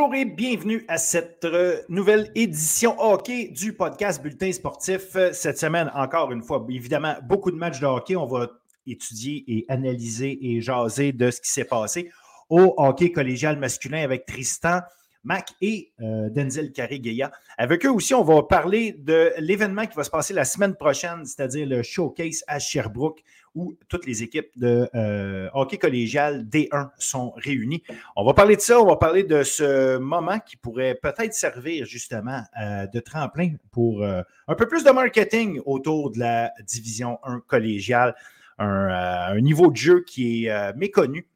Bonjour 0.00 0.14
et 0.14 0.24
bienvenue 0.24 0.82
à 0.88 0.96
cette 0.96 1.44
euh, 1.44 1.82
nouvelle 1.90 2.32
édition 2.34 2.98
hockey 2.98 3.48
du 3.48 3.74
podcast 3.74 4.22
Bulletin 4.22 4.50
sportif. 4.50 5.14
Cette 5.34 5.58
semaine, 5.58 5.90
encore 5.94 6.32
une 6.32 6.40
fois, 6.40 6.66
évidemment, 6.70 7.16
beaucoup 7.22 7.50
de 7.50 7.56
matchs 7.56 7.80
de 7.80 7.86
hockey. 7.86 8.16
On 8.16 8.24
va 8.24 8.48
étudier 8.86 9.44
et 9.46 9.66
analyser 9.68 10.38
et 10.40 10.62
jaser 10.62 11.12
de 11.12 11.30
ce 11.30 11.42
qui 11.42 11.50
s'est 11.50 11.66
passé 11.66 12.10
au 12.48 12.72
hockey 12.78 13.12
collégial 13.12 13.58
masculin 13.58 14.02
avec 14.02 14.24
Tristan 14.24 14.80
Mac 15.24 15.50
et 15.60 15.92
euh, 16.00 16.30
Denzel 16.30 16.72
Carré-Gueya. 16.72 17.30
Avec 17.58 17.84
eux 17.84 17.90
aussi, 17.90 18.14
on 18.14 18.24
va 18.24 18.42
parler 18.42 18.92
de 18.92 19.32
l'événement 19.38 19.86
qui 19.86 19.94
va 19.96 20.04
se 20.04 20.10
passer 20.10 20.32
la 20.32 20.44
semaine 20.44 20.74
prochaine, 20.74 21.24
c'est-à-dire 21.24 21.66
le 21.66 21.82
showcase 21.82 22.42
à 22.46 22.58
Sherbrooke, 22.58 23.22
où 23.54 23.74
toutes 23.88 24.06
les 24.06 24.22
équipes 24.22 24.50
de 24.56 24.88
euh, 24.94 25.48
hockey 25.52 25.76
collégial 25.76 26.44
D1 26.44 26.90
sont 26.98 27.32
réunies. 27.36 27.82
On 28.16 28.24
va 28.24 28.32
parler 28.32 28.56
de 28.56 28.60
ça, 28.60 28.80
on 28.80 28.86
va 28.86 28.96
parler 28.96 29.24
de 29.24 29.42
ce 29.42 29.98
moment 29.98 30.38
qui 30.38 30.56
pourrait 30.56 30.94
peut-être 30.94 31.34
servir 31.34 31.84
justement 31.84 32.42
euh, 32.62 32.86
de 32.86 33.00
tremplin 33.00 33.54
pour 33.72 34.04
un 34.04 34.54
peu 34.54 34.66
plus 34.66 34.84
de 34.84 34.90
marketing 34.90 35.60
autour 35.66 36.12
de 36.12 36.20
la 36.20 36.52
division 36.64 37.18
1 37.24 37.40
collégiale. 37.40 38.14
un 38.58 39.40
niveau 39.40 39.70
de 39.70 39.76
jeu 39.76 40.04
qui 40.06 40.46
est 40.46 40.72
méconnu 40.76 41.26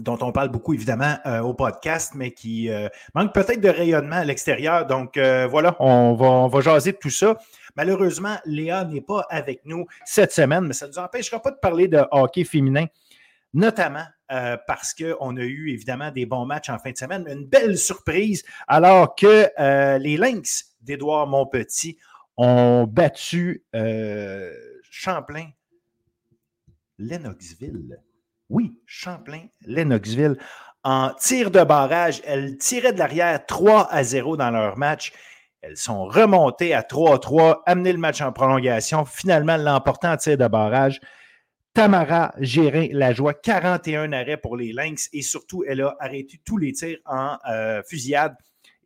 dont 0.00 0.18
on 0.20 0.32
parle 0.32 0.48
beaucoup 0.48 0.74
évidemment 0.74 1.16
euh, 1.26 1.40
au 1.40 1.54
podcast, 1.54 2.12
mais 2.14 2.32
qui 2.32 2.70
euh, 2.70 2.88
manque 3.14 3.32
peut-être 3.34 3.60
de 3.60 3.68
rayonnement 3.68 4.16
à 4.16 4.24
l'extérieur. 4.24 4.86
Donc 4.86 5.16
euh, 5.16 5.46
voilà, 5.46 5.76
on 5.80 6.14
va, 6.14 6.26
on 6.26 6.48
va 6.48 6.60
jaser 6.60 6.92
de 6.92 6.96
tout 6.98 7.10
ça. 7.10 7.38
Malheureusement, 7.76 8.36
Léa 8.44 8.84
n'est 8.84 9.00
pas 9.00 9.26
avec 9.30 9.64
nous 9.64 9.86
cette 10.04 10.32
semaine, 10.32 10.66
mais 10.66 10.72
ça 10.72 10.86
ne 10.86 10.92
nous 10.92 10.98
empêchera 10.98 11.40
pas 11.40 11.50
de 11.50 11.58
parler 11.58 11.88
de 11.88 12.02
hockey 12.10 12.44
féminin, 12.44 12.86
notamment 13.54 14.04
parce 14.66 14.92
qu'on 14.92 15.38
a 15.38 15.42
eu 15.42 15.70
évidemment 15.70 16.10
des 16.10 16.26
bons 16.26 16.44
matchs 16.44 16.68
en 16.68 16.78
fin 16.78 16.90
de 16.90 16.98
semaine, 16.98 17.26
une 17.30 17.46
belle 17.46 17.78
surprise, 17.78 18.44
alors 18.66 19.14
que 19.14 19.48
les 19.98 20.18
Lynx 20.18 20.76
d'Édouard 20.82 21.26
Montpetit 21.26 21.96
ont 22.36 22.86
battu 22.86 23.64
Champlain, 24.82 25.48
Lennoxville 26.98 28.02
oui, 28.50 28.78
Champlain, 28.86 29.46
Lennoxville. 29.66 30.36
En 30.84 31.10
tir 31.18 31.50
de 31.50 31.62
barrage, 31.64 32.22
elles 32.24 32.56
tiraient 32.56 32.92
de 32.92 32.98
l'arrière 32.98 33.44
3 33.44 33.88
à 33.90 34.02
0 34.02 34.36
dans 34.36 34.50
leur 34.50 34.78
match. 34.78 35.12
Elles 35.60 35.76
sont 35.76 36.04
remontées 36.04 36.72
à 36.72 36.82
3 36.82 37.16
à 37.16 37.18
3, 37.18 37.62
amené 37.66 37.92
le 37.92 37.98
match 37.98 38.20
en 38.20 38.32
prolongation, 38.32 39.04
finalement 39.04 39.56
l'emportant 39.56 40.12
en 40.12 40.16
tir 40.16 40.38
de 40.38 40.46
barrage. 40.46 41.00
Tamara 41.74 42.32
Gérin 42.38 42.88
la 42.92 43.12
joie, 43.12 43.34
41 43.34 44.12
arrêts 44.12 44.36
pour 44.36 44.56
les 44.56 44.72
Lynx 44.72 45.08
et 45.12 45.22
surtout, 45.22 45.64
elle 45.66 45.82
a 45.82 45.96
arrêté 46.00 46.40
tous 46.44 46.56
les 46.56 46.72
tirs 46.72 46.98
en 47.06 47.36
euh, 47.50 47.82
fusillade 47.86 48.34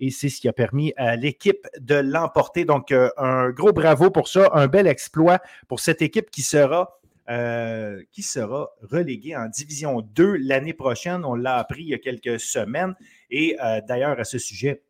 et 0.00 0.10
c'est 0.10 0.28
ce 0.28 0.40
qui 0.40 0.48
a 0.48 0.52
permis 0.52 0.92
à 0.96 1.14
l'équipe 1.14 1.66
de 1.78 1.94
l'emporter. 1.94 2.64
Donc, 2.64 2.90
euh, 2.90 3.08
un 3.16 3.50
gros 3.50 3.72
bravo 3.72 4.10
pour 4.10 4.26
ça, 4.26 4.50
un 4.52 4.66
bel 4.66 4.88
exploit 4.88 5.38
pour 5.68 5.78
cette 5.78 6.02
équipe 6.02 6.30
qui 6.30 6.42
sera 6.42 6.98
euh, 7.30 8.02
qui 8.10 8.22
sera 8.22 8.70
relégué 8.82 9.36
en 9.36 9.46
Division 9.46 10.00
2 10.00 10.38
l'année 10.38 10.72
prochaine. 10.72 11.24
On 11.24 11.36
l'a 11.36 11.54
appris 11.54 11.82
il 11.82 11.88
y 11.90 11.94
a 11.94 11.98
quelques 11.98 12.40
semaines. 12.40 12.96
Et 13.30 13.56
euh, 13.62 13.80
d'ailleurs, 13.86 14.18
à 14.18 14.24
ce 14.24 14.38
sujet, 14.38 14.82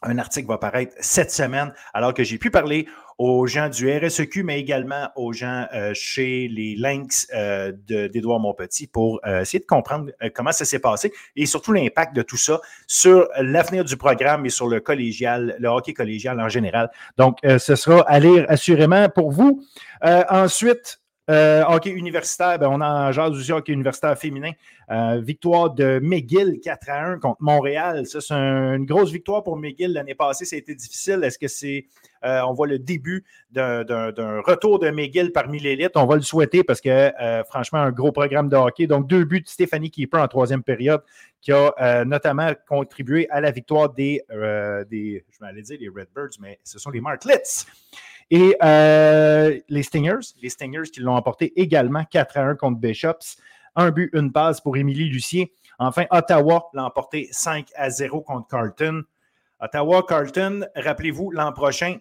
un 0.00 0.16
article 0.16 0.48
va 0.48 0.56
paraître 0.56 0.94
cette 1.00 1.30
semaine, 1.30 1.74
alors 1.92 2.14
que 2.14 2.24
j'ai 2.24 2.38
pu 2.38 2.50
parler 2.50 2.88
aux 3.18 3.46
gens 3.46 3.68
du 3.68 3.94
RSEQ, 3.94 4.42
mais 4.42 4.58
également 4.58 5.10
aux 5.16 5.34
gens 5.34 5.66
euh, 5.74 5.92
chez 5.92 6.48
les 6.48 6.76
Lynx 6.76 7.28
d'Édouard 7.86 8.40
Montpetit 8.40 8.86
pour 8.86 9.20
essayer 9.26 9.58
de 9.58 9.66
comprendre 9.66 10.10
comment 10.34 10.52
ça 10.52 10.64
s'est 10.64 10.78
passé 10.78 11.12
et 11.36 11.44
surtout 11.44 11.74
l'impact 11.74 12.16
de 12.16 12.22
tout 12.22 12.38
ça 12.38 12.62
sur 12.86 13.28
l'avenir 13.38 13.84
du 13.84 13.98
programme 13.98 14.46
et 14.46 14.48
sur 14.48 14.66
le 14.66 14.80
collégial, 14.80 15.56
le 15.58 15.68
hockey 15.68 15.92
collégial 15.92 16.40
en 16.40 16.48
général. 16.48 16.90
Donc, 17.18 17.36
ce 17.42 17.76
sera 17.76 18.00
à 18.08 18.18
lire 18.18 18.46
assurément 18.48 19.10
pour 19.10 19.30
vous. 19.30 19.62
ensuite, 20.02 21.00
euh, 21.30 21.62
hockey 21.68 21.90
universitaire, 21.90 22.58
ben, 22.58 22.68
on 22.68 22.80
a 22.80 23.12
genre 23.12 23.30
du 23.30 23.52
hockey 23.52 23.72
universitaire 23.72 24.18
féminin. 24.18 24.50
Euh, 24.90 25.20
victoire 25.22 25.70
de 25.70 26.00
McGill 26.02 26.58
4 26.60 26.90
à 26.90 27.04
1 27.04 27.18
contre 27.20 27.40
Montréal. 27.40 28.04
Ça, 28.06 28.20
c'est 28.20 28.34
une 28.34 28.84
grosse 28.84 29.12
victoire 29.12 29.44
pour 29.44 29.56
McGill. 29.56 29.92
L'année 29.92 30.16
passée, 30.16 30.44
ça 30.44 30.56
a 30.56 30.58
été 30.58 30.74
difficile. 30.74 31.22
Est-ce 31.22 31.38
que 31.38 31.46
c'est. 31.46 31.86
Euh, 32.24 32.40
on 32.42 32.52
voit 32.52 32.66
le 32.66 32.80
début 32.80 33.24
d'un 33.52 33.84
retour 34.44 34.80
de 34.80 34.90
McGill 34.90 35.30
parmi 35.30 35.60
l'élite? 35.60 35.92
On 35.94 36.06
va 36.06 36.16
le 36.16 36.22
souhaiter 36.22 36.64
parce 36.64 36.80
que, 36.80 37.12
franchement, 37.48 37.78
un 37.78 37.92
gros 37.92 38.10
programme 38.10 38.48
de 38.48 38.56
hockey. 38.56 38.88
Donc, 38.88 39.06
deux 39.06 39.24
buts 39.24 39.40
de 39.40 39.48
Stéphanie 39.48 39.90
Keeper 39.90 40.20
en 40.20 40.28
troisième 40.28 40.64
période 40.64 41.02
qui 41.40 41.52
a 41.52 42.04
notamment 42.04 42.50
contribué 42.68 43.30
à 43.30 43.40
la 43.40 43.52
victoire 43.52 43.90
des, 43.90 44.22
des 44.90 45.24
je 45.30 45.44
aller 45.44 45.62
dire 45.62 45.78
les 45.80 45.88
Redbirds, 45.88 46.38
mais 46.40 46.58
ce 46.64 46.78
sont 46.78 46.90
les 46.90 47.00
Martlets. 47.00 47.64
Et 48.30 48.56
euh, 48.62 49.58
les 49.68 49.82
Stingers, 49.82 50.34
les 50.40 50.48
Stingers 50.50 50.90
qui 50.92 51.00
l'ont 51.00 51.16
emporté 51.16 51.52
également 51.60 52.04
4 52.04 52.38
à 52.38 52.42
1 52.42 52.54
contre 52.56 52.78
Bishops. 52.78 53.36
Un 53.74 53.90
but, 53.90 54.10
une 54.12 54.32
passe 54.32 54.60
pour 54.60 54.76
Émilie 54.76 55.08
Lucier. 55.08 55.52
Enfin, 55.78 56.04
Ottawa 56.10 56.70
l'a 56.74 56.84
emporté 56.84 57.28
5 57.32 57.68
à 57.74 57.90
0 57.90 58.20
contre 58.22 58.46
Carlton. 58.48 59.02
Ottawa, 59.60 60.04
Carlton, 60.06 60.66
rappelez-vous, 60.74 61.30
l'an 61.32 61.52
prochain, 61.52 61.98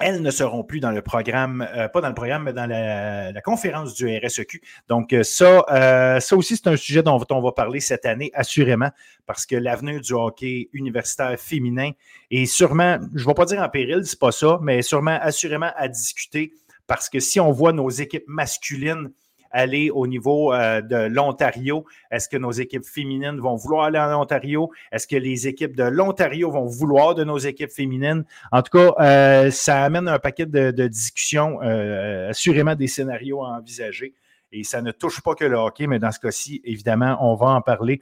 elles 0.00 0.22
ne 0.22 0.30
seront 0.30 0.64
plus 0.64 0.80
dans 0.80 0.90
le 0.90 1.02
programme, 1.02 1.66
euh, 1.74 1.88
pas 1.88 2.00
dans 2.00 2.08
le 2.08 2.14
programme, 2.14 2.44
mais 2.44 2.52
dans 2.52 2.66
la, 2.66 3.40
conférence 3.42 3.94
du 3.94 4.06
RSEQ. 4.06 4.60
Donc, 4.88 5.12
euh, 5.12 5.22
ça, 5.22 5.64
euh, 5.70 6.20
ça 6.20 6.36
aussi, 6.36 6.56
c'est 6.56 6.68
un 6.68 6.76
sujet 6.76 7.02
dont 7.02 7.20
on 7.30 7.40
va 7.40 7.52
parler 7.52 7.80
cette 7.80 8.06
année, 8.06 8.30
assurément, 8.34 8.90
parce 9.26 9.46
que 9.46 9.56
l'avenir 9.56 10.00
du 10.00 10.12
hockey 10.12 10.68
universitaire 10.72 11.38
féminin 11.38 11.90
est 12.30 12.46
sûrement, 12.46 12.98
je 13.14 13.22
ne 13.22 13.28
vais 13.28 13.34
pas 13.34 13.44
dire 13.44 13.60
en 13.60 13.68
péril, 13.68 14.04
c'est 14.04 14.18
pas 14.18 14.32
ça, 14.32 14.58
mais 14.62 14.82
sûrement, 14.82 15.18
assurément 15.20 15.70
à 15.76 15.88
discuter, 15.88 16.52
parce 16.86 17.08
que 17.08 17.20
si 17.20 17.40
on 17.40 17.52
voit 17.52 17.72
nos 17.72 17.90
équipes 17.90 18.28
masculines 18.28 19.10
aller 19.50 19.90
au 19.90 20.06
niveau 20.06 20.52
euh, 20.52 20.80
de 20.80 20.96
l'Ontario? 20.96 21.84
Est-ce 22.10 22.28
que 22.28 22.36
nos 22.36 22.50
équipes 22.50 22.84
féminines 22.84 23.38
vont 23.38 23.56
vouloir 23.56 23.84
aller 23.84 23.98
en 23.98 24.20
Ontario? 24.20 24.70
Est-ce 24.92 25.06
que 25.06 25.16
les 25.16 25.46
équipes 25.46 25.76
de 25.76 25.84
l'Ontario 25.84 26.50
vont 26.50 26.66
vouloir 26.66 27.14
de 27.14 27.24
nos 27.24 27.38
équipes 27.38 27.70
féminines? 27.70 28.24
En 28.52 28.62
tout 28.62 28.78
cas, 28.78 28.94
euh, 29.00 29.50
ça 29.50 29.84
amène 29.84 30.08
un 30.08 30.18
paquet 30.18 30.46
de, 30.46 30.86
discussions, 30.86 31.60
euh, 31.62 32.30
assurément 32.30 32.74
des 32.74 32.88
scénarios 32.88 33.42
à 33.44 33.58
envisager. 33.58 34.14
Et 34.52 34.64
ça 34.64 34.80
ne 34.80 34.92
touche 34.92 35.20
pas 35.20 35.34
que 35.34 35.44
le 35.44 35.56
hockey, 35.56 35.86
mais 35.86 35.98
dans 35.98 36.12
ce 36.12 36.20
cas-ci, 36.20 36.60
évidemment, 36.64 37.18
on 37.20 37.34
va 37.34 37.48
en 37.48 37.60
parler 37.60 38.00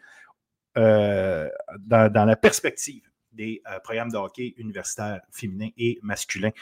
dans, 0.77 1.51
dans, 1.89 2.25
la 2.27 2.37
perspective 2.37 3.03
des 3.33 3.63
programmes 3.83 4.11
de 4.11 4.19
hockey 4.19 4.55
universitaires 4.59 5.23
féminins 5.33 5.71
et 5.79 5.99
masculins. 6.03 6.53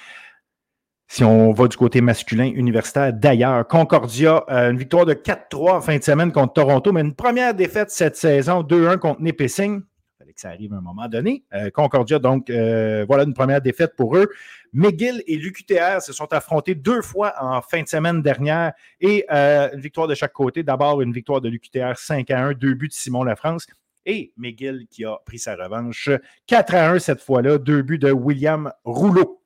Si 1.09 1.23
on 1.23 1.53
va 1.53 1.69
du 1.69 1.77
côté 1.77 2.01
masculin 2.01 2.47
universitaire, 2.47 3.13
d'ailleurs, 3.13 3.67
Concordia, 3.69 4.45
euh, 4.49 4.71
une 4.71 4.79
victoire 4.79 5.07
de 5.07 5.15
4-3 5.15 5.77
en 5.77 5.81
fin 5.81 5.99
de 5.99 6.03
semaine 6.03 6.33
contre 6.33 6.55
Toronto, 6.55 6.93
mais 6.93 7.03
une 7.03 7.15
première 7.15 7.55
défaite 7.55 7.91
cette 7.91 8.17
saison, 8.17 8.63
2-1 8.63 8.99
contre 8.99 9.21
Nipissing. 9.21 9.81
Il 9.81 10.19
fallait 10.19 10.33
que 10.33 10.41
ça 10.41 10.49
arrive 10.49 10.73
à 10.73 10.79
un 10.79 10.81
moment 10.81 11.07
donné. 11.07 11.45
Euh, 11.53 11.71
Concordia, 11.71 12.19
donc, 12.19 12.51
euh, 12.51 13.05
voilà 13.07 13.25
une 13.25 13.35
première 13.35 13.61
défaite 13.61 13.95
pour 13.97 14.17
eux. 14.17 14.29
McGill 14.73 15.23
et 15.27 15.37
l'UQTR 15.37 16.01
se 16.01 16.13
sont 16.13 16.33
affrontés 16.33 16.75
deux 16.75 17.03
fois 17.03 17.35
en 17.39 17.61
fin 17.61 17.83
de 17.83 17.89
semaine 17.89 18.21
dernière 18.21 18.73
et 19.01 19.25
une 19.31 19.81
victoire 19.81 20.09
de 20.09 20.17
chaque 20.17 20.33
côté. 20.33 20.65
D'abord, 20.65 21.01
une 21.01 21.13
victoire 21.13 21.41
de 21.41 21.49
l'UQTR 21.49 21.97
5 21.97 22.29
1, 22.29 22.53
deux 22.55 22.75
buts 22.75 22.89
de 22.89 22.93
Simon 22.93 23.23
Lafrance 23.23 23.69
et 24.07 24.33
McGill 24.37 24.87
qui 24.91 25.05
a 25.05 25.19
pris 25.25 25.39
sa 25.39 25.55
revanche 25.55 26.11
4 26.47 26.75
1 26.75 26.99
cette 26.99 27.21
fois-là, 27.21 27.59
deux 27.59 27.83
buts 27.83 27.99
de 27.99 28.11
William 28.11 28.73
Rouleau. 28.85 29.44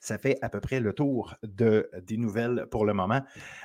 Ça 0.00 0.16
fait 0.18 0.38
à 0.40 0.48
peu 0.48 0.60
près 0.60 0.80
le 0.80 0.94
tour 0.94 1.34
de, 1.42 1.90
des 2.06 2.16
nouvelles 2.16 2.66
pour 2.70 2.86
le 2.86 2.94
moment 2.94 3.20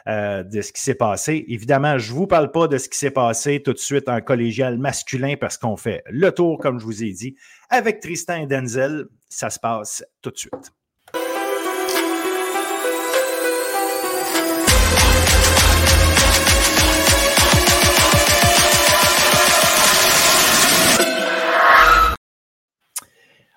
euh, 0.08 0.44
de 0.44 0.62
ce 0.62 0.74
qui 0.74 0.82
s'est 0.82 0.96
passé. 0.96 1.46
Évidemment, 1.48 1.98
je 1.98 2.12
ne 2.12 2.18
vous 2.18 2.28
parle 2.28 2.52
pas 2.52 2.68
de 2.68 2.78
ce 2.78 2.90
qui 2.90 2.98
s'est 2.98 3.12
passé 3.12 3.64
tout 3.64 3.74
de 3.74 3.78
suite 3.78 4.10
en 4.10 4.20
collégial 4.20 4.78
masculin 4.78 5.36
parce 5.40 5.58
qu'on 5.58 5.78
fait 5.78 6.04
le 6.10 6.32
tour, 6.32 6.60
comme 6.60 6.80
je 6.80 6.86
vous 6.86 7.04
ai 7.04 7.12
dit, 7.12 7.36
avec 7.70 8.02
Tristan 8.02 8.42
et 8.42 8.48
Denzel. 8.48 9.06
Ça 9.30 9.50
se 9.50 9.60
passe 9.60 10.06
tout 10.22 10.32
de 10.32 10.38
suite. 10.38 10.74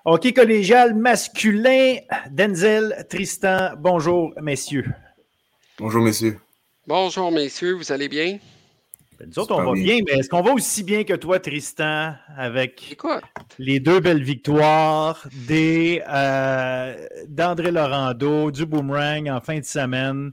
Hockey 0.05 0.31
collégial 0.31 0.95
masculin, 0.95 1.97
Denzel, 2.31 3.05
Tristan, 3.09 3.71
bonjour 3.77 4.33
messieurs. 4.41 4.85
Bonjour 5.77 6.01
messieurs. 6.01 6.39
Bonjour 6.87 7.31
messieurs, 7.31 7.73
vous 7.73 7.91
allez 7.91 8.07
bien? 8.07 8.39
Ben, 9.19 9.27
nous 9.27 9.39
autres, 9.39 9.53
on 9.53 9.63
va 9.63 9.73
bien, 9.73 9.99
mais 10.05 10.13
est-ce 10.13 10.29
qu'on 10.29 10.41
va 10.41 10.53
aussi 10.53 10.83
bien 10.83 11.03
que 11.03 11.13
toi, 11.13 11.41
Tristan, 11.41 12.13
avec 12.37 12.97
les 13.57 13.81
deux 13.81 13.99
belles 13.99 14.23
victoires 14.23 15.27
des, 15.47 16.01
euh, 16.07 17.05
d'André 17.27 17.69
Laurando, 17.69 18.51
du 18.51 18.65
Boomerang 18.65 19.29
en 19.29 19.41
fin 19.41 19.59
de 19.59 19.65
semaine? 19.65 20.31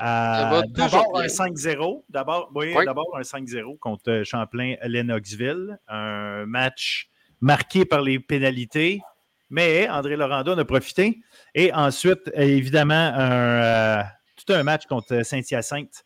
Euh, 0.00 0.62
d'abord 0.70 1.20
un 1.20 1.28
5-0. 1.28 2.04
D'abord, 2.08 2.50
oui, 2.52 2.74
d'abord 2.84 3.16
un 3.16 3.22
5-0 3.22 3.78
contre 3.78 4.22
Champlain 4.24 4.74
Lennoxville. 4.82 5.78
Un 5.86 6.46
match 6.46 7.08
marqué 7.44 7.84
par 7.84 8.00
les 8.00 8.18
pénalités, 8.18 9.02
mais 9.50 9.86
André 9.88 10.16
Laurando 10.16 10.54
en 10.54 10.58
a 10.58 10.64
profité. 10.64 11.20
Et 11.54 11.72
ensuite, 11.74 12.30
évidemment, 12.34 13.12
un, 13.14 14.02
tout 14.36 14.52
un 14.52 14.62
match 14.62 14.86
contre 14.86 15.22
Saint-Hyacinthe. 15.22 16.04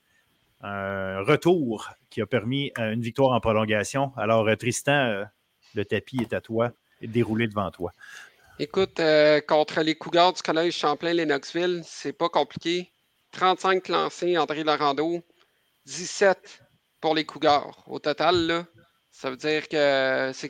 Un 0.61 1.23
retour 1.23 1.88
qui 2.11 2.20
a 2.20 2.26
permis 2.26 2.73
une 2.76 3.00
victoire 3.00 3.32
en 3.32 3.40
prolongation. 3.40 4.12
Alors, 4.17 4.49
Tristan, 4.58 5.25
le 5.75 5.85
tapis 5.85 6.19
est 6.20 6.32
à 6.32 6.40
toi 6.40 6.73
déroulé 7.00 7.46
devant 7.46 7.70
toi. 7.70 7.93
Écoute, 8.58 8.99
euh, 8.99 9.41
contre 9.41 9.82
les 9.82 9.94
Cougars 9.94 10.32
du 10.32 10.43
Collège 10.43 10.76
Champlain-Lennoxville, 10.76 11.82
c'est 11.84 12.12
pas 12.12 12.29
compliqué. 12.29 12.91
35 13.31 13.87
lancés, 13.87 14.37
André 14.37 14.64
Larando. 14.64 15.23
17 15.87 16.61
pour 17.00 17.14
les 17.14 17.25
Cougars. 17.25 17.84
Au 17.87 18.00
total, 18.00 18.34
là, 18.49 18.67
ça 19.12 19.31
veut 19.31 19.37
dire 19.37 19.69
que 19.69 20.31
c'est 20.34 20.49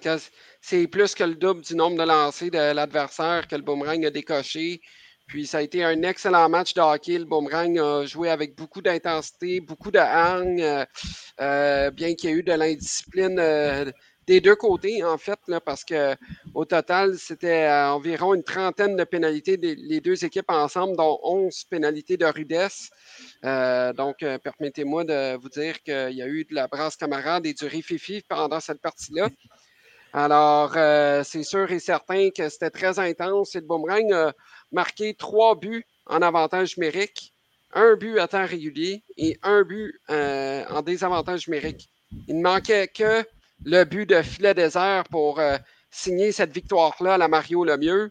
plus 0.91 1.15
que 1.15 1.25
le 1.25 1.35
double 1.35 1.62
du 1.62 1.75
nombre 1.75 1.97
de 1.97 2.05
lancés 2.05 2.50
de 2.50 2.73
l'adversaire 2.73 3.47
que 3.49 3.56
le 3.56 3.62
boomerang 3.62 4.05
a 4.05 4.11
décoché. 4.11 4.81
Puis 5.26 5.47
ça 5.47 5.59
a 5.59 5.61
été 5.62 5.85
un 5.85 6.03
excellent 6.03 6.49
match 6.49 6.73
de 6.75 6.81
hockey. 6.81 7.19
Le 7.19 7.25
boomerang 7.25 7.79
a 7.79 8.06
joué 8.06 8.31
avec 8.31 8.56
beaucoup 8.56 8.81
d'intensité, 8.81 9.61
beaucoup 9.61 9.91
de 9.91 9.99
hargne, 9.99 10.62
euh, 10.62 10.85
euh, 11.41 11.91
bien 11.91 12.15
qu'il 12.15 12.31
y 12.31 12.32
ait 12.32 12.37
eu 12.37 12.43
de 12.43 12.53
l'indiscipline 12.53 13.38
des 14.29 14.43
deux 14.43 14.56
côtés, 14.56 15.03
en 15.03 15.17
fait, 15.17 15.38
parce 15.65 15.85
qu'au 15.85 16.65
total, 16.67 17.17
c'était 17.19 17.67
environ 17.70 18.35
une 18.35 18.44
trentaine 18.44 18.94
de 18.94 19.05
pénalités 19.05 19.56
des 19.56 19.75
les 19.75 20.00
deux 20.00 20.23
équipes 20.23 20.50
ensemble, 20.50 20.97
dont 20.99 21.19
11 21.23 21.65
pénalités 21.65 22.19
de 22.19 22.26
rudesse. 22.26 22.91
Euh, 23.44 23.94
donc, 23.94 24.23
euh, 24.23 24.37
permettez-moi 24.38 25.05
de 25.05 25.37
vous 25.38 25.49
dire 25.49 25.82
qu'il 25.82 26.12
y 26.12 26.23
a 26.23 26.29
eu 26.29 26.44
de 26.44 26.55
la 26.55 26.69
brasse 26.69 26.97
camarade 26.97 27.47
et 27.47 27.55
du 27.55 27.65
rififi 27.65 28.23
pendant 28.29 28.61
cette 28.61 28.82
partie-là. 28.82 29.29
Alors, 30.12 30.72
euh, 30.76 31.22
c'est 31.25 31.43
sûr 31.43 31.70
et 31.70 31.78
certain 31.78 32.31
que 32.31 32.49
c'était 32.49 32.70
très 32.70 32.99
intense 32.99 33.55
et 33.55 33.60
le 33.60 33.66
boomerang 33.66 34.12
a 34.12 34.32
marqué 34.72 35.14
trois 35.14 35.55
buts 35.55 35.84
en 36.06 36.22
avantage 36.22 36.76
numérique, 36.76 37.34
un 37.72 37.96
but 37.96 38.19
à 38.19 38.28
temps 38.28 38.46
régulier 38.46 39.05
et 39.16 39.38
un 39.43 39.62
but 39.62 40.00
en 40.08 40.82
désavantage 40.82 41.46
numérique. 41.46 41.90
Il 42.26 42.38
ne 42.38 42.43
manquait 42.43 42.88
que 42.88 43.25
le 43.64 43.84
but 43.84 44.06
de 44.06 44.22
filet 44.22 44.55
désert 44.55 45.05
pour 45.10 45.38
euh, 45.40 45.56
signer 45.90 46.32
cette 46.32 46.52
victoire-là 46.52 47.14
à 47.14 47.19
la 47.19 47.28
Mario 47.28 47.64
Lemieux. 47.64 48.10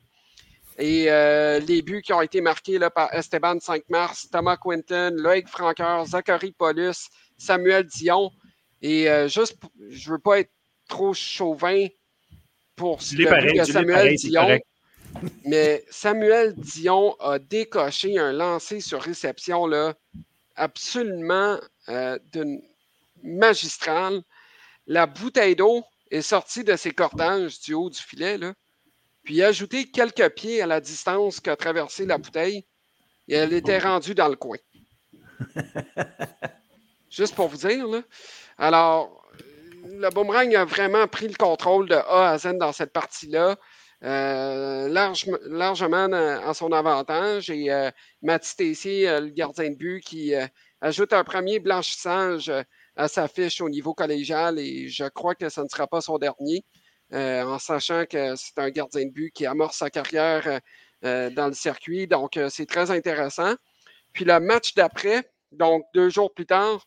Et 0.80 1.10
euh, 1.10 1.60
les 1.60 1.82
buts 1.82 2.04
qui 2.04 2.14
ont 2.14 2.22
été 2.22 2.40
marqués 2.42 2.78
là, 2.78 2.92
par 2.92 3.12
Esteban 3.14 3.60
5 3.60 3.84
mars, 3.90 4.28
Thomas 4.32 4.58
Quinton, 4.58 5.16
Loïc 5.16 5.48
Franqueur, 5.48 6.06
Zachary 6.06 6.52
Paulus, 6.52 7.10
Samuel 7.38 7.86
Dion. 7.86 8.32
Et 8.84 9.10
euh, 9.10 9.28
juste, 9.28 9.58
je 9.90 10.10
ne 10.10 10.16
veux 10.16 10.22
pas 10.22 10.40
être 10.40 10.52
trop 10.88 11.14
chauvin 11.14 11.88
pour 12.76 13.02
ce 13.02 13.16
de 13.16 13.64
Samuel 13.64 14.16
Dion. 14.16 14.60
Mais 15.46 15.84
Samuel 15.90 16.54
Dion 16.56 17.16
a 17.20 17.40
décoché 17.40 18.20
un 18.20 18.34
lancer 18.34 18.82
sur 18.82 19.02
réception 19.02 19.66
là, 19.66 19.96
absolument 20.56 21.58
d'une 22.34 22.62
magistrale 23.24 24.22
la 24.88 25.06
bouteille 25.06 25.56
d'eau 25.56 25.84
est 26.10 26.22
sortie 26.22 26.64
de 26.64 26.76
ses 26.76 26.92
cordages 26.92 27.60
du 27.60 27.74
haut 27.74 27.90
du 27.90 28.00
filet, 28.00 28.38
là, 28.38 28.54
puis 29.24 29.44
a 29.44 29.48
ajouté 29.48 29.90
quelques 29.92 30.30
pieds 30.30 30.62
à 30.62 30.66
la 30.66 30.80
distance 30.80 31.42
qu'a 31.42 31.58
traversé 31.58 32.06
la 32.06 32.18
bouteille, 32.18 32.66
et 33.28 33.36
elle 33.36 33.54
était 33.54 33.80
rendue 33.80 34.16
dans 34.16 34.30
le 34.30 34.38
coin. 34.38 34.58
Juste 37.10 37.36
pour 37.36 37.50
vous 37.50 37.58
dire, 37.58 37.86
là. 37.86 38.02
Alors, 38.58 39.27
le 39.88 40.10
boomerang 40.10 40.56
a 40.56 40.66
vraiment 40.66 41.08
pris 41.08 41.28
le 41.28 41.36
contrôle 41.36 41.90
de 41.90 41.96
A 41.96 42.32
à 42.32 42.38
Z 42.38 42.58
dans 42.58 42.72
cette 42.72 42.94
partie-là. 42.94 43.58
Euh, 44.04 44.88
largement 44.90 46.06
en 46.06 46.54
son 46.54 46.72
avantage. 46.72 47.50
Et 47.50 47.72
euh, 47.72 47.90
Mathieu 48.22 48.76
euh, 49.08 49.22
le 49.22 49.30
gardien 49.30 49.72
de 49.72 49.76
but, 49.76 50.02
qui 50.02 50.34
ajoute 50.82 51.14
un 51.14 51.24
premier 51.24 51.60
blanchissage 51.60 52.52
à 52.98 53.08
sa 53.08 53.28
fiche 53.28 53.62
au 53.62 53.70
niveau 53.70 53.94
collégial 53.94 54.60
et 54.60 54.90
je 54.90 55.06
crois 55.06 55.36
que 55.36 55.50
ce 55.50 55.62
ne 55.62 55.68
sera 55.68 55.88
pas 55.88 56.02
son 56.02 56.18
dernier, 56.18 56.66
euh, 57.14 57.44
en 57.44 57.60
sachant 57.60 58.06
que 58.06 58.36
c'est 58.36 58.58
un 58.58 58.70
gardien 58.70 59.06
de 59.06 59.12
but 59.12 59.32
qui 59.32 59.46
amorce 59.46 59.78
sa 59.78 59.90
carrière 59.90 60.48
euh, 60.48 60.60
euh, 61.06 61.30
dans 61.30 61.48
le 61.48 61.54
circuit. 61.54 62.08
Donc, 62.08 62.40
c'est 62.50 62.66
très 62.66 62.92
intéressant. 62.92 63.54
Puis 64.14 64.26
le 64.26 64.40
match 64.40 64.74
d'après, 64.74 65.32
donc 65.52 65.86
deux 65.94 66.10
jours 66.10 66.34
plus 66.34 66.48
tard, 66.48 66.86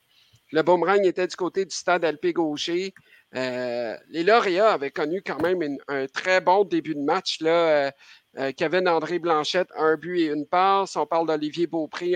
le 0.52 0.62
boomerang 0.62 1.04
était 1.04 1.26
du 1.26 1.36
côté 1.36 1.64
du 1.64 1.74
stade 1.74 2.04
LP 2.04 2.32
Gaucher. 2.32 2.94
les 3.32 4.24
lauréats 4.24 4.72
avaient 4.72 4.90
connu 4.90 5.22
quand 5.24 5.40
même 5.40 5.78
un 5.88 6.06
très 6.06 6.40
bon 6.40 6.64
début 6.64 6.94
de 6.94 7.00
match. 7.02 7.40
Là. 7.40 7.92
Kevin 8.56 8.88
André 8.88 9.18
Blanchette, 9.18 9.68
un 9.76 9.96
but 9.96 10.20
et 10.20 10.26
une 10.26 10.46
passe. 10.46 10.96
On 10.96 11.06
parle 11.06 11.26
d'Olivier 11.26 11.66
Beaupré, 11.66 12.14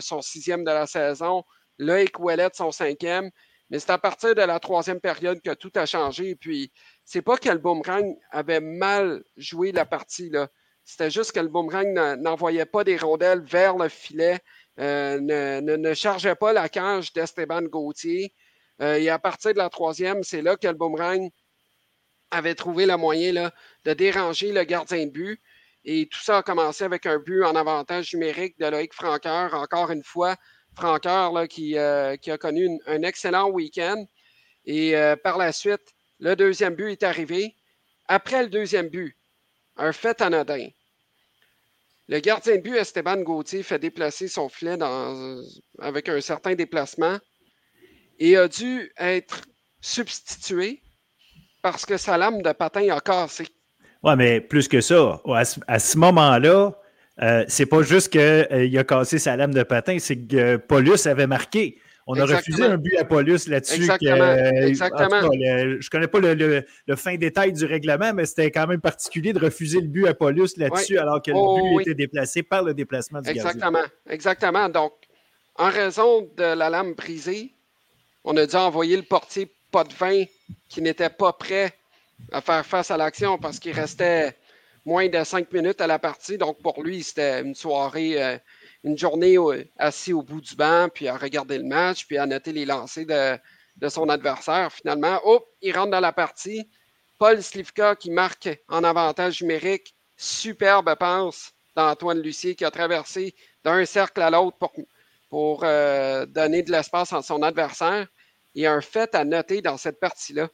son 0.00 0.22
sixième 0.22 0.64
de 0.64 0.70
la 0.70 0.86
saison. 0.86 1.44
Loïc 1.78 2.18
Ouellet, 2.20 2.50
son 2.54 2.70
cinquième. 2.70 3.30
Mais 3.70 3.78
c'est 3.78 3.90
à 3.90 3.98
partir 3.98 4.34
de 4.34 4.42
la 4.42 4.60
troisième 4.60 5.00
période 5.00 5.40
que 5.40 5.54
tout 5.54 5.72
a 5.74 5.86
changé. 5.86 6.36
Puis, 6.36 6.70
c'est 7.04 7.22
pas 7.22 7.36
que 7.36 7.48
le 7.48 7.58
boomerang 7.58 8.14
avait 8.30 8.60
mal 8.60 9.24
joué 9.36 9.72
la 9.72 9.86
partie. 9.86 10.30
C'était 10.84 11.10
juste 11.10 11.32
que 11.32 11.40
le 11.40 11.48
boomerang 11.48 12.18
n'envoyait 12.20 12.66
pas 12.66 12.84
des 12.84 12.98
rondelles 12.98 13.40
vers 13.40 13.76
le 13.76 13.88
filet, 13.88 14.38
euh, 14.80 15.20
ne, 15.20 15.94
chargeait 15.94 16.34
pas 16.34 16.52
la 16.52 16.68
cage 16.68 17.12
d'Esteban 17.12 17.62
Gauthier. 17.62 18.34
Euh, 18.82 18.96
et 18.96 19.08
à 19.08 19.18
partir 19.18 19.52
de 19.52 19.58
la 19.58 19.68
troisième, 19.68 20.22
c'est 20.24 20.42
là 20.42 20.56
que 20.56 20.66
le 20.66 20.74
boomerang 20.74 21.30
avait 22.30 22.54
trouvé 22.54 22.86
le 22.86 22.96
moyen 22.96 23.50
de 23.84 23.92
déranger 23.92 24.52
le 24.52 24.64
gardien 24.64 25.06
de 25.06 25.10
but. 25.10 25.40
Et 25.84 26.08
tout 26.10 26.18
ça 26.18 26.38
a 26.38 26.42
commencé 26.42 26.82
avec 26.82 27.06
un 27.06 27.18
but 27.18 27.44
en 27.44 27.54
avantage 27.54 28.12
numérique 28.14 28.58
de 28.58 28.66
Loïc 28.66 28.94
Franqueur, 28.94 29.54
encore 29.54 29.90
une 29.90 30.02
fois, 30.02 30.34
Franqueur 30.74 31.32
là, 31.32 31.46
qui, 31.46 31.78
euh, 31.78 32.16
a 32.26 32.38
connu 32.38 32.80
un 32.86 33.02
excellent 33.02 33.50
week-end. 33.50 34.04
Et 34.64 34.94
par 35.22 35.36
la 35.36 35.52
suite, 35.52 35.92
le 36.20 36.34
deuxième 36.36 36.74
but 36.74 36.92
est 36.92 37.02
arrivé. 37.02 37.54
Après 38.08 38.42
le 38.42 38.48
deuxième 38.48 38.88
but, 38.88 39.14
un 39.76 39.92
fait 39.92 40.22
anodin. 40.22 40.68
Le 42.08 42.20
gardien 42.20 42.56
de 42.56 42.60
but, 42.60 42.76
Esteban 42.76 43.22
Gauthier, 43.22 43.62
fait 43.62 43.78
déplacer 43.78 44.28
son 44.28 44.48
filet 44.48 44.76
avec 45.78 46.08
un 46.08 46.20
certain 46.20 46.54
déplacement 46.54 47.18
et 48.18 48.36
a 48.36 48.46
dû 48.46 48.92
être 48.98 49.42
substitué 49.80 50.82
parce 51.62 51.86
que 51.86 51.96
sa 51.96 52.18
lame 52.18 52.42
de 52.42 52.52
patin 52.52 52.88
a 52.94 53.00
cassé. 53.00 53.46
Oui, 54.02 54.12
mais 54.16 54.40
plus 54.40 54.68
que 54.68 54.82
ça, 54.82 55.22
à 55.66 55.78
ce 55.78 55.98
moment-là, 55.98 56.72
euh, 57.22 57.44
c'est 57.48 57.66
pas 57.66 57.82
juste 57.82 58.10
qu'il 58.10 58.20
euh, 58.20 58.78
a 58.78 58.84
cassé 58.84 59.18
sa 59.18 59.36
lame 59.36 59.54
de 59.54 59.62
patin, 59.62 59.98
c'est 59.98 60.18
que 60.18 60.56
Paulus 60.56 61.06
avait 61.06 61.26
marqué. 61.26 61.78
On 62.06 62.18
a 62.18 62.26
refusé 62.26 62.64
un 62.64 62.76
but 62.76 62.96
à 62.98 63.04
Paulus 63.04 63.48
là-dessus. 63.48 63.82
Exactement. 63.82 64.32
je 64.32 65.76
ne 65.76 65.88
connais 65.90 66.08
pas 66.08 66.20
le, 66.20 66.96
fin 66.96 67.16
détail 67.16 67.52
du 67.52 67.64
règlement, 67.64 68.12
mais 68.12 68.26
c'était 68.26 68.50
quand 68.50 68.66
même 68.66 68.80
particulier 68.80 69.32
de 69.32 69.38
refuser 69.38 69.80
le 69.80 69.88
but 69.88 70.06
à 70.06 70.14
Paulus 70.14 70.56
là-dessus, 70.56 70.98
alors 70.98 71.22
que 71.22 71.30
le 71.30 71.36
oh, 71.38 71.76
but 71.76 71.82
était 71.82 71.94
déplacé 71.94 72.42
par 72.42 72.62
le 72.62 72.74
déplacement 72.74 73.20
du 73.20 73.30
Exactement. 73.30 73.84
Exactement. 74.08 74.68
Donc, 74.68 74.92
en 75.56 75.70
raison 75.70 76.28
de 76.36 76.42
la 76.42 76.68
lame 76.68 76.94
brisée, 76.94 77.54
on 78.24 78.36
a 78.36 78.46
dû 78.46 78.56
envoyer 78.56 78.96
le 78.96 79.02
portier 79.02 79.50
pas 79.70 79.84
de 79.84 79.94
vin 79.94 80.24
qui 80.68 80.82
n'était 80.82 81.10
pas 81.10 81.32
prêt 81.32 81.72
à 82.32 82.40
faire 82.40 82.64
face 82.64 82.90
à 82.90 82.96
l'action 82.96 83.38
parce 83.38 83.58
qu'il 83.58 83.72
restait 83.72 84.36
moins 84.84 85.08
de 85.08 85.24
cinq 85.24 85.52
minutes 85.52 85.80
à 85.80 85.86
la 85.86 85.98
partie. 85.98 86.38
Donc, 86.38 86.60
pour 86.62 86.82
lui, 86.82 87.02
c'était 87.02 87.40
une 87.42 87.54
soirée, 87.54 88.22
euh, 88.22 88.38
une 88.84 88.98
journée 88.98 89.38
assis 89.78 90.12
au 90.12 90.22
bout 90.22 90.42
du 90.42 90.54
banc, 90.54 90.88
puis 90.92 91.08
à 91.08 91.16
regarder 91.16 91.56
le 91.58 91.64
match, 91.64 92.06
puis 92.06 92.18
à 92.18 92.26
noter 92.26 92.52
les 92.52 92.66
lancers 92.66 93.06
de, 93.76 93.88
son 93.88 94.08
adversaire. 94.08 94.70
Finalement, 94.70 95.20
hop, 95.24 95.46
il 95.62 95.76
rentre 95.76 95.90
dans 95.90 96.00
la 96.00 96.12
partie. 96.12 96.68
Paul 97.18 97.42
Slivka 97.42 97.96
qui 97.96 98.10
marque 98.10 98.48
en 98.68 98.84
avantage 98.84 99.40
numérique. 99.40 99.94
Superbe 100.16 100.94
passe 100.96 101.52
d'Antoine 101.74 102.20
Lucier 102.20 102.54
qui 102.54 102.64
a 102.64 102.70
traversé 102.70 103.34
d'un 103.64 103.84
cercle 103.84 104.20
à 104.20 104.30
l'autre 104.30 104.58
pour, 104.58 104.72
pour 105.28 105.64
euh, 105.64 106.26
donner 106.26 106.62
de 106.62 106.70
l'espace 106.70 107.12
à 107.12 107.22
son 107.22 107.42
adversaire. 107.42 108.06
Il 108.54 108.62
y 108.62 108.66
a 108.66 108.72
un 108.72 108.80
fait 108.80 109.14
à 109.14 109.24
noter 109.24 109.62
dans 109.62 109.76
cette 109.76 109.98
partie-là. 109.98 110.48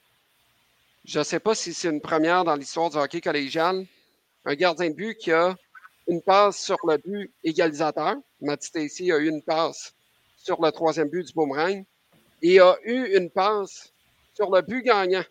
Je 1.05 1.19
ne 1.19 1.25
sais 1.25 1.41
pas 1.41 1.55
si 1.55 1.75
c'est 1.75 1.89
une 1.89 2.01
première 2.01 2.45
dans 2.45 2.55
l'histoire 2.55 2.91
du 2.91 2.97
hockey 2.97 3.21
collégial, 3.21 3.85
un 4.45 4.55
gardien 4.55 4.89
de 4.91 4.95
but 4.95 5.17
qui 5.17 5.33
a 5.33 5.57
une 6.11 6.23
passe 6.23 6.59
sur 6.59 6.79
le 6.89 6.97
but 6.97 7.33
égalisateur. 7.45 8.17
Mathieu 8.41 8.71
Tessy 8.73 9.13
a 9.13 9.19
eu 9.19 9.29
une 9.29 9.43
passe 9.43 9.95
sur 10.37 10.61
le 10.61 10.73
troisième 10.73 11.09
but 11.09 11.25
du 11.29 11.33
boomerang 11.33 11.85
et 12.43 12.59
a 12.59 12.77
eu 12.83 13.17
une 13.17 13.31
passe 13.31 13.93
sur 14.35 14.51
le 14.51 14.61
but 14.61 14.83
gagnant 14.83 15.23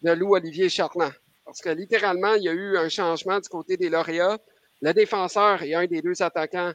de 0.00 0.12
Lou 0.12 0.34
Olivier 0.34 0.70
Charland. 0.70 1.12
Parce 1.44 1.60
que 1.60 1.68
littéralement, 1.68 2.32
il 2.34 2.44
y 2.44 2.48
a 2.48 2.52
eu 2.52 2.78
un 2.78 2.88
changement 2.88 3.38
du 3.38 3.48
côté 3.50 3.76
des 3.76 3.90
lauréats. 3.90 4.38
Le 4.80 4.94
défenseur 4.94 5.62
et 5.62 5.74
un 5.74 5.86
des 5.86 6.00
deux 6.00 6.22
attaquants 6.22 6.72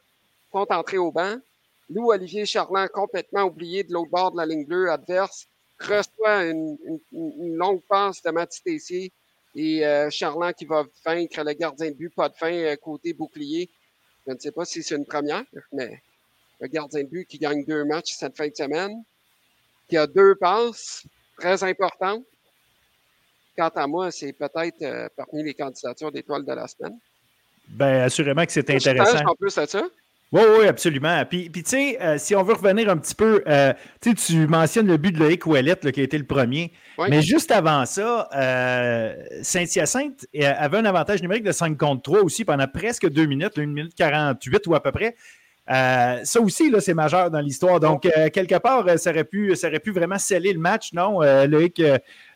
sont 0.51 0.67
entrés 0.69 0.99
au 0.99 1.11
banc. 1.11 1.37
Lou 1.89 2.11
Olivier 2.11 2.45
Charland, 2.45 2.87
complètement 2.89 3.45
oublié 3.45 3.83
de 3.83 3.93
l'autre 3.93 4.11
bord 4.11 4.31
de 4.31 4.37
la 4.37 4.45
ligne 4.45 4.65
bleue 4.65 4.91
adverse, 4.91 5.47
reçoit 5.79 6.45
une, 6.45 6.77
longue 7.55 7.81
passe 7.89 8.21
de 8.21 8.29
Mathieu 8.29 8.61
Tessier 8.63 9.11
et 9.57 9.83
euh, 9.83 10.09
Charland 10.11 10.53
qui 10.53 10.65
va 10.65 10.85
vaincre 11.03 11.43
le 11.43 11.53
gardien 11.53 11.89
de 11.89 11.95
but, 11.95 12.13
pas 12.13 12.29
de 12.29 12.35
fin 12.35 12.53
euh, 12.53 12.75
côté 12.75 13.13
bouclier. 13.13 13.69
Je 14.27 14.33
ne 14.33 14.37
sais 14.37 14.51
pas 14.51 14.65
si 14.65 14.83
c'est 14.83 14.95
une 14.95 15.05
première, 15.05 15.43
mais 15.73 15.99
le 16.59 16.67
gardien 16.67 17.01
de 17.03 17.07
but 17.07 17.25
qui 17.25 17.39
gagne 17.39 17.65
deux 17.65 17.83
matchs 17.83 18.13
cette 18.13 18.37
fin 18.37 18.47
de 18.47 18.55
semaine, 18.55 19.03
qui 19.89 19.97
a 19.97 20.05
deux 20.05 20.35
passes 20.35 21.07
très 21.39 21.63
importantes. 21.63 22.23
Quant 23.57 23.69
à 23.69 23.87
moi, 23.87 24.11
c'est 24.11 24.33
peut-être 24.33 24.83
euh, 24.83 25.09
parmi 25.15 25.43
les 25.43 25.55
candidatures 25.55 26.11
d'étoiles 26.11 26.45
de 26.45 26.53
la 26.53 26.67
semaine. 26.67 26.99
Bien, 27.67 28.03
assurément 28.03 28.45
que 28.45 28.51
c'est 28.51 28.69
intéressant. 28.69 29.25
En 29.25 29.35
plus 29.35 29.57
à 29.57 29.65
ça. 29.65 29.83
Oui, 30.33 30.41
oui, 30.59 30.67
absolument. 30.67 31.23
Puis, 31.25 31.49
puis 31.49 31.63
tu 31.63 31.69
sais, 31.69 32.01
euh, 32.01 32.17
si 32.17 32.35
on 32.35 32.43
veut 32.43 32.53
revenir 32.53 32.89
un 32.89 32.97
petit 32.97 33.15
peu, 33.15 33.41
euh, 33.47 33.73
tu 34.01 34.47
mentionnes 34.47 34.87
le 34.87 34.97
but 34.97 35.13
de 35.13 35.19
Loïc 35.19 35.45
Ouellette, 35.45 35.89
qui 35.91 36.01
a 36.01 36.03
été 36.03 36.17
le 36.17 36.25
premier. 36.25 36.73
Mais 37.09 37.21
juste 37.21 37.51
avant 37.51 37.85
ça, 37.85 38.27
euh, 38.35 39.15
Saint-Hyacinthe 39.41 40.27
avait 40.41 40.77
un 40.77 40.85
avantage 40.85 41.21
numérique 41.21 41.45
de 41.45 41.51
5 41.53 41.77
contre 41.77 42.01
3 42.01 42.23
aussi 42.23 42.43
pendant 42.43 42.67
presque 42.67 43.07
2 43.07 43.25
minutes, 43.25 43.57
1 43.57 43.67
minute 43.67 43.95
48 43.95 44.67
ou 44.67 44.75
à 44.75 44.83
peu 44.83 44.91
près. 44.91 45.15
ça 45.67 46.41
aussi, 46.41 46.69
là, 46.71 46.81
c'est 46.81 46.93
majeur 46.93 47.31
dans 47.31 47.39
l'histoire. 47.39 47.79
Donc, 47.79 48.01
quelque 48.01 48.57
part, 48.57 48.85
ça, 48.97 49.11
aurait 49.11 49.23
pu, 49.23 49.55
ça 49.55 49.67
aurait 49.67 49.79
pu 49.79 49.91
vraiment 49.91 50.17
sceller 50.17 50.51
le 50.51 50.59
match, 50.59 50.91
non? 50.91 51.21
Loïc, 51.45 51.81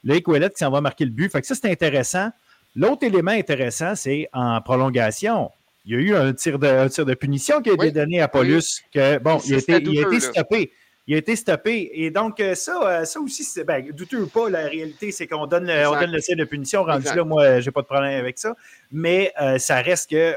Loïc 0.05 0.27
Ouellette 0.29 0.53
qui 0.53 0.59
s'en 0.59 0.71
va 0.71 0.79
marquer 0.79 1.03
le 1.03 1.11
but. 1.11 1.29
Fait 1.29 1.41
que 1.41 1.47
ça, 1.47 1.55
c'est 1.55 1.69
intéressant. 1.69 2.29
L'autre 2.73 3.05
élément 3.05 3.31
intéressant, 3.31 3.95
c'est 3.95 4.29
en 4.31 4.61
prolongation 4.61 5.51
il 5.85 5.93
y 5.93 5.95
a 5.95 5.99
eu 5.99 6.15
un 6.15 6.33
tir 6.33 6.59
de, 6.59 6.87
tir 6.89 7.05
de 7.05 7.13
punition 7.13 7.61
qui 7.61 7.71
a 7.71 7.73
été 7.73 7.91
donné 7.91 8.21
à 8.21 8.27
Paulus. 8.27 8.81
Que, 8.93 9.17
bon, 9.17 9.39
il 9.45 9.55
a, 9.55 9.57
été, 9.57 9.81
il 9.81 10.03
a 10.03 10.07
été 10.07 10.19
stoppé. 10.19 10.71
Il 11.07 11.15
a 11.15 11.17
été 11.17 11.35
stoppé. 11.35 11.89
Et 11.93 12.11
donc, 12.11 12.39
euh, 12.39 12.53
ça, 12.53 12.79
euh, 12.83 13.05
ça 13.05 13.19
aussi, 13.19 13.43
c'est 13.43 13.63
ben, 13.63 13.89
douteux 13.91 14.21
ou 14.21 14.27
pas, 14.27 14.49
la 14.49 14.67
réalité, 14.67 15.11
c'est 15.11 15.25
qu'on 15.25 15.47
donne, 15.47 15.65
le, 15.65 15.87
on 15.87 15.99
donne 15.99 16.11
le 16.11 16.21
tir 16.21 16.37
de 16.37 16.43
punition. 16.43 16.83
Rendu 16.83 17.07
là, 17.07 17.23
moi, 17.23 17.59
j'ai 17.59 17.71
pas 17.71 17.81
de 17.81 17.87
problème 17.87 18.19
avec 18.19 18.37
ça. 18.37 18.55
Mais 18.91 19.33
euh, 19.41 19.57
ça 19.57 19.81
reste 19.81 20.11
que 20.11 20.35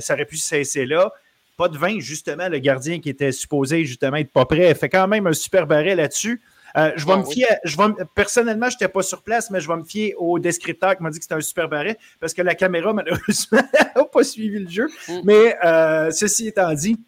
ça 0.00 0.14
aurait 0.14 0.24
pu 0.24 0.36
cesser 0.36 0.86
là. 0.86 1.12
Pas 1.56 1.68
de 1.68 1.78
vin, 1.78 2.00
justement, 2.00 2.48
le 2.48 2.58
gardien 2.58 3.00
qui 3.00 3.10
était 3.10 3.30
supposé 3.30 3.84
justement 3.84 4.16
être 4.16 4.32
pas 4.32 4.44
prêt 4.44 4.74
fait 4.74 4.88
quand 4.88 5.06
même 5.06 5.26
un 5.28 5.32
super 5.32 5.68
barret 5.68 5.94
là-dessus. 5.94 6.40
Euh, 6.76 6.92
je 6.96 7.06
vais 7.06 7.12
ah 7.12 7.18
me 7.18 7.24
fier, 7.24 7.58
je 7.64 7.76
vais, 7.76 7.84
personnellement, 8.14 8.68
je 8.68 8.74
n'étais 8.74 8.88
pas 8.88 9.02
sur 9.02 9.22
place, 9.22 9.50
mais 9.50 9.60
je 9.60 9.68
vais 9.68 9.76
me 9.76 9.84
fier 9.84 10.14
au 10.18 10.38
descripteur 10.38 10.96
qui 10.96 11.02
m'a 11.02 11.10
dit 11.10 11.18
que 11.18 11.24
c'était 11.24 11.36
un 11.36 11.40
super 11.40 11.68
barret 11.68 11.96
parce 12.18 12.34
que 12.34 12.42
la 12.42 12.54
caméra, 12.54 12.92
malheureusement, 12.94 13.62
n'a 13.96 14.04
pas 14.04 14.24
suivi 14.24 14.58
le 14.58 14.68
jeu. 14.68 14.88
Mm. 15.08 15.20
Mais 15.24 15.56
euh, 15.64 16.10
ceci 16.10 16.48
étant 16.48 16.72
dit, 16.72 16.98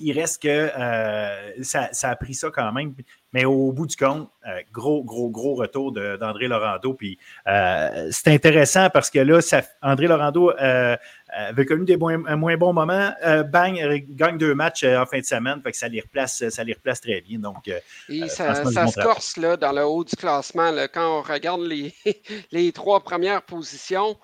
il 0.00 0.18
reste 0.18 0.42
que 0.42 0.48
euh, 0.48 1.62
ça, 1.62 1.90
a 2.02 2.16
pris 2.16 2.34
ça 2.34 2.50
quand 2.50 2.72
même. 2.72 2.94
Mais 3.32 3.44
au 3.44 3.72
bout 3.72 3.86
du 3.86 3.96
compte, 3.96 4.28
gros, 4.72 5.04
gros, 5.04 5.30
gros 5.30 5.54
retour 5.54 5.92
d'André 5.92 6.48
Laurando. 6.48 6.94
Puis 6.94 7.18
c'est 7.46 8.28
intéressant 8.28 8.90
parce 8.90 9.10
que 9.10 9.20
là, 9.20 9.40
ça, 9.40 9.62
André 9.82 10.08
Laurando 10.08 10.52
avait 10.58 11.64
connu 11.64 11.84
des 11.84 11.96
moins, 11.96 12.18
moins 12.18 12.56
bons 12.56 12.72
moments. 12.72 13.12
bang, 13.52 13.76
il 13.76 14.16
gagne 14.16 14.36
deux 14.36 14.54
matchs 14.54 14.82
en 14.82 15.06
fin 15.06 15.20
de 15.20 15.24
semaine. 15.24 15.62
Fait 15.62 15.70
que 15.70 15.76
ça 15.76 15.86
les 15.86 16.00
replace, 16.00 16.48
ça 16.48 16.64
les 16.64 16.72
replace 16.72 17.00
très 17.00 17.20
bien. 17.20 17.38
Donc, 17.38 17.70
Et 18.08 18.28
ça, 18.28 18.64
se 18.64 19.00
corse 19.00 19.36
là, 19.36 19.56
dans 19.56 19.72
le 19.72 19.84
haut 19.84 20.02
du 20.02 20.16
classement. 20.16 20.72
quand 20.92 21.18
on 21.18 21.22
regarde 21.22 21.62
les, 21.62 21.94
les 22.50 22.72
trois 22.72 23.00
premières 23.00 23.42
positions, 23.42 24.16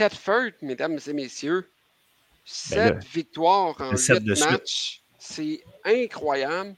Tedford, 0.00 0.52
mesdames 0.62 0.98
et 1.06 1.12
messieurs, 1.12 1.68
ben 2.70 2.98
sept 2.98 3.04
victoires 3.12 3.76
en 3.78 3.90
huit 3.92 4.40
matchs. 4.40 5.02
C'est 5.18 5.62
incroyable. 5.84 6.74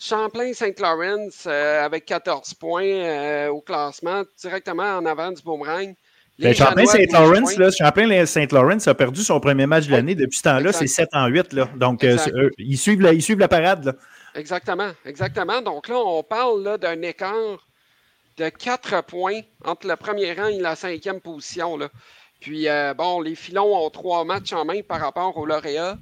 Champlain-Saint-Laurent 0.00 1.28
euh, 1.46 1.84
avec 1.84 2.06
14 2.06 2.54
points 2.54 2.84
euh, 2.84 3.48
au 3.48 3.60
classement, 3.60 4.22
directement 4.40 4.96
en 4.96 5.04
avant 5.04 5.30
du 5.30 5.42
boomerang. 5.42 5.94
Ben, 6.38 6.54
Champlain-Saint-Laurent, 6.54 8.78
a 8.86 8.94
perdu 8.94 9.22
son 9.22 9.40
premier 9.40 9.66
match 9.66 9.86
de 9.86 9.92
l'année. 9.92 10.14
Depuis 10.14 10.38
ce 10.38 10.44
temps-là, 10.44 10.72
c'est 10.72 10.86
7 10.86 11.10
en 11.12 11.26
8. 11.26 11.52
Là. 11.52 11.68
Donc, 11.76 12.02
euh, 12.02 12.16
ils, 12.56 12.78
suivent 12.78 13.02
la, 13.02 13.12
ils, 13.12 13.20
suivent 13.20 13.38
la, 13.38 13.48
parade. 13.48 13.94
Exactement, 14.34 14.90
exactement. 15.04 15.60
Donc 15.60 15.88
là, 15.88 15.98
on 15.98 16.22
parle 16.22 16.78
d'un 16.78 17.02
écart 17.02 17.68
de 18.38 18.48
4 18.48 19.02
points 19.02 19.40
entre 19.66 19.86
le 19.86 19.96
premier 19.96 20.32
rang 20.32 20.46
et 20.46 20.60
la 20.60 20.76
cinquième 20.76 21.20
position. 21.20 21.76
Là. 21.76 21.90
Puis, 22.40 22.68
bon, 22.96 23.20
les 23.20 23.34
Filons 23.34 23.84
ont 23.84 23.90
trois 23.90 24.24
matchs 24.24 24.54
en 24.54 24.64
main 24.64 24.80
par 24.80 25.00
rapport 25.00 25.36
aux 25.36 25.44
lauréats. 25.44 25.98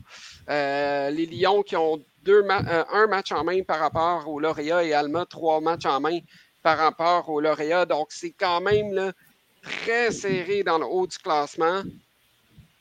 Euh, 0.48 1.10
les 1.10 1.26
Lions 1.26 1.62
qui 1.62 1.76
ont 1.76 2.02
deux 2.24 2.42
euh, 2.42 2.84
un 2.92 3.06
match 3.06 3.32
en 3.32 3.44
main 3.44 3.62
par 3.62 3.80
rapport 3.80 4.28
au 4.28 4.40
lauréat 4.40 4.84
et 4.84 4.92
Alma, 4.92 5.26
trois 5.26 5.60
matchs 5.60 5.86
en 5.86 6.00
main 6.00 6.18
par 6.62 6.78
rapport 6.78 7.28
au 7.28 7.40
lauréat. 7.40 7.86
Donc, 7.86 8.08
c'est 8.10 8.34
quand 8.38 8.60
même 8.60 9.12
très 9.62 10.10
serré 10.10 10.62
dans 10.62 10.78
le 10.78 10.86
haut 10.86 11.06
du 11.06 11.18
classement. 11.18 11.82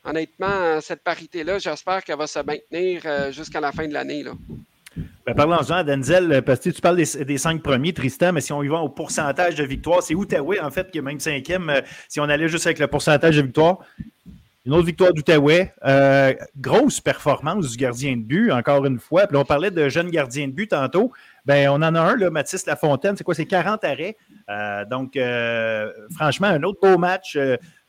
Honnêtement, 0.04 0.80
cette 0.82 1.04
parité-là, 1.04 1.60
j'espère 1.60 2.04
qu'elle 2.04 2.18
va 2.18 2.28
se 2.28 2.40
maintenir 2.40 3.02
euh, 3.06 3.32
jusqu'à 3.32 3.60
la 3.60 3.72
fin 3.72 3.88
de 3.88 3.94
l'année. 3.94 4.24
Ben, 5.26 5.36
Parlons-en, 5.36 5.84
Denzel, 5.84 6.42
parce 6.46 6.62
que 6.62 6.70
tu 6.70 6.80
parles 6.80 6.96
des, 6.96 7.38
cinq 7.38 7.62
premiers, 7.62 7.92
Tristan, 7.92 8.32
mais 8.32 8.40
si 8.40 8.54
on 8.54 8.64
y 8.64 8.70
va 8.70 8.80
au 8.80 8.88
pourcentage 8.88 9.56
de 9.56 9.66
victoire, 9.66 10.02
c'est 10.02 10.16
Outaouais, 10.16 10.62
en 10.62 10.72
fait, 10.72 10.90
qui 10.92 11.00
est 11.00 11.02
même 11.02 11.20
cinquième. 11.20 11.82
si 12.08 12.22
on 12.22 12.24
allait 12.24 12.48
juste 12.48 12.66
avec 12.66 12.80
le 12.80 12.88
pourcentage 12.88 13.36
de 13.36 13.42
victoire, 13.42 13.80
une 14.68 14.74
autre 14.74 14.86
victoire 14.86 15.14
d'Outaouais. 15.14 15.74
Euh, 15.86 16.34
grosse 16.58 17.00
performance 17.00 17.72
du 17.72 17.78
gardien 17.78 18.18
de 18.18 18.22
but, 18.22 18.52
encore 18.52 18.86
une 18.86 19.00
fois. 19.00 19.26
Puis 19.26 19.38
on 19.38 19.46
parlait 19.46 19.72
de 19.72 19.88
jeunes 19.88 20.10
gardiens 20.10 20.50
de 20.50 20.52
but 20.52 20.68
tantôt. 20.68 21.14
Ben, 21.46 21.70
on 21.70 21.76
en 21.76 21.96
a 21.96 22.02
un, 22.02 22.18
là, 22.18 22.30
Lafontaine. 22.68 23.16
C'est 23.16 23.24
quoi? 23.24 23.34
C'est 23.34 23.46
40 23.46 23.86
arrêts. 23.86 24.18
Euh, 24.50 24.84
donc, 24.84 25.16
euh, 25.16 25.90
franchement, 26.14 26.48
un 26.48 26.62
autre 26.64 26.80
beau 26.82 26.98
match. 26.98 27.38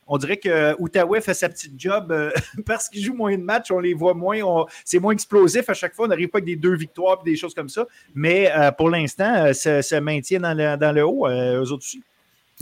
on 0.07 0.17
dirait 0.17 0.37
que 0.37 0.73
Outaouais 0.79 1.19
fait 1.19 1.33
sa 1.33 1.49
petite 1.49 1.77
job 1.77 2.15
parce 2.65 2.87
qu'il 2.87 3.03
joue 3.03 3.13
moins 3.13 3.37
de 3.37 3.43
matchs, 3.43 3.71
on 3.71 3.79
les 3.79 3.93
voit 3.93 4.13
moins, 4.13 4.39
c'est 4.85 4.99
moins 4.99 5.11
explosif 5.11 5.69
à 5.69 5.73
chaque 5.73 5.93
fois, 5.93 6.05
on 6.05 6.07
n'arrive 6.07 6.29
pas 6.29 6.37
avec 6.37 6.45
des 6.45 6.55
deux 6.55 6.75
victoires 6.75 7.21
et 7.25 7.29
des 7.29 7.35
choses 7.35 7.53
comme 7.53 7.69
ça. 7.69 7.85
Mais 8.15 8.49
pour 8.77 8.89
l'instant, 8.89 9.53
ça 9.53 9.81
se 9.81 9.95
maintient 9.95 10.39
dans 10.39 10.57
le, 10.57 10.77
dans 10.77 10.95
le 10.95 11.05
haut, 11.05 11.27
eux 11.27 11.59
autres 11.59 11.83
aussi. 11.83 12.01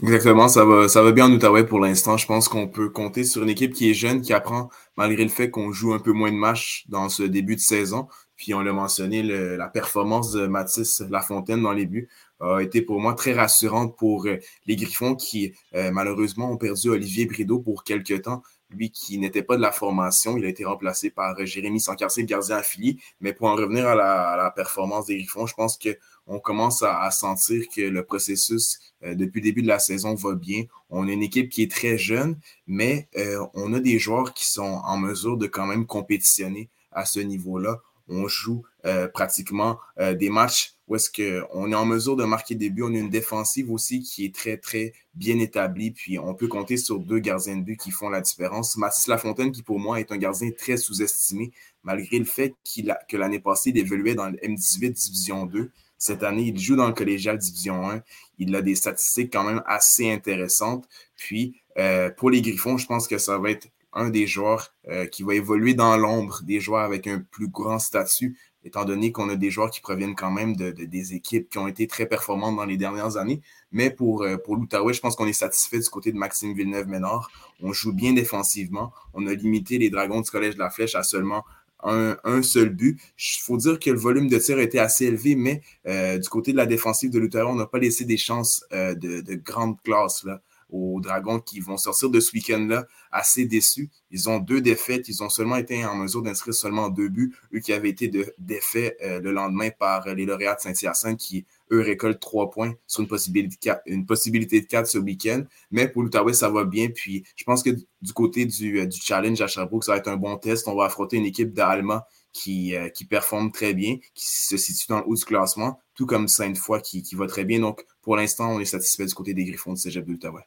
Exactement, 0.04 0.48
ça 0.48 0.64
va, 0.64 0.88
ça 0.88 1.02
va 1.02 1.12
bien 1.12 1.26
en 1.26 1.32
Outaouais 1.32 1.66
pour 1.66 1.80
l'instant. 1.80 2.18
Je 2.18 2.28
pense 2.28 2.48
qu'on 2.48 2.68
peut 2.68 2.90
compter 2.90 3.24
sur 3.24 3.42
une 3.42 3.50
équipe 3.50 3.74
qui 3.74 3.90
est 3.90 3.96
jeune, 3.96 4.22
qui 4.22 4.32
apprend 4.32 4.70
malgré 4.96 5.24
le 5.24 5.30
fait 5.30 5.50
qu'on 5.50 5.72
joue 5.72 5.92
un 5.94 6.00
peu 6.00 6.12
moins 6.12 6.32
de 6.32 6.38
matchs 6.38 6.86
dans 6.88 7.10
ce 7.10 7.24
début 7.24 7.56
de 7.56 7.62
saison. 7.62 8.08
Puis 8.36 8.54
on 8.54 8.62
l'a 8.62 8.74
mentionné, 8.74 9.24
la 9.24 9.68
performance 9.68 10.32
de 10.34 10.46
Mathis 10.46 11.02
Lafontaine 11.10 11.64
dans 11.64 11.72
les 11.74 11.88
buts 11.88 12.08
a 12.40 12.60
été 12.60 12.84
pour 12.84 13.00
moi 13.02 13.16
très 13.16 13.34
rassurante 13.34 13.98
pour 13.98 14.28
euh, 14.28 14.38
les 14.68 14.76
Griffons 14.76 15.16
qui 15.16 15.54
euh, 15.74 15.90
malheureusement 15.92 16.52
ont 16.52 16.58
perdu 16.58 16.90
Olivier 16.90 17.26
Brideau 17.26 17.58
pour 17.58 17.84
quelques 17.84 18.22
temps. 18.22 18.44
Lui 18.70 18.92
qui 18.92 19.18
n'était 19.18 19.42
pas 19.42 19.56
de 19.56 19.62
la 19.62 19.72
formation, 19.72 20.38
il 20.38 20.46
a 20.46 20.50
été 20.50 20.64
remplacé 20.66 21.10
par 21.10 21.44
Jérémy 21.44 21.80
Sancarcé, 21.80 22.24
gardien 22.26 22.58
affilié. 22.58 23.00
Mais 23.22 23.34
pour 23.34 23.48
en 23.48 23.56
revenir 23.56 23.88
à 23.88 23.96
la, 23.96 24.30
à 24.30 24.38
la 24.38 24.52
performance 24.52 25.08
des 25.08 25.18
Griffons, 25.18 25.48
je 25.48 25.56
pense 25.56 25.78
que 25.78 25.98
on 26.28 26.40
commence 26.40 26.84
à, 26.84 27.10
sentir 27.12 27.64
que 27.74 27.82
le 27.82 28.04
processus 28.04 28.80
euh, 29.04 29.16
depuis 29.16 29.40
le 29.40 29.46
début 29.46 29.62
de 29.62 29.68
la 29.68 29.80
saison 29.80 30.14
va 30.16 30.36
bien. 30.36 30.64
On 30.90 31.08
a 31.08 31.12
une 31.12 31.24
équipe 31.24 31.50
qui 31.50 31.64
est 31.64 31.72
très 31.72 31.98
jeune, 31.98 32.38
mais 32.68 33.08
euh, 33.18 33.44
on 33.54 33.74
a 33.74 33.80
des 33.80 33.98
joueurs 33.98 34.34
qui 34.34 34.46
sont 34.46 34.82
en 34.84 34.98
mesure 34.98 35.38
de 35.38 35.48
quand 35.48 35.66
même 35.66 35.86
compétitionner 35.86 36.70
à 36.92 37.06
ce 37.06 37.20
niveau-là. 37.20 37.80
On 38.10 38.28
joue 38.28 38.64
euh, 38.86 39.08
pratiquement 39.08 39.80
des 39.98 40.30
matchs 40.30 40.78
où 40.88 40.96
qu'on 41.14 41.72
est 41.72 41.76
en 41.76 41.86
mesure 41.86 42.16
de 42.16 42.24
marquer 42.24 42.56
des 42.56 42.70
buts. 42.70 42.84
On 42.84 42.94
a 42.94 42.98
une 42.98 43.10
défensive 43.10 43.70
aussi 43.72 44.02
qui 44.02 44.24
est 44.24 44.34
très, 44.34 44.58
très 44.58 44.94
bien 45.14 45.38
établie. 45.40 45.92
Puis 45.92 46.18
on 46.18 46.34
peut 46.34 46.48
compter 46.48 46.78
sur 46.78 47.00
deux 47.00 47.20
gardiens 47.20 47.58
de 47.58 47.64
but 47.64 47.78
qui 47.78 47.92
font 47.92 48.10
la 48.10 48.22
différence. 48.22 48.78
Mathis 48.78 49.08
Lafontaine, 49.08 49.52
qui 49.52 49.64
pour 49.64 49.80
moi 49.80 50.00
est 50.00 50.12
un 50.14 50.18
gardien 50.18 50.50
très 50.58 50.78
sous-estimé, 50.78 51.52
malgré 51.84 52.20
le 52.20 52.26
fait 52.26 52.56
a, 52.88 52.96
que 53.10 53.18
l'année 53.18 53.40
passée, 53.40 53.72
il 53.72 53.78
évoluait 53.78 54.16
dans 54.16 54.30
le 54.30 54.38
M18 54.38 54.92
Division 54.94 55.46
2. 55.46 55.70
Cette 55.98 56.24
année, 56.24 56.44
il 56.44 56.60
joue 56.60 56.76
dans 56.76 56.88
le 56.88 56.94
collégial 56.94 57.38
Division 57.38 57.90
1. 57.90 58.02
Il 58.38 58.56
a 58.56 58.62
des 58.62 58.76
statistiques 58.76 59.34
quand 59.34 59.44
même 59.44 59.64
assez 59.66 60.12
intéressantes. 60.12 60.88
Puis, 61.16 61.62
euh, 61.78 62.10
pour 62.12 62.30
les 62.30 62.42
Griffons, 62.42 62.78
je 62.78 62.86
pense 62.86 63.08
que 63.08 63.18
ça 63.18 63.38
va 63.38 63.52
être 63.52 63.68
un 63.94 64.10
des 64.10 64.28
joueurs 64.28 64.74
euh, 64.90 65.06
qui 65.08 65.24
va 65.24 65.34
évoluer 65.34 65.74
dans 65.74 65.98
l'ombre, 65.98 66.42
des 66.44 66.60
joueurs 66.60 66.84
avec 66.84 67.08
un 67.08 67.20
plus 67.20 67.48
grand 67.48 67.80
statut, 67.80 68.38
étant 68.64 68.86
donné 68.86 69.12
qu'on 69.12 69.30
a 69.30 69.36
des 69.36 69.50
joueurs 69.50 69.72
qui 69.72 69.82
proviennent 69.82 70.16
quand 70.16 70.30
même 70.30 70.56
de, 70.56 70.72
des 70.72 71.14
équipes 71.14 71.50
qui 71.50 71.58
ont 71.58 71.68
été 71.68 71.88
très 71.88 72.06
performantes 72.06 72.56
dans 72.56 72.66
les 72.66 72.78
dernières 72.78 73.18
années. 73.18 73.42
Mais 73.72 73.90
pour, 73.90 74.22
euh, 74.22 74.38
pour 74.38 74.56
l'Outaouais, 74.56 74.94
je 74.94 75.02
pense 75.02 75.16
qu'on 75.16 75.26
est 75.26 75.34
satisfait 75.34 75.80
du 75.80 75.90
côté 75.90 76.12
de 76.12 76.18
Maxime 76.18 76.54
Villeneuve-Ménard. 76.54 77.32
On 77.62 77.74
joue 77.74 77.94
bien 77.94 78.14
défensivement. 78.14 78.94
On 79.14 79.26
a 79.26 79.34
limité 79.34 79.78
les 79.78 79.90
Dragons 79.90 80.22
du 80.22 80.30
Collège 80.30 80.56
de 80.56 80.60
la 80.60 80.70
Flèche 80.70 80.96
à 80.96 81.04
seulement 81.04 81.44
un, 81.84 82.42
seul 82.42 82.70
but. 82.70 83.00
Il 83.18 83.42
faut 83.42 83.58
dire 83.58 83.80
que 83.80 83.90
le 83.90 84.00
volume 84.00 84.28
de 84.28 84.38
tir 84.38 84.58
a 84.58 84.62
été 84.62 84.80
assez 84.80 85.06
élevé, 85.06 85.36
mais 85.36 85.62
euh, 85.88 86.18
du 86.18 86.28
côté 86.30 86.52
de 86.52 86.58
la 86.58 86.66
défensive 86.66 87.12
de 87.12 87.20
l'Outaouais, 87.20 87.50
on 87.50 87.56
n'a 87.56 87.66
pas 87.66 87.80
laissé 87.80 88.06
des 88.06 88.18
chances 88.18 88.66
euh, 88.74 88.96
de, 88.96 89.36
grande 89.36 89.82
classe 89.82 90.24
là, 90.24 90.42
aux 90.70 91.00
Dragons 91.00 91.40
qui 91.40 91.60
vont 91.60 91.78
sortir 91.78 92.10
de 92.10 92.20
ce 92.20 92.34
week-end-là 92.34 92.88
assez 93.12 93.46
déçus. 93.46 93.90
Ils 94.12 94.30
ont 94.30 94.40
deux 94.40 94.62
défaites. 94.62 95.08
Ils 95.08 95.24
ont 95.24 95.30
seulement 95.30 95.56
été 95.58 95.86
en 95.86 95.96
mesure 95.96 96.22
d'inscrire 96.22 96.54
seulement 96.54 96.90
deux 96.90 97.10
buts, 97.10 97.36
eux 97.54 97.60
qui 97.60 97.74
avaient 97.74 97.90
été 97.90 98.12
défaits 98.38 98.98
euh, 99.04 99.20
le 99.20 99.32
lendemain 99.32 99.70
par 99.70 100.14
les 100.14 100.26
lauréats 100.26 100.56
de 100.56 100.62
Saint-Hyacinthe 100.62 101.20
qui, 101.20 101.46
eux, 101.72 101.82
récoltent 101.82 102.20
trois 102.20 102.50
points 102.50 102.74
sur 102.88 103.02
une 103.02 103.08
possibilité, 103.08 103.74
une 103.86 104.06
possibilité 104.06 104.62
de 104.62 104.66
quatre 104.66 104.88
ce 104.88 104.98
week-end. 104.98 105.44
Mais 105.72 105.88
pour 105.88 106.04
l'Outaouais, 106.04 106.34
ça 106.34 106.50
va 106.50 106.64
bien. 106.64 106.90
Puis 106.90 107.24
je 107.36 107.44
pense 107.44 107.64
que 107.64 107.72
du 107.72 108.14
côté 108.14 108.46
du, 108.46 108.88
du 108.88 109.02
challenge 109.02 109.42
à 109.42 109.48
Sherbrooke, 109.48 109.84
ça 109.84 109.94
va 109.94 109.98
être 109.98 110.08
un 110.08 110.18
bon 110.18 110.38
test. 110.38 110.68
On 110.68 110.76
va 110.76 110.86
affronter 110.86 111.18
une 111.18 111.26
équipe 111.26 111.54
d'Alma 111.54 112.08
qui, 112.34 112.76
euh, 112.76 112.90
qui 112.90 113.06
performe 113.06 113.52
très 113.52 113.74
bien, 113.74 113.98
qui 114.14 114.28
se 114.28 114.58
situe 114.58 114.88
dans 114.90 115.00
le 115.00 115.06
haut 115.08 115.16
du 115.16 115.26
classement, 115.26 115.80
tout 115.96 116.06
comme 116.06 116.28
Sainte-Foy 116.28 116.82
qui, 116.82 117.02
qui 117.02 117.16
va 117.16 117.26
très 117.26 117.46
bien. 117.46 117.60
Donc, 117.60 117.84
pour 118.02 118.16
l'instant, 118.16 118.52
on 118.56 118.60
est 118.60 118.66
satisfait 118.66 119.06
du 119.06 119.14
côté 119.14 119.34
des 119.34 119.44
Griffons 119.46 119.74
de 119.74 119.78
Cégep 119.78 120.06
de 120.06 120.12
l'Outaouais. 120.12 120.44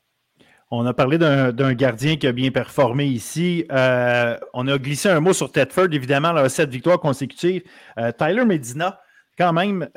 On 0.73 0.87
a 0.87 0.95
parlé 0.95 1.19
d'un 1.19 1.75
gardien 1.75 2.17
qui 2.17 2.29
a 2.29 2.33
bien 2.33 2.53
performé 2.53 3.07
ici. 3.07 3.65
Euh, 3.73 4.39
on 4.55 4.69
a 4.69 4.79
glissé 4.79 5.09
un 5.09 5.19
mot 5.19 5.33
sur 5.33 5.51
Tedford, 5.51 5.89
évidemment, 5.91 6.31
là, 6.31 6.49
sept 6.49 6.71
victoires 6.71 7.01
consécutives. 7.01 7.65
Euh, 7.99 8.13
Tyler 8.17 8.45
Medina, 8.45 9.01
quand 9.37 9.53
même, 9.53 9.89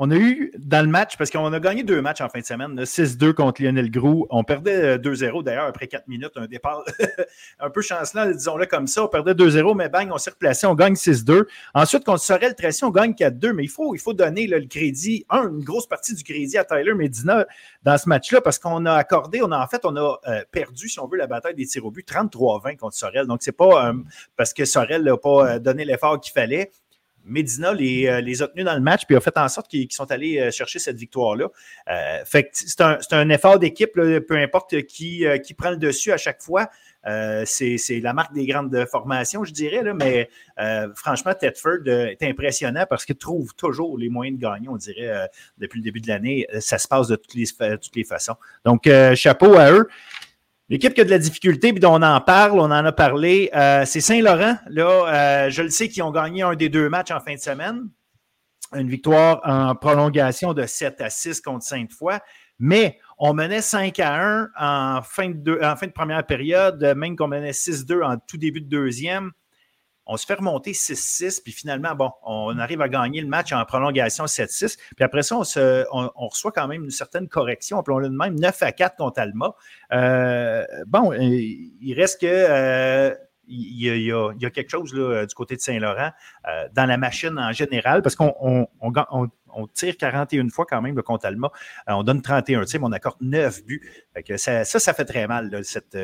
on 0.00 0.12
a 0.12 0.14
eu 0.14 0.52
dans 0.56 0.84
le 0.84 0.90
match, 0.90 1.16
parce 1.16 1.28
qu'on 1.28 1.52
a 1.52 1.58
gagné 1.58 1.82
deux 1.82 2.00
matchs 2.00 2.20
en 2.20 2.28
fin 2.28 2.38
de 2.38 2.44
semaine, 2.44 2.80
6-2 2.80 3.32
contre 3.32 3.60
Lionel 3.60 3.90
Grou. 3.90 4.28
On 4.30 4.44
perdait 4.44 4.96
2-0 4.96 5.42
d'ailleurs 5.42 5.66
après 5.66 5.88
4 5.88 6.06
minutes, 6.06 6.30
un 6.36 6.46
départ 6.46 6.84
un 7.58 7.68
peu 7.68 7.82
chancelant, 7.82 8.30
disons-le 8.30 8.66
comme 8.66 8.86
ça. 8.86 9.02
On 9.04 9.08
perdait 9.08 9.32
2-0, 9.32 9.76
mais 9.76 9.88
bang, 9.88 10.08
on 10.12 10.18
s'est 10.18 10.30
replacé, 10.30 10.68
on 10.68 10.76
gagne 10.76 10.94
6-2. 10.94 11.46
Ensuite, 11.74 12.04
contre 12.04 12.20
Sorel 12.20 12.54
Tracy, 12.54 12.84
on 12.84 12.90
gagne 12.90 13.10
4-2, 13.10 13.52
mais 13.52 13.64
il 13.64 13.68
faut, 13.68 13.92
il 13.96 13.98
faut 13.98 14.14
donner 14.14 14.46
le 14.46 14.64
crédit, 14.66 15.26
un, 15.30 15.48
une 15.48 15.64
grosse 15.64 15.88
partie 15.88 16.14
du 16.14 16.22
crédit 16.22 16.56
à 16.58 16.64
Tyler 16.64 16.94
Medina 16.94 17.44
dans 17.82 17.98
ce 17.98 18.08
match-là, 18.08 18.40
parce 18.40 18.60
qu'on 18.60 18.86
a 18.86 18.92
accordé, 18.92 19.42
on 19.42 19.50
a 19.50 19.58
en 19.58 19.66
fait, 19.66 19.80
on 19.84 19.96
a 19.96 20.20
euh, 20.28 20.44
perdu, 20.52 20.88
si 20.88 21.00
on 21.00 21.08
veut, 21.08 21.18
la 21.18 21.26
bataille 21.26 21.56
des 21.56 21.66
tirs 21.66 21.84
au 21.84 21.90
but, 21.90 22.08
33-20 22.08 22.76
contre 22.76 22.94
Sorel. 22.94 23.26
Donc, 23.26 23.42
c'est 23.42 23.50
pas 23.50 23.88
euh, 23.88 23.94
parce 24.36 24.54
que 24.54 24.64
Sorel 24.64 25.02
n'a 25.02 25.16
pas 25.16 25.54
euh, 25.54 25.58
donné 25.58 25.84
l'effort 25.84 26.20
qu'il 26.20 26.32
fallait. 26.32 26.70
Medina 27.28 27.72
les, 27.72 28.06
euh, 28.06 28.20
les, 28.20 28.42
a 28.42 28.48
tenus 28.48 28.64
dans 28.64 28.74
le 28.74 28.80
match, 28.80 29.02
puis 29.06 29.16
a 29.16 29.20
fait 29.20 29.36
en 29.38 29.48
sorte 29.48 29.68
qu'ils 29.68 29.92
sont 29.92 30.10
allés 30.10 30.38
euh, 30.38 30.50
chercher 30.50 30.78
cette 30.78 30.96
victoire-là. 30.96 31.48
Euh, 31.88 32.42
c'est 32.52 33.12
un, 33.12 33.28
effort 33.30 33.58
d'équipe, 33.58 33.92
peu 33.92 34.36
importe 34.36 34.82
qui, 34.82 35.24
prend 35.56 35.70
le 35.70 35.76
dessus 35.76 36.12
à 36.12 36.16
chaque 36.16 36.42
fois. 36.42 36.68
c'est 37.44 38.00
la 38.02 38.12
marque 38.12 38.32
des 38.32 38.46
grandes 38.46 38.86
formations, 38.90 39.44
je 39.44 39.52
dirais, 39.52 39.82
là, 39.82 39.94
mais 39.94 40.30
franchement, 40.94 41.34
Tedford 41.34 41.86
est 41.86 42.22
impressionnant 42.22 42.84
parce 42.88 43.04
qu'il 43.04 43.16
trouve 43.16 43.54
toujours 43.54 43.98
les 43.98 44.08
moyens 44.08 44.38
de 44.38 44.42
gagner, 44.42 44.68
on 44.68 44.76
dirait, 44.76 45.28
depuis 45.58 45.78
le 45.78 45.84
début 45.84 46.00
de 46.00 46.08
l'année. 46.08 46.46
Ça 46.60 46.78
se 46.78 46.88
passe 46.88 47.08
de 47.08 47.16
toutes 47.16 47.96
les 47.96 48.04
façons. 48.04 48.36
Donc, 48.64 48.88
chapeau 49.14 49.54
à 49.54 49.72
eux. 49.72 49.88
L'équipe 50.70 50.92
qui 50.92 51.00
a 51.00 51.04
de 51.04 51.10
la 51.10 51.18
difficulté, 51.18 51.72
puis 51.72 51.84
on 51.86 52.02
en 52.02 52.20
parle, 52.20 52.60
on 52.60 52.64
en 52.64 52.84
a 52.84 52.92
parlé, 52.92 53.48
euh, 53.54 53.86
c'est 53.86 54.02
Saint-Laurent. 54.02 54.58
Là, 54.68 55.46
euh, 55.46 55.50
je 55.50 55.62
le 55.62 55.70
sais 55.70 55.88
qu'ils 55.88 56.02
ont 56.02 56.10
gagné 56.10 56.42
un 56.42 56.54
des 56.54 56.68
deux 56.68 56.90
matchs 56.90 57.10
en 57.10 57.20
fin 57.20 57.34
de 57.34 57.40
semaine. 57.40 57.88
Une 58.74 58.90
victoire 58.90 59.40
en 59.44 59.74
prolongation 59.74 60.52
de 60.52 60.66
7 60.66 61.00
à 61.00 61.08
6 61.08 61.40
contre 61.40 61.64
Sainte-Foy. 61.64 62.18
Mais 62.58 62.98
on 63.18 63.32
menait 63.32 63.62
5 63.62 63.98
à 64.00 64.22
1 64.22 64.48
en 64.58 65.02
fin 65.02 65.30
de, 65.30 65.58
en 65.62 65.74
fin 65.76 65.86
de 65.86 65.92
première 65.92 66.26
période, 66.26 66.92
même 66.94 67.16
qu'on 67.16 67.28
menait 67.28 67.52
6-2 67.52 68.04
en 68.04 68.18
tout 68.18 68.36
début 68.36 68.60
de 68.60 68.68
deuxième. 68.68 69.32
On 70.08 70.16
se 70.16 70.24
fait 70.24 70.34
remonter 70.34 70.72
6-6, 70.72 71.42
puis 71.42 71.52
finalement, 71.52 71.94
bon, 71.94 72.10
on 72.24 72.58
arrive 72.58 72.80
à 72.80 72.88
gagner 72.88 73.20
le 73.20 73.28
match 73.28 73.52
en 73.52 73.62
prolongation 73.66 74.24
7-6. 74.24 74.78
Puis 74.96 75.04
après 75.04 75.22
ça, 75.22 75.36
on, 75.36 76.28
reçoit 76.28 76.50
quand 76.50 76.66
même 76.66 76.84
une 76.84 76.90
certaine 76.90 77.28
correction, 77.28 77.78
appelons-le 77.78 78.08
de 78.08 78.16
même, 78.16 78.34
9 78.40 78.62
à 78.62 78.72
4 78.72 78.96
contre 78.96 79.20
Alma. 79.20 79.54
Euh, 79.92 80.64
bon, 80.86 81.12
euh, 81.12 81.18
il 81.20 81.94
reste 81.94 82.22
que. 82.22 82.26
Euh, 82.26 83.14
il, 83.50 83.82
y 83.82 84.12
a, 84.12 84.50
quelque 84.50 84.68
chose 84.68 84.92
du 84.92 85.34
côté 85.34 85.56
de 85.56 85.60
Saint-Laurent 85.62 86.10
dans 86.74 86.84
la 86.84 86.98
machine 86.98 87.38
en 87.38 87.52
général, 87.52 88.02
parce 88.02 88.14
qu'on 88.14 88.68
tire 89.72 89.96
41 89.96 90.50
fois 90.50 90.66
quand 90.68 90.82
même 90.82 90.94
le 90.94 91.02
contre 91.02 91.24
Alma. 91.24 91.50
on 91.86 92.02
donne 92.02 92.20
31 92.20 92.64
tirs, 92.64 92.80
mais 92.80 92.86
on 92.86 92.92
accorde 92.92 93.16
9 93.22 93.64
buts. 93.64 93.90
ça, 94.36 94.64
ça, 94.66 94.92
fait 94.92 95.06
très 95.06 95.26
mal, 95.26 95.64
cette, 95.64 95.96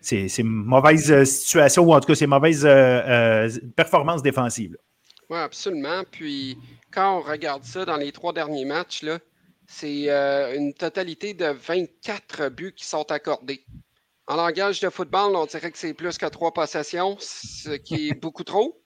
c'est 0.00 0.42
mauvaise 0.42 1.10
euh, 1.10 1.24
situation 1.24 1.84
ou 1.84 1.92
en 1.92 2.00
tout 2.00 2.06
cas 2.06 2.14
c'est 2.14 2.26
mauvaise 2.26 2.64
euh, 2.64 2.68
euh, 2.70 3.50
performance 3.76 4.22
défensive. 4.22 4.76
Oui, 5.28 5.38
absolument. 5.38 6.02
Puis 6.10 6.58
quand 6.90 7.18
on 7.18 7.20
regarde 7.20 7.64
ça 7.64 7.84
dans 7.84 7.96
les 7.96 8.12
trois 8.12 8.32
derniers 8.32 8.64
matchs, 8.64 9.04
c'est 9.66 10.08
une 10.56 10.72
totalité 10.72 11.34
de 11.34 11.46
24 11.46 12.48
buts 12.48 12.72
qui 12.74 12.86
sont 12.86 13.10
accordés. 13.12 13.64
En 14.26 14.36
langage 14.36 14.80
de 14.80 14.88
football, 14.88 15.36
on 15.36 15.46
dirait 15.46 15.70
que 15.70 15.78
c'est 15.78 15.94
plus 15.94 16.16
que 16.16 16.26
trois 16.26 16.52
possessions, 16.52 17.16
ce 17.20 17.70
qui 17.70 18.08
est 18.08 18.14
beaucoup 18.20 18.44
trop. 18.44 18.82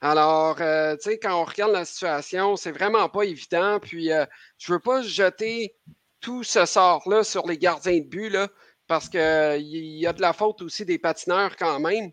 Alors, 0.00 0.56
tu 0.56 0.62
sais, 1.00 1.18
quand 1.18 1.40
on 1.40 1.44
regarde 1.44 1.72
la 1.72 1.86
situation, 1.86 2.56
c'est 2.56 2.72
vraiment 2.72 3.08
pas 3.08 3.22
évident. 3.22 3.80
Puis, 3.80 4.10
je 4.58 4.72
veux 4.72 4.78
pas 4.78 5.00
jeter 5.00 5.74
tout 6.20 6.44
ce 6.44 6.66
sort-là 6.66 7.24
sur 7.24 7.46
les 7.46 7.56
gardiens 7.56 7.98
de 7.98 8.06
but, 8.06 8.28
là, 8.28 8.48
parce 8.88 9.08
qu'il 9.08 9.20
y 9.20 10.06
a 10.06 10.12
de 10.12 10.20
la 10.20 10.32
faute 10.32 10.62
aussi 10.62 10.84
des 10.84 10.98
patineurs 10.98 11.56
quand 11.56 11.78
même. 11.78 12.10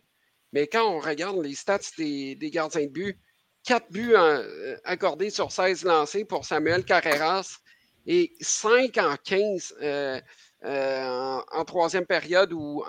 Mais 0.52 0.68
quand 0.68 0.88
on 0.88 1.00
regarde 1.00 1.42
les 1.42 1.56
stats 1.56 1.80
des, 1.98 2.38
gardiens 2.54 2.86
de 2.86 2.92
but, 2.92 3.18
4 3.64 3.92
buts 3.92 4.14
euh, 4.14 4.78
accordés 4.84 5.30
sur 5.30 5.52
16 5.52 5.86
lancés 5.86 6.26
pour 6.26 6.46
Samuel 6.46 6.84
Carreras 6.84 7.60
et 8.06 8.34
5 8.40 8.98
en 8.98 9.16
15 9.16 9.76
euh, 9.82 10.22
euh, 10.66 11.40
en, 11.52 11.66
troisième 11.66 12.06
période 12.06 12.54
ou 12.54 12.84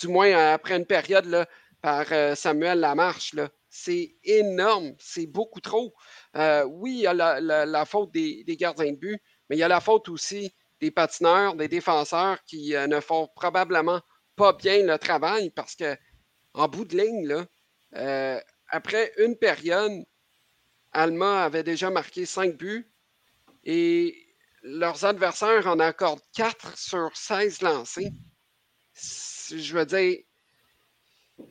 du 0.00 0.08
moins 0.08 0.52
après 0.54 0.76
une 0.76 0.86
période 0.86 1.26
là, 1.26 1.46
par 1.82 2.06
Samuel 2.36 2.80
Lamarche. 2.80 3.34
C'est 3.68 4.14
énorme, 4.22 4.94
c'est 4.98 5.26
beaucoup 5.26 5.60
trop. 5.60 5.92
oui, 6.34 6.92
il 6.92 7.00
y 7.00 7.06
a 7.06 7.12
la, 7.14 7.84
faute 7.84 8.12
des, 8.12 8.44
gardiens 8.58 8.92
de 8.92 8.96
but, 8.96 9.20
mais 9.50 9.56
il 9.56 9.58
y 9.58 9.64
a 9.64 9.68
la 9.68 9.80
faute 9.80 10.08
aussi 10.08 10.54
des 10.84 10.90
patineurs, 10.90 11.54
des 11.56 11.68
défenseurs 11.68 12.44
qui 12.44 12.76
euh, 12.76 12.86
ne 12.86 13.00
font 13.00 13.26
probablement 13.34 14.02
pas 14.36 14.52
bien 14.52 14.84
le 14.84 14.98
travail 14.98 15.48
parce 15.48 15.74
que, 15.74 15.96
en 16.52 16.68
bout 16.68 16.84
de 16.84 16.98
ligne, 16.98 17.46
euh, 17.96 18.38
après 18.68 19.10
une 19.16 19.34
période, 19.38 20.04
Alma 20.92 21.44
avait 21.44 21.62
déjà 21.62 21.88
marqué 21.88 22.26
5 22.26 22.54
buts 22.56 22.92
et 23.64 24.14
leurs 24.62 25.06
adversaires 25.06 25.66
en 25.66 25.78
accordent 25.80 26.20
4 26.34 26.76
sur 26.76 27.16
16 27.16 27.62
lancés. 27.62 28.12
Je 28.94 29.74
veux 29.74 29.86
dire, 29.86 30.18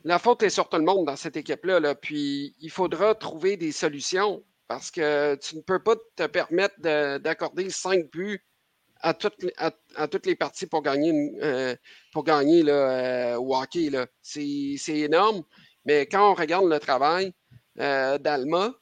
la 0.04 0.20
faute 0.20 0.44
est 0.44 0.50
sur 0.50 0.68
tout 0.68 0.78
le 0.78 0.84
monde 0.84 1.06
dans 1.06 1.16
cette 1.16 1.36
équipe-là. 1.36 1.80
Là. 1.80 1.96
Puis 1.96 2.54
il 2.60 2.70
faudra 2.70 3.16
trouver 3.16 3.56
des 3.56 3.72
solutions 3.72 4.44
parce 4.68 4.92
que 4.92 5.34
tu 5.36 5.56
ne 5.56 5.60
peux 5.60 5.82
pas 5.82 5.96
te 6.14 6.26
permettre 6.26 6.80
d'accorder 7.18 7.68
5 7.68 8.10
buts 8.12 8.40
à 9.04 9.12
toutes, 9.12 10.26
les 10.26 10.34
parties 10.34 10.66
pour 10.66 10.82
gagner, 10.82 11.12
euh, 11.42 11.76
pour 12.12 12.24
gagner 12.24 12.64
euh, 12.66 13.36
au 13.36 13.54
hockey. 13.54 13.90
C'est, 14.22 14.98
énorme. 14.98 15.42
Mais 15.84 16.06
quand 16.06 16.30
on 16.30 16.34
regarde 16.34 16.66
le 16.68 16.80
travail 16.80 17.32
euh, 17.80 18.16
d'Alma, 18.16 18.72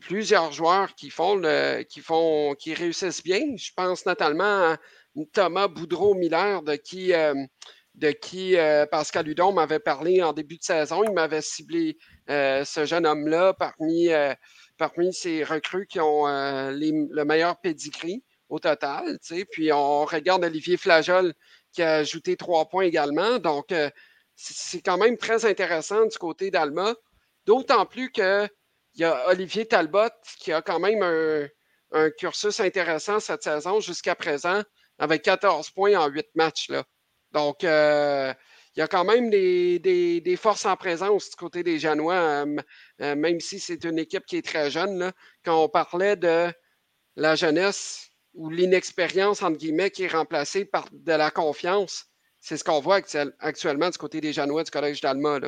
plusieurs 0.00 0.52
joueurs 0.52 0.94
qui 0.94 1.10
font, 1.10 1.42
qui 1.88 2.00
font 2.00 2.54
qui 2.54 2.74
réussissent 2.74 3.24
bien. 3.24 3.56
Je 3.56 3.70
pense 3.74 4.06
notamment 4.06 4.44
à 4.44 4.76
Thomas 5.32 5.66
Boudreau-Miller, 5.66 6.62
de 6.62 6.76
qui, 6.76 7.12
de 7.94 8.10
qui 8.12 8.54
Pascal 8.90 9.26
Hudon 9.26 9.52
m'avait 9.52 9.80
parlé 9.80 10.22
en 10.22 10.32
début 10.32 10.58
de 10.58 10.62
saison. 10.62 11.02
Il 11.02 11.12
m'avait 11.12 11.42
ciblé 11.42 11.98
ce 12.28 12.84
jeune 12.84 13.06
homme-là 13.06 13.54
parmi, 13.54 14.10
parmi 14.76 15.12
ces 15.12 15.42
recrues 15.42 15.88
qui 15.88 15.98
ont 15.98 16.26
le 16.26 17.24
meilleur 17.24 17.58
pedigree 17.60 18.22
au 18.48 18.58
total. 18.58 19.18
Puis 19.50 19.72
on 19.72 20.04
regarde 20.04 20.44
Olivier 20.44 20.76
Flajol 20.76 21.34
qui 21.72 21.82
a 21.82 21.96
ajouté 21.96 22.36
trois 22.36 22.68
points 22.68 22.84
également. 22.84 23.38
Donc, 23.38 23.72
euh, 23.72 23.90
c'est 24.34 24.80
quand 24.80 24.98
même 24.98 25.16
très 25.16 25.44
intéressant 25.44 26.06
du 26.06 26.18
côté 26.18 26.50
d'Alma. 26.50 26.94
D'autant 27.44 27.86
plus 27.86 28.10
qu'il 28.10 28.48
y 28.96 29.04
a 29.04 29.28
Olivier 29.28 29.66
Talbot 29.66 30.10
qui 30.38 30.52
a 30.52 30.62
quand 30.62 30.78
même 30.78 31.02
un, 31.02 32.10
cursus 32.18 32.60
intéressant 32.60 33.20
cette 33.20 33.42
saison 33.42 33.80
jusqu'à 33.80 34.14
présent 34.14 34.62
avec 34.98 35.22
14 35.22 35.70
points 35.70 35.94
en 35.94 36.08
8 36.08 36.26
matchs. 36.34 36.70
Donc, 37.32 37.64
euh, 37.64 38.32
il 38.76 38.80
y 38.80 38.82
a 38.82 38.88
quand 38.88 39.04
même 39.04 39.30
des, 39.30 40.38
forces 40.38 40.66
en 40.66 40.76
présence 40.76 41.30
du 41.30 41.36
côté 41.36 41.62
des 41.62 41.78
Janois, 41.78 42.14
euh, 42.14 43.16
même 43.16 43.40
si 43.40 43.58
c'est 43.58 43.84
une 43.84 43.98
équipe 43.98 44.26
qui 44.26 44.36
est 44.36 44.44
très 44.44 44.70
jeune. 44.70 44.98
Là. 44.98 45.12
Quand 45.44 45.64
on 45.64 45.68
parlait 45.68 46.16
de 46.16 46.52
la 47.16 47.34
jeunesse, 47.34 48.05
ou 48.36 48.50
l'inexpérience, 48.50 49.42
entre 49.42 49.58
guillemets, 49.58 49.90
qui 49.90 50.04
est 50.04 50.08
remplacée 50.12 50.64
par 50.64 50.86
de 50.92 51.12
la 51.12 51.30
confiance. 51.30 52.06
C'est 52.40 52.56
ce 52.56 52.64
qu'on 52.64 52.80
voit 52.80 53.00
actuellement 53.40 53.90
du 53.90 53.98
côté 53.98 54.20
des 54.20 54.32
Janois 54.32 54.62
du 54.62 54.70
Collège 54.70 55.00
d'Alma. 55.00 55.40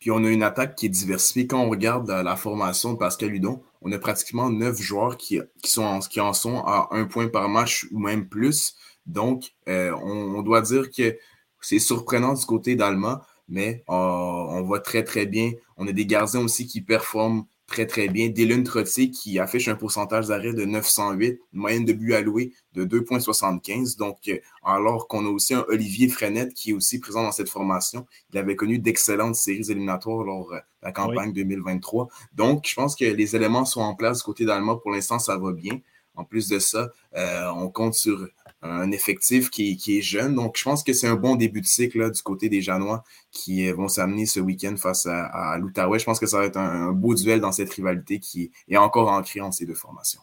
Puis 0.00 0.10
on 0.10 0.24
a 0.24 0.30
une 0.30 0.42
attaque 0.42 0.74
qui 0.74 0.86
est 0.86 0.90
diversifiée. 0.90 1.46
Quand 1.46 1.60
on 1.60 1.68
regarde 1.68 2.10
la, 2.10 2.36
formation 2.36 2.94
de 2.94 2.98
Pascal 2.98 3.34
Hudon, 3.34 3.62
on 3.82 3.92
a 3.92 3.98
pratiquement 3.98 4.50
neuf 4.50 4.80
joueurs 4.80 5.16
qui, 5.18 5.40
en 5.78 6.32
sont 6.32 6.64
à 6.64 6.88
un 6.90 7.04
point 7.04 7.28
par 7.28 7.48
match 7.48 7.86
ou 7.92 7.98
même 7.98 8.28
plus. 8.28 8.74
Donc, 9.06 9.52
euh, 9.68 9.94
on, 10.02 10.42
doit 10.42 10.62
dire 10.62 10.90
que 10.90 11.16
c'est 11.60 11.78
surprenant 11.78 12.32
du 12.32 12.44
côté 12.46 12.76
d'Alma, 12.76 13.26
mais 13.48 13.84
euh, 13.90 13.92
on 13.92 14.62
voit 14.62 14.80
très, 14.80 15.04
très 15.04 15.26
bien. 15.26 15.52
On 15.76 15.86
a 15.86 15.92
des 15.92 16.06
gardiens 16.06 16.40
aussi 16.40 16.66
qui 16.66 16.80
performent 16.80 17.44
très, 17.70 17.86
très 17.86 18.08
bien. 18.08 18.28
Dylan 18.28 18.64
Trottier 18.64 19.10
qui 19.10 19.38
affiche 19.38 19.68
un 19.68 19.76
pourcentage 19.76 20.26
d'arrêt 20.26 20.52
de 20.52 20.64
908, 20.64 21.40
une 21.52 21.60
moyenne 21.60 21.84
de 21.84 21.92
but 21.92 22.14
alloué 22.14 22.52
de 22.74 22.84
2,75. 22.84 23.96
Donc, 23.96 24.18
euh, 24.28 24.38
alors 24.64 25.06
qu'on 25.08 25.24
a 25.24 25.28
aussi 25.28 25.54
un 25.54 25.64
Olivier 25.68 26.08
Frenette 26.08 26.52
qui 26.52 26.70
est 26.70 26.72
aussi 26.74 26.98
présent 26.98 27.22
dans 27.22 27.32
cette 27.32 27.48
formation. 27.48 28.06
Il 28.32 28.38
avait 28.38 28.56
connu 28.56 28.78
d'excellentes 28.78 29.36
séries 29.36 29.70
éliminatoires 29.70 30.24
lors 30.24 30.50
de 30.50 30.58
la 30.82 30.92
campagne 30.92 31.32
2023. 31.32 32.08
Donc, 32.34 32.66
je 32.68 32.74
pense 32.74 32.96
que 32.96 33.04
les 33.04 33.36
éléments 33.36 33.64
sont 33.64 33.80
en 33.80 33.94
place 33.94 34.18
du 34.18 34.24
côté 34.24 34.44
d'Alma. 34.44 34.76
Pour 34.76 34.90
l'instant, 34.90 35.20
ça 35.20 35.38
va 35.38 35.52
bien. 35.52 35.80
En 36.16 36.24
plus 36.24 36.48
de 36.48 36.58
ça, 36.58 36.90
on 37.14 37.70
compte 37.70 37.94
sur 37.94 38.28
un 38.62 38.90
effectif 38.90 39.50
qui, 39.50 39.78
est 39.88 40.02
jeune. 40.02 40.34
Donc, 40.34 40.56
je 40.58 40.64
pense 40.64 40.82
que 40.82 40.92
c'est 40.92 41.06
un 41.06 41.16
bon 41.16 41.36
début 41.36 41.60
de 41.60 41.66
cycle 41.66 42.10
du 42.10 42.22
côté 42.22 42.48
des 42.48 42.60
Janois 42.60 43.02
qui 43.30 43.66
euh, 43.66 43.74
vont 43.74 43.88
s'amener 43.88 44.26
ce 44.26 44.40
week-end 44.40 44.74
face 44.76 45.06
à, 45.06 45.56
l'Outaouais. 45.58 45.98
Je 45.98 46.04
pense 46.04 46.20
que 46.20 46.26
ça 46.26 46.38
va 46.38 46.44
être 46.44 46.58
un, 46.58 46.92
beau 46.92 47.14
duel 47.14 47.40
dans 47.40 47.52
cette 47.52 47.72
rivalité 47.72 48.18
qui 48.18 48.50
est 48.68 48.76
encore 48.76 49.08
ancrée 49.10 49.40
entre 49.40 49.54
ces 49.54 49.66
deux 49.66 49.74
formations. 49.74 50.20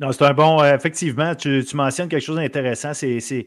Non, 0.00 0.12
c'est 0.12 0.24
un 0.24 0.34
bon. 0.34 0.60
Euh, 0.60 0.74
effectivement, 0.74 1.34
tu, 1.34 1.64
mentionnes 1.74 2.08
quelque 2.08 2.24
chose 2.24 2.36
d'intéressant. 2.36 2.94
C'est 2.94 3.46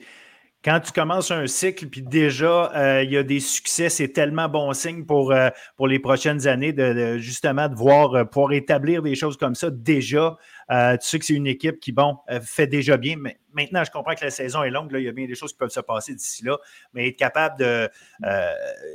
quand 0.63 0.79
tu 0.79 0.91
commences 0.91 1.31
un 1.31 1.47
cycle, 1.47 1.87
puis 1.87 2.01
déjà, 2.01 2.71
euh, 2.75 3.03
il 3.03 3.11
y 3.11 3.17
a 3.17 3.23
des 3.23 3.39
succès, 3.39 3.89
c'est 3.89 4.09
tellement 4.09 4.49
bon 4.49 4.73
signe 4.73 5.05
pour, 5.05 5.33
pour 5.75 5.87
les 5.87 5.99
prochaines 5.99 6.47
années 6.47 6.73
de, 6.73 7.17
justement 7.17 7.69
de 7.69 7.75
voir, 7.75 8.27
pouvoir 8.29 8.53
établir 8.53 9.01
des 9.01 9.15
choses 9.15 9.37
comme 9.37 9.55
ça 9.55 9.69
déjà. 9.69 10.37
tu 10.69 10.75
sais 11.01 11.19
que 11.19 11.25
c'est 11.25 11.33
une 11.33 11.47
équipe 11.47 11.79
qui, 11.79 11.91
bon, 11.91 12.17
fait 12.41 12.67
déjà 12.67 12.97
bien, 12.97 13.15
mais 13.17 13.37
Maintenant, 13.57 13.83
je 13.83 13.89
comprends 13.89 14.13
que 14.13 14.23
la 14.23 14.29
saison 14.29 14.61
est 14.61 14.69
longue. 14.69 14.91
Là, 14.91 14.99
il 14.99 15.05
y 15.05 15.09
a 15.09 15.11
bien 15.11 15.25
des 15.25 15.33
choses 15.33 15.51
qui 15.51 15.57
peuvent 15.57 15.71
se 15.71 15.79
passer 15.79 16.13
d'ici 16.13 16.45
là, 16.45 16.59
mais 16.93 17.07
être 17.07 17.17
capable 17.17 17.63
euh, 17.63 17.87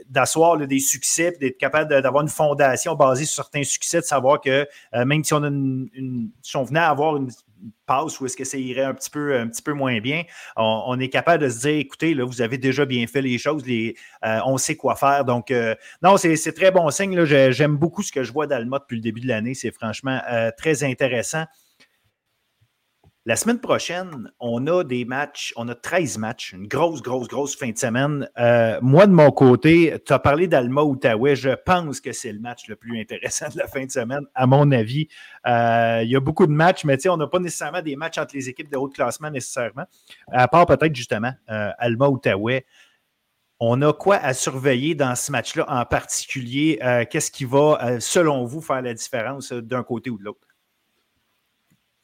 d'asseoir 0.08 0.56
des 0.56 0.78
succès, 0.78 1.32
d'être 1.40 1.58
capable 1.58 2.00
d'avoir 2.00 2.22
une 2.22 2.28
fondation 2.28 2.94
basée 2.94 3.24
sur 3.24 3.42
certains 3.42 3.64
succès, 3.64 3.98
de 3.98 4.04
savoir 4.04 4.40
que 4.40 4.68
euh, 4.94 5.04
même 5.04 5.24
si 5.24 5.34
on, 5.34 5.42
a 5.42 5.48
une, 5.48 6.30
si 6.42 6.56
on 6.56 6.62
venait 6.62 6.78
à 6.78 6.90
avoir 6.90 7.16
une 7.16 7.28
passe 7.86 8.20
ou 8.20 8.26
est-ce 8.26 8.36
que 8.36 8.44
ça 8.44 8.56
irait 8.56 8.84
un 8.84 8.94
petit 8.94 9.10
peu, 9.10 9.36
un 9.36 9.48
petit 9.48 9.62
peu 9.62 9.72
moins 9.72 10.00
bien, 10.00 10.22
on, 10.56 10.98
est 10.98 11.08
capable 11.08 11.44
de 11.44 11.48
se 11.48 11.60
dire, 11.60 11.76
écoutez, 11.76 12.14
là, 12.14 12.24
vous 12.24 12.42
avez 12.42 12.58
déjà 12.58 12.84
bien 12.84 13.06
fait 13.06 13.22
les 13.22 13.38
choses, 13.38 13.62
euh, 13.68 14.40
on 14.46 14.58
sait 14.58 14.76
quoi 14.76 14.96
faire. 14.96 15.24
Donc, 15.24 15.52
non, 16.02 16.16
c'est, 16.16 16.52
très 16.52 16.70
bon 16.70 16.90
signe. 16.90 17.24
J'aime 17.24 17.76
beaucoup 17.76 18.02
ce 18.02 18.12
que 18.12 18.22
je 18.24 18.32
vois 18.32 18.46
d'Alma 18.46 18.78
depuis 18.78 18.96
le 18.96 19.02
début 19.02 19.20
de 19.20 19.28
l'année. 19.28 19.54
C'est 19.54 19.72
franchement 19.72 20.20
très 20.56 20.84
intéressant. 20.84 21.44
La 23.24 23.36
semaine 23.36 23.60
prochaine, 23.60 24.32
on 24.40 24.66
a 24.66 24.82
des 24.82 25.04
matchs, 25.04 25.52
on 25.54 25.68
a 25.68 25.76
13 25.76 26.18
matchs, 26.18 26.54
une 26.54 26.66
grosse, 26.66 27.02
grosse, 27.02 27.28
grosse 27.28 27.54
fin 27.56 27.70
de 27.70 27.78
semaine. 27.78 28.28
Euh, 28.36 28.80
moi, 28.82 29.06
de 29.06 29.12
mon 29.12 29.30
côté, 29.30 29.96
tu 30.04 30.12
as 30.12 30.18
parlé 30.18 30.48
d'Alma 30.48 30.82
Outaouais. 30.82 31.36
Je 31.36 31.50
pense 31.50 32.00
que 32.00 32.10
c'est 32.10 32.32
le 32.32 32.40
match 32.40 32.66
le 32.66 32.74
plus 32.74 33.00
intéressant 33.00 33.48
de 33.48 33.58
la 33.58 33.68
fin 33.68 33.86
de 33.86 33.92
semaine, 33.92 34.24
à 34.34 34.48
mon 34.48 34.72
avis. 34.72 35.06
Euh, 35.46 36.00
il 36.02 36.10
y 36.10 36.16
a 36.16 36.20
beaucoup 36.20 36.48
de 36.48 36.52
matchs, 36.52 36.84
mais 36.84 36.98
on 37.06 37.16
n'a 37.16 37.28
pas 37.28 37.38
nécessairement 37.38 37.80
des 37.80 37.94
matchs 37.94 38.18
entre 38.18 38.34
les 38.34 38.48
équipes 38.48 38.72
de 38.72 38.76
haut 38.76 38.88
classement 38.88 39.30
nécessairement, 39.30 39.84
à 40.32 40.48
part 40.48 40.66
peut-être 40.66 40.96
justement 40.96 41.32
euh, 41.48 41.70
Alma 41.78 42.08
Outaouais. 42.08 42.66
On 43.60 43.82
a 43.82 43.92
quoi 43.92 44.16
à 44.16 44.34
surveiller 44.34 44.96
dans 44.96 45.14
ce 45.14 45.30
match-là 45.30 45.64
en 45.68 45.84
particulier? 45.84 46.80
Qu'est-ce 47.08 47.30
qui 47.30 47.44
va, 47.44 48.00
selon 48.00 48.44
vous, 48.46 48.60
faire 48.60 48.82
la 48.82 48.94
différence 48.94 49.52
d'un 49.52 49.84
côté 49.84 50.10
ou 50.10 50.18
de 50.18 50.24
l'autre? 50.24 50.51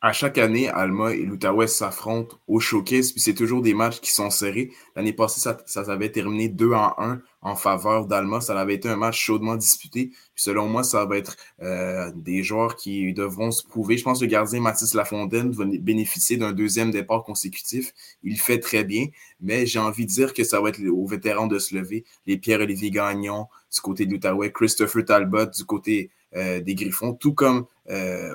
À 0.00 0.12
chaque 0.12 0.38
année, 0.38 0.68
Alma 0.68 1.12
et 1.12 1.24
l'Outaouais 1.24 1.66
s'affrontent 1.66 2.38
au 2.46 2.60
showcase, 2.60 3.10
puis 3.10 3.20
c'est 3.20 3.34
toujours 3.34 3.62
des 3.62 3.74
matchs 3.74 4.00
qui 4.00 4.12
sont 4.12 4.30
serrés. 4.30 4.70
L'année 4.94 5.12
passée, 5.12 5.40
ça, 5.40 5.58
ça 5.66 5.80
avait 5.80 6.12
terminé 6.12 6.48
2 6.48 6.72
en 6.72 6.94
1 6.98 7.20
en 7.42 7.56
faveur 7.56 8.06
d'Alma. 8.06 8.40
Ça 8.40 8.58
avait 8.58 8.74
été 8.74 8.88
un 8.88 8.96
match 8.96 9.18
chaudement 9.18 9.56
disputé. 9.56 10.10
Puis 10.34 10.42
selon 10.42 10.68
moi, 10.68 10.84
ça 10.84 11.04
va 11.04 11.16
être 11.16 11.36
euh, 11.62 12.12
des 12.14 12.44
joueurs 12.44 12.76
qui 12.76 13.12
devront 13.12 13.50
se 13.50 13.66
prouver. 13.66 13.96
Je 13.96 14.04
pense 14.04 14.20
que 14.20 14.24
le 14.24 14.30
gardien 14.30 14.60
Mathis 14.60 14.94
Lafontaine 14.94 15.50
va 15.50 15.64
bénéficier 15.64 16.36
d'un 16.36 16.52
deuxième 16.52 16.92
départ 16.92 17.24
consécutif. 17.24 17.92
Il 18.22 18.38
fait 18.38 18.60
très 18.60 18.84
bien, 18.84 19.06
mais 19.40 19.66
j'ai 19.66 19.80
envie 19.80 20.06
de 20.06 20.10
dire 20.10 20.32
que 20.32 20.44
ça 20.44 20.60
va 20.60 20.68
être 20.68 20.80
aux 20.88 21.06
vétérans 21.06 21.48
de 21.48 21.58
se 21.58 21.74
lever. 21.74 22.04
Les 22.26 22.38
Pierre-Olivier 22.38 22.92
Gagnon 22.92 23.46
du 23.72 23.80
côté 23.80 24.06
de 24.06 24.12
l'Outaouais, 24.12 24.52
Christopher 24.52 25.04
Talbot 25.04 25.46
du 25.46 25.64
côté 25.64 26.10
euh, 26.36 26.60
des 26.60 26.74
Griffons, 26.74 27.14
tout 27.14 27.32
comme 27.32 27.66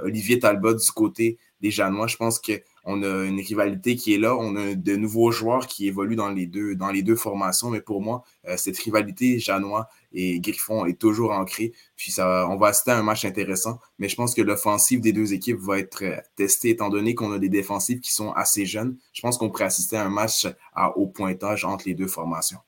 Olivier 0.04 0.40
Talbot 0.40 0.74
du 0.74 0.92
côté 0.92 1.38
déjà, 1.64 1.90
moi, 1.90 2.08
je 2.08 2.18
pense 2.18 2.40
qu'on 2.40 3.04
a 3.04 3.24
une 3.26 3.40
rivalité 3.40 3.96
qui 3.96 4.14
est 4.14 4.18
là. 4.18 4.36
On 4.36 4.56
a 4.58 4.76
de 4.76 4.96
nouveaux 4.96 5.32
joueurs 5.32 5.66
qui 5.66 5.88
évoluent 5.88 6.18
dans 6.18 6.30
les 6.30 6.46
deux, 6.46 6.76
dans 6.76 6.92
formations. 7.16 7.70
Mais 7.70 7.82
pour 7.82 8.02
moi, 8.02 8.24
euh, 8.48 8.58
cette 8.58 8.78
rivalité 8.78 9.40
Janois 9.40 9.88
et 10.12 10.40
Griffon 10.42 10.86
est 10.86 11.00
toujours 11.00 11.32
ancrée. 11.32 11.72
Puis 11.96 12.12
ça, 12.12 12.48
on 12.50 12.58
va 12.58 12.68
assister 12.68 12.92
à 12.92 12.98
un 12.98 13.04
match 13.04 13.26
intéressant. 13.26 13.80
Mais 13.98 14.10
je 14.10 14.16
pense 14.16 14.36
que 14.36 14.42
l'offensive 14.42 15.00
des 15.00 15.14
deux 15.14 15.34
équipes 15.34 15.60
va 15.60 15.80
être 15.80 16.04
euh, 16.04 16.18
testée 16.36 16.70
étant 16.72 16.90
donné 16.90 17.16
qu'on 17.16 17.32
a 17.32 17.40
des 17.40 17.50
défensives 17.50 18.02
qui 18.02 18.14
sont 18.14 18.34
assez 18.34 18.66
jeunes. 18.66 18.98
Je 19.14 19.22
pense 19.22 19.38
qu'on 19.38 19.50
pourrait 19.50 19.66
assister 19.66 19.96
à 19.96 20.06
un 20.06 20.10
match 20.10 20.46
à 20.74 20.98
haut 20.98 21.08
pointage 21.08 21.64
entre 21.64 21.86
les 21.88 21.96
deux 21.96 22.08
formations. 22.08 22.60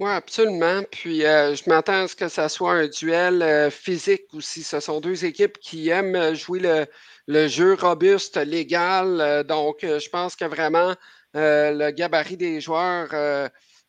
Oui, 0.00 0.10
absolument. 0.10 0.82
Puis 0.90 1.24
euh, 1.26 1.54
je 1.54 1.68
m'attends 1.68 2.04
à 2.04 2.08
ce 2.08 2.16
que 2.16 2.28
ça 2.28 2.48
soit 2.48 2.72
un 2.72 2.88
duel 2.88 3.70
physique 3.70 4.22
aussi. 4.32 4.62
Ce 4.62 4.80
sont 4.80 5.00
deux 5.00 5.24
équipes 5.26 5.58
qui 5.58 5.90
aiment 5.90 6.34
jouer 6.34 6.60
le, 6.60 6.86
le 7.30 7.46
jeu 7.48 7.74
robuste, 7.74 8.36
légal. 8.36 9.20
Euh, 9.20 9.42
donc, 9.44 9.84
euh, 9.84 9.98
je 10.00 10.10
pense 10.10 10.36
que 10.36 10.44
vraiment 10.44 10.94
euh, 11.36 11.70
le 11.72 11.90
gabarit 11.92 12.36
des 12.36 12.60
joueurs 12.60 13.10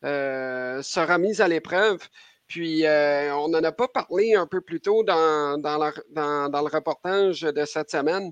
sera 0.02 1.18
mis 1.18 1.40
à 1.42 1.48
l'épreuve. 1.48 1.98
Puis, 2.46 2.84
on 2.86 3.48
n'en 3.48 3.62
a 3.64 3.72
pas 3.72 3.88
parlé 3.88 4.34
un 4.34 4.46
peu 4.46 4.60
plus 4.60 4.80
tôt 4.80 5.02
dans, 5.04 5.58
dans, 5.58 5.78
le 5.78 6.68
reportage 6.72 7.40
de 7.42 7.64
cette 7.64 7.90
semaine, 7.90 8.30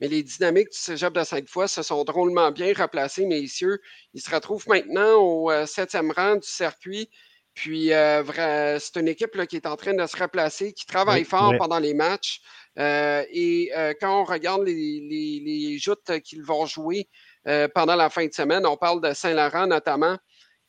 mais 0.00 0.08
les 0.08 0.22
dynamiques 0.22 0.70
du 0.70 0.78
cégep 0.78 1.12
de 1.12 1.22
Sainte-Foy 1.24 1.68
se 1.68 1.82
sont 1.82 2.04
drôlement 2.04 2.50
bien 2.50 2.72
replacées, 2.74 3.26
messieurs. 3.26 3.80
Ils 4.14 4.22
se 4.22 4.30
retrouvent 4.30 4.68
maintenant 4.68 5.14
au 5.16 5.66
septième 5.66 6.10
rang 6.10 6.36
du 6.36 6.48
circuit. 6.48 7.10
Puis, 7.54 7.88
c'est 7.88 8.96
une 8.96 9.08
équipe 9.08 9.46
qui 9.46 9.56
est 9.56 9.66
en 9.66 9.76
train 9.76 9.92
de 9.92 10.06
se 10.06 10.16
replacer, 10.16 10.72
qui 10.72 10.86
travaille 10.86 11.24
fort 11.24 11.52
pendant 11.58 11.78
les 11.78 11.94
matchs. 11.94 12.40
Euh, 12.78 13.24
et 13.30 13.70
euh, 13.76 13.94
quand 14.00 14.22
on 14.22 14.24
regarde 14.24 14.62
les, 14.62 15.40
les, 15.44 15.78
joutes 15.78 16.20
qu'ils 16.22 16.42
vont 16.42 16.66
jouer 16.66 17.08
euh, 17.48 17.68
pendant 17.74 17.96
la 17.96 18.10
fin 18.10 18.26
de 18.26 18.32
semaine, 18.32 18.64
on 18.64 18.76
parle 18.76 19.00
de 19.00 19.12
Saint-Laurent 19.12 19.66
notamment. 19.66 20.16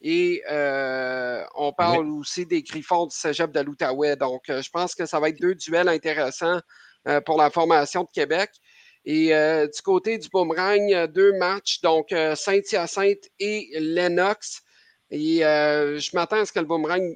Et 0.03 0.41
on 1.55 1.73
parle 1.77 2.09
aussi 2.09 2.47
des 2.47 2.63
Griffons 2.63 3.05
du 3.05 3.15
Cégep 3.15 3.51
de 3.51 3.59
l'Outaouais. 3.59 4.15
Donc, 4.15 4.41
je 4.47 4.69
pense 4.71 4.95
que 4.95 5.05
ça 5.05 5.19
va 5.19 5.29
être 5.29 5.39
deux 5.39 5.53
duels 5.53 5.89
intéressants 5.89 6.59
pour 7.23 7.37
la 7.37 7.51
formation 7.51 8.01
de 8.01 8.09
Québec. 8.11 8.49
Et 9.05 9.29
du 9.29 9.81
côté 9.83 10.17
du 10.17 10.29
boomerang, 10.29 11.07
deux 11.07 11.33
matchs, 11.33 11.81
donc 11.81 12.09
Saint-Hyacinthe 12.35 13.29
et 13.39 13.69
Lennox. 13.79 14.61
Et 15.09 15.39
je 15.39 16.15
m'attends 16.15 16.41
à 16.41 16.45
ce 16.45 16.51
que 16.51 16.59
le 16.59 16.65
boomerang 16.65 17.15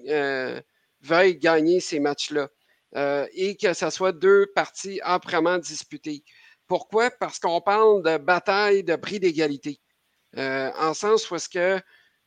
veuille 1.01 1.37
gagner 1.37 1.79
ces 1.79 1.99
matchs-là. 1.99 2.49
Euh, 2.95 3.27
et 3.33 3.57
que 3.57 3.73
ce 3.73 3.89
soit 3.89 4.13
deux 4.13 4.47
parties 4.55 5.01
âprement 5.03 5.57
disputées. 5.57 6.23
Pourquoi? 6.67 7.11
Parce 7.11 7.39
qu'on 7.39 7.59
parle 7.59 8.01
de 8.03 8.17
bataille 8.17 8.83
de 8.83 8.95
prix 8.95 9.19
d'égalité. 9.19 9.81
Euh, 10.37 10.71
en 10.77 10.93
sens 10.93 11.29
où 11.29 11.35
que 11.51 11.79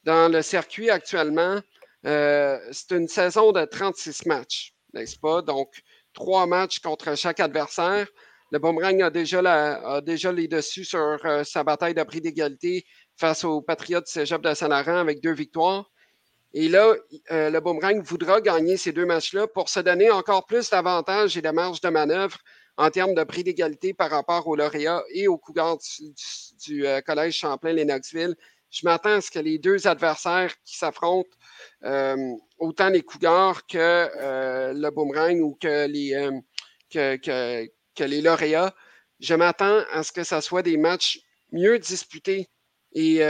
dans 0.04 0.30
le 0.30 0.42
circuit 0.42 0.90
actuellement, 0.90 1.60
euh, 2.06 2.58
c'est 2.70 2.92
une 2.92 3.08
saison 3.08 3.52
de 3.52 3.64
36 3.64 4.26
matchs, 4.26 4.74
n'est-ce 4.92 5.18
pas? 5.18 5.40
Donc, 5.40 5.72
trois 6.12 6.46
matchs 6.46 6.80
contre 6.80 7.16
chaque 7.16 7.40
adversaire. 7.40 8.06
Le 8.50 8.58
Boomerang 8.58 9.02
a 9.02 9.10
déjà, 9.10 10.32
les 10.32 10.48
dessus 10.48 10.84
sur 10.84 11.18
sa 11.44 11.64
bataille 11.64 11.94
de 11.94 12.02
prix 12.02 12.20
d'égalité 12.20 12.86
face 13.16 13.44
aux 13.44 13.60
Patriotes 13.60 14.06
Cégep 14.06 14.40
de 14.40 14.54
Saint-Laurent 14.54 14.96
avec 14.96 15.20
deux 15.20 15.34
victoires. 15.34 15.90
Et 16.54 16.68
là, 16.68 16.94
euh, 17.30 17.50
le 17.50 17.60
Boomerang 17.60 18.00
voudra 18.02 18.40
gagner 18.40 18.78
ces 18.78 18.92
deux 18.92 19.04
matchs-là 19.04 19.46
pour 19.48 19.68
se 19.68 19.80
donner 19.80 20.10
encore 20.10 20.46
plus 20.46 20.70
d'avantages 20.70 21.36
et 21.36 21.42
de 21.42 21.50
marge 21.50 21.82
de 21.82 21.90
manœuvre 21.90 22.38
en 22.78 22.90
termes 22.90 23.14
de 23.14 23.22
prix 23.24 23.44
d'égalité 23.44 23.92
par 23.92 24.10
rapport 24.10 24.46
aux 24.46 24.56
lauréats 24.56 25.04
et 25.10 25.28
aux 25.28 25.36
Cougars 25.36 25.76
du, 26.64 26.86
euh, 26.86 27.02
Collège 27.02 27.36
Champlain-Lennoxville. 27.36 28.34
Je 28.70 28.80
m'attends 28.84 29.16
à 29.16 29.20
ce 29.20 29.30
que 29.30 29.40
les 29.40 29.58
deux 29.58 29.86
adversaires 29.86 30.54
qui 30.64 30.78
s'affrontent, 30.78 31.28
euh, 31.84 32.16
autant 32.58 32.88
les 32.88 33.02
Cougars 33.02 33.66
que 33.66 34.72
le 34.72 34.90
Boomerang 34.90 35.40
ou 35.40 35.54
que 35.60 35.86
les, 35.86 36.30
que 36.90 37.68
les 38.04 38.20
lauréats, 38.20 38.74
je 39.20 39.34
m'attends 39.34 39.82
à 39.92 40.02
ce 40.02 40.12
que 40.12 40.24
ce 40.24 40.40
soit 40.40 40.62
des 40.62 40.76
matchs 40.76 41.20
mieux 41.52 41.78
disputés 41.78 42.48
et 42.92 43.20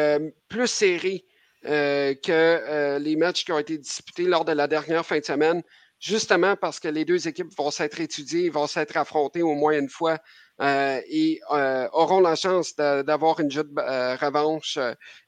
plus 0.49 0.67
serrés 0.67 1.25
euh, 1.67 2.15
que 2.15 2.31
euh, 2.31 2.99
les 3.01 3.17
matchs 3.17 3.45
qui 3.45 3.51
ont 3.51 3.59
été 3.59 3.77
disputés 3.79 4.25
lors 4.25 4.45
de 4.45 4.53
la 4.53 4.69
dernière 4.69 5.05
fin 5.05 5.19
de 5.19 5.25
semaine. 5.25 5.63
justement 5.99 6.55
parce 6.55 6.79
que 6.79 6.87
les 6.87 7.05
deux 7.05 7.27
équipes 7.27 7.53
vont 7.57 7.73
s'être 7.73 8.01
étudiées, 8.01 8.49
vont 8.51 8.69
s'être 8.69 8.97
affrontées 8.97 9.43
au 9.43 9.55
moins 9.55 9.77
une 9.77 9.89
fois 9.89 10.19
et 10.61 11.41
auront 11.49 12.21
la 12.21 12.37
chance 12.37 12.77
d'avoir 12.77 13.41
une 13.41 13.51
jeu 13.51 13.65
de 13.65 14.25
revanche 14.25 14.79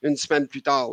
une 0.03 0.16
semaine 0.16 0.46
plus 0.46 0.62
tard. 0.62 0.90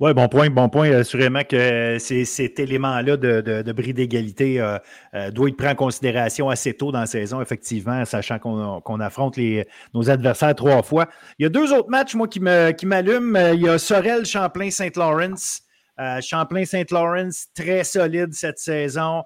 Oui, 0.00 0.14
bon 0.14 0.28
point, 0.28 0.48
bon 0.48 0.70
point. 0.70 0.90
Assurément 0.92 1.42
que 1.44 1.98
cet 1.98 2.58
élément-là 2.58 3.18
de, 3.18 3.42
de, 3.42 3.72
bris 3.72 3.92
d'égalité 3.92 4.58
euh, 4.58 4.78
euh, 5.12 5.30
doit 5.30 5.50
être 5.50 5.58
pris 5.58 5.68
en 5.68 5.74
considération 5.74 6.48
assez 6.48 6.72
tôt 6.72 6.90
dans 6.90 7.00
la 7.00 7.06
saison, 7.06 7.42
effectivement, 7.42 8.02
sachant 8.06 8.38
qu'on 8.38 9.00
affronte 9.00 9.38
nos 9.92 10.08
adversaires 10.08 10.54
trois 10.54 10.82
fois. 10.82 11.06
Il 11.38 11.42
y 11.42 11.46
a 11.46 11.50
deux 11.50 11.74
autres 11.74 11.90
matchs, 11.90 12.14
moi, 12.14 12.28
qui 12.28 12.40
m'allument. 12.40 13.50
Qui 13.50 13.56
Il 13.56 13.60
y 13.60 13.68
a 13.68 13.76
Sorel, 13.76 14.24
Champlain, 14.24 14.70
Saint-Lawrence. 14.70 15.64
Euh, 16.00 16.18
Champlain-Saint-Lawrence, 16.22 17.48
très 17.54 17.84
solide 17.84 18.32
cette 18.32 18.58
saison. 18.58 19.22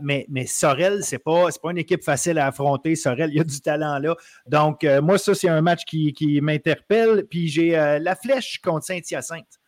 mais, 0.00 0.26
Sorel, 0.46 1.04
ce 1.04 1.16
n'est 1.16 1.18
pas, 1.18 1.48
une 1.64 1.76
équipe 1.76 2.02
facile 2.02 2.38
à 2.38 2.46
affronter. 2.46 2.96
Sorel, 2.96 3.28
il 3.28 3.36
y 3.36 3.40
a 3.40 3.44
du 3.44 3.60
talent 3.60 3.98
là. 3.98 4.14
Donc, 4.46 4.86
moi, 5.02 5.18
ça, 5.18 5.34
c'est 5.34 5.50
un 5.50 5.60
match 5.60 5.84
qui 5.84 6.40
m'interpelle. 6.40 7.26
Puis 7.28 7.48
j'ai 7.48 7.72
la 7.72 8.16
flèche 8.16 8.58
contre 8.62 8.86
Saint-Hyacinthe. 8.86 9.58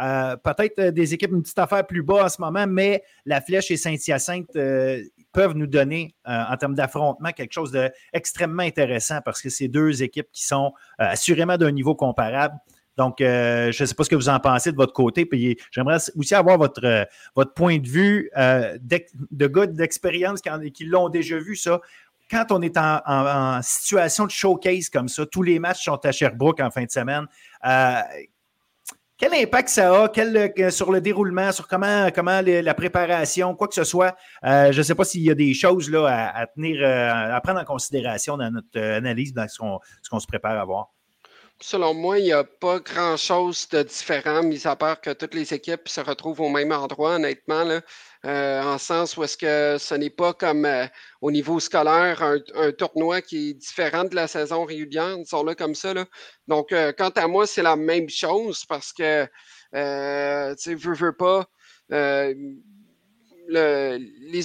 Euh, 0.00 0.36
peut-être 0.36 0.78
euh, 0.80 0.90
des 0.90 1.14
équipes 1.14 1.30
une 1.32 1.42
petite 1.42 1.58
affaire 1.58 1.86
plus 1.86 2.02
bas 2.02 2.24
en 2.24 2.28
ce 2.28 2.40
moment, 2.40 2.66
mais 2.66 3.04
la 3.26 3.40
Flèche 3.40 3.70
et 3.70 3.76
Saint-Hyacinthe 3.76 4.56
euh, 4.56 5.00
peuvent 5.32 5.54
nous 5.54 5.66
donner, 5.66 6.14
en 6.24 6.56
termes 6.56 6.74
d'affrontement, 6.74 7.30
quelque 7.32 7.52
chose 7.52 7.72
d'extrêmement 7.72 8.62
intéressant 8.62 9.20
parce 9.24 9.42
que 9.42 9.50
c'est 9.50 9.68
deux 9.68 10.02
équipes 10.02 10.28
qui 10.32 10.46
sont 10.46 10.72
assurément 10.96 11.56
d'un 11.56 11.72
niveau 11.72 11.96
comparable. 11.96 12.54
Donc, 12.96 13.16
je 13.18 13.66
ne 13.66 13.86
sais 13.86 13.94
pas 13.96 14.04
ce 14.04 14.10
que 14.10 14.14
vous 14.14 14.28
en 14.28 14.38
pensez 14.38 14.70
de 14.70 14.76
votre 14.76 14.92
côté. 14.92 15.26
Puis 15.26 15.58
j'aimerais 15.72 15.98
aussi 16.14 16.36
avoir 16.36 16.56
votre, 16.56 17.08
votre 17.34 17.52
point 17.52 17.78
de 17.78 17.88
vue 17.88 18.30
de 18.36 19.46
gars 19.48 19.66
d'expérience 19.66 20.40
qui, 20.40 20.84
l'ont 20.84 21.08
déjà 21.08 21.36
vu, 21.36 21.56
ça 21.56 21.80
quand 22.30 22.46
on 22.50 22.62
est 22.62 22.76
en, 22.78 23.60
situation 23.62 24.24
de 24.26 24.30
showcase 24.30 24.88
comme 24.88 25.08
ça, 25.08 25.26
tous 25.26 25.42
les 25.42 25.58
matchs 25.58 25.84
sont 25.84 26.00
à 26.04 26.12
Sherbrooke 26.12 26.60
en 26.60 26.70
fin 26.70 26.84
de 26.84 26.90
semaine. 26.90 27.26
Quel 29.16 29.32
impact 29.34 29.68
ça 29.68 30.04
a 30.04 30.12
euh, 30.18 30.70
sur 30.70 30.90
le 30.90 31.00
déroulement, 31.00 31.52
sur 31.52 31.68
comment, 31.68 32.08
comment 32.12 32.40
la 32.42 32.74
préparation, 32.74 33.54
quoi 33.54 33.68
que 33.68 33.74
ce 33.74 33.84
soit? 33.84 34.16
Euh, 34.44 34.72
je 34.72 34.78
ne 34.78 34.82
sais 34.82 34.96
pas 34.96 35.04
s'il 35.04 35.22
y 35.22 35.30
a 35.30 35.36
des 35.36 35.54
choses 35.54 35.88
là, 35.88 36.32
à, 36.34 36.46
tenir, 36.48 36.82
euh, 36.82 37.32
à 37.32 37.40
prendre 37.40 37.60
en 37.60 37.64
considération 37.64 38.36
dans 38.36 38.50
notre 38.50 38.80
analyse, 38.80 39.32
dans 39.32 39.46
ce 39.46 39.58
qu'on 40.10 40.20
se 40.20 40.26
prépare 40.26 40.58
à 40.58 40.64
voir. 40.64 40.88
Selon 41.60 41.94
moi, 41.94 42.18
il 42.18 42.24
n'y 42.24 42.32
a 42.32 42.42
pas 42.42 42.80
grand-chose 42.80 43.68
de 43.68 43.84
différent, 43.84 44.42
mis 44.42 44.66
à 44.66 44.74
part 44.74 45.00
que 45.00 45.10
toutes 45.10 45.34
les 45.34 45.54
équipes 45.54 45.88
se 45.88 46.00
retrouvent 46.00 46.40
au 46.40 46.48
même 46.48 46.72
endroit, 46.72 47.14
honnêtement, 47.14 47.62
là, 47.62 47.82
euh, 48.24 48.62
en 48.62 48.78
sens 48.78 49.18
où 49.18 49.24
est-ce 49.24 49.36
que 49.36 49.76
ce 49.78 49.94
n'est 49.94 50.08
pas 50.08 50.32
comme 50.32 50.64
euh, 50.64 50.86
au 51.20 51.30
niveau 51.30 51.60
scolaire 51.60 52.22
un, 52.22 52.72
tournoi 52.72 53.20
qui 53.20 53.50
est 53.50 53.54
différent 53.54 54.04
de 54.04 54.14
la 54.14 54.28
saison 54.28 54.64
régulière, 54.64 55.18
là 55.44 55.54
comme 55.54 55.74
ça. 55.74 55.92
Là. 55.92 56.06
Donc, 56.48 56.72
euh, 56.72 56.92
quant 56.96 57.10
à 57.10 57.28
moi, 57.28 57.46
c'est 57.46 57.62
la 57.62 57.76
même 57.76 58.08
chose 58.08 58.64
parce 58.64 58.94
que, 58.94 59.26
tu 60.54 60.74
veux, 60.74 60.94
veux 60.94 61.14
pas, 61.14 61.46
les 61.90 62.46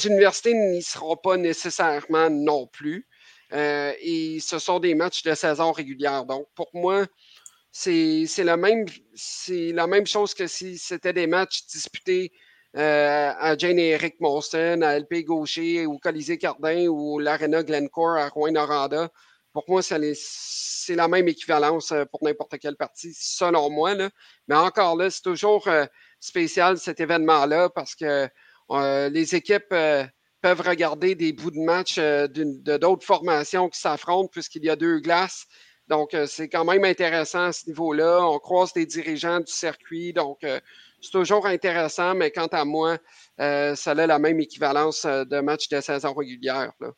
universités 0.07 0.53
n'y 0.53 0.81
seront 0.81 1.15
pas 1.15 1.37
nécessairement 1.37 2.29
non 2.29 2.67
plus. 2.67 3.07
Et 3.53 4.39
ce 4.41 4.59
sont 4.59 4.79
des 4.79 4.93
matchs 4.93 5.23
de 5.23 5.33
saison 5.35 5.71
régulière. 5.71 6.25
Donc, 6.25 6.47
pour 6.53 6.69
moi, 6.73 7.05
c'est 7.71 8.27
la 8.39 8.57
la 8.57 9.87
même 9.87 10.07
chose 10.07 10.33
que 10.33 10.47
si 10.47 10.77
c'était 10.77 11.13
des 11.13 11.27
matchs 11.27 11.65
disputés 11.67 12.33
euh, 12.77 13.31
à 13.37 13.57
Jane 13.57 13.79
et 13.79 13.89
Eric 13.89 14.19
Monston, 14.19 14.81
à 14.81 14.99
LP 14.99 15.23
Gaucher 15.25 15.85
ou 15.85 15.97
Colisée 15.97 16.37
Cardin 16.37 16.87
ou 16.87 17.19
l'Arena 17.19 17.63
Glencore 17.63 18.17
à 18.17 18.29
Rouen-Noranda. 18.29 19.09
Pour 19.53 19.65
moi, 19.67 19.81
c'est 19.81 20.95
la 20.95 21.07
même 21.07 21.27
équivalence 21.27 21.91
euh, 21.91 22.05
pour 22.05 22.23
n'importe 22.23 22.57
quelle 22.59 22.75
partie, 22.75 23.13
selon 23.13 23.69
moi. 23.69 23.95
Mais 24.47 24.55
encore 24.55 24.95
là, 24.95 25.09
c'est 25.09 25.23
toujours 25.23 25.67
spécial 26.19 26.77
cet 26.77 26.99
événement-là 26.99 27.69
parce 27.69 27.95
que 27.95 28.29
les 29.09 29.35
équipes 29.35 29.73
peuvent 30.41 30.61
regarder 30.61 31.15
des 31.15 31.33
bouts 31.33 31.51
de 31.51 31.59
match 31.59 31.97
euh, 31.97 32.27
de 32.27 32.77
d'autres 32.77 33.05
formations 33.05 33.69
qui 33.69 33.79
s'affrontent 33.79 34.29
puisqu'il 34.31 34.63
y 34.63 34.69
a 34.69 34.75
deux 34.75 34.99
glaces. 34.99 35.47
Donc, 35.87 36.13
euh, 36.13 36.27
c'est 36.27 36.49
quand 36.49 36.65
même 36.65 36.85
intéressant 36.85 37.45
à 37.45 37.51
ce 37.51 37.67
niveau-là. 37.67 38.21
On 38.21 38.37
croise 38.39 38.73
des 38.73 38.85
dirigeants 38.85 39.39
du 39.39 39.51
circuit. 39.51 40.13
Donc, 40.13 40.43
euh, 40.43 40.59
c'est 41.01 41.11
toujours 41.11 41.45
intéressant, 41.45 42.15
mais 42.15 42.31
quant 42.31 42.47
à 42.47 42.65
moi, 42.65 42.97
ça 43.37 43.91
a 43.91 43.93
la 43.93 44.19
même 44.19 44.39
équivalence 44.39 45.05
de 45.05 45.39
match 45.41 45.69
de 45.69 45.81
saison 45.81 46.13
régulière. 46.13 46.71
Là. 46.79 46.89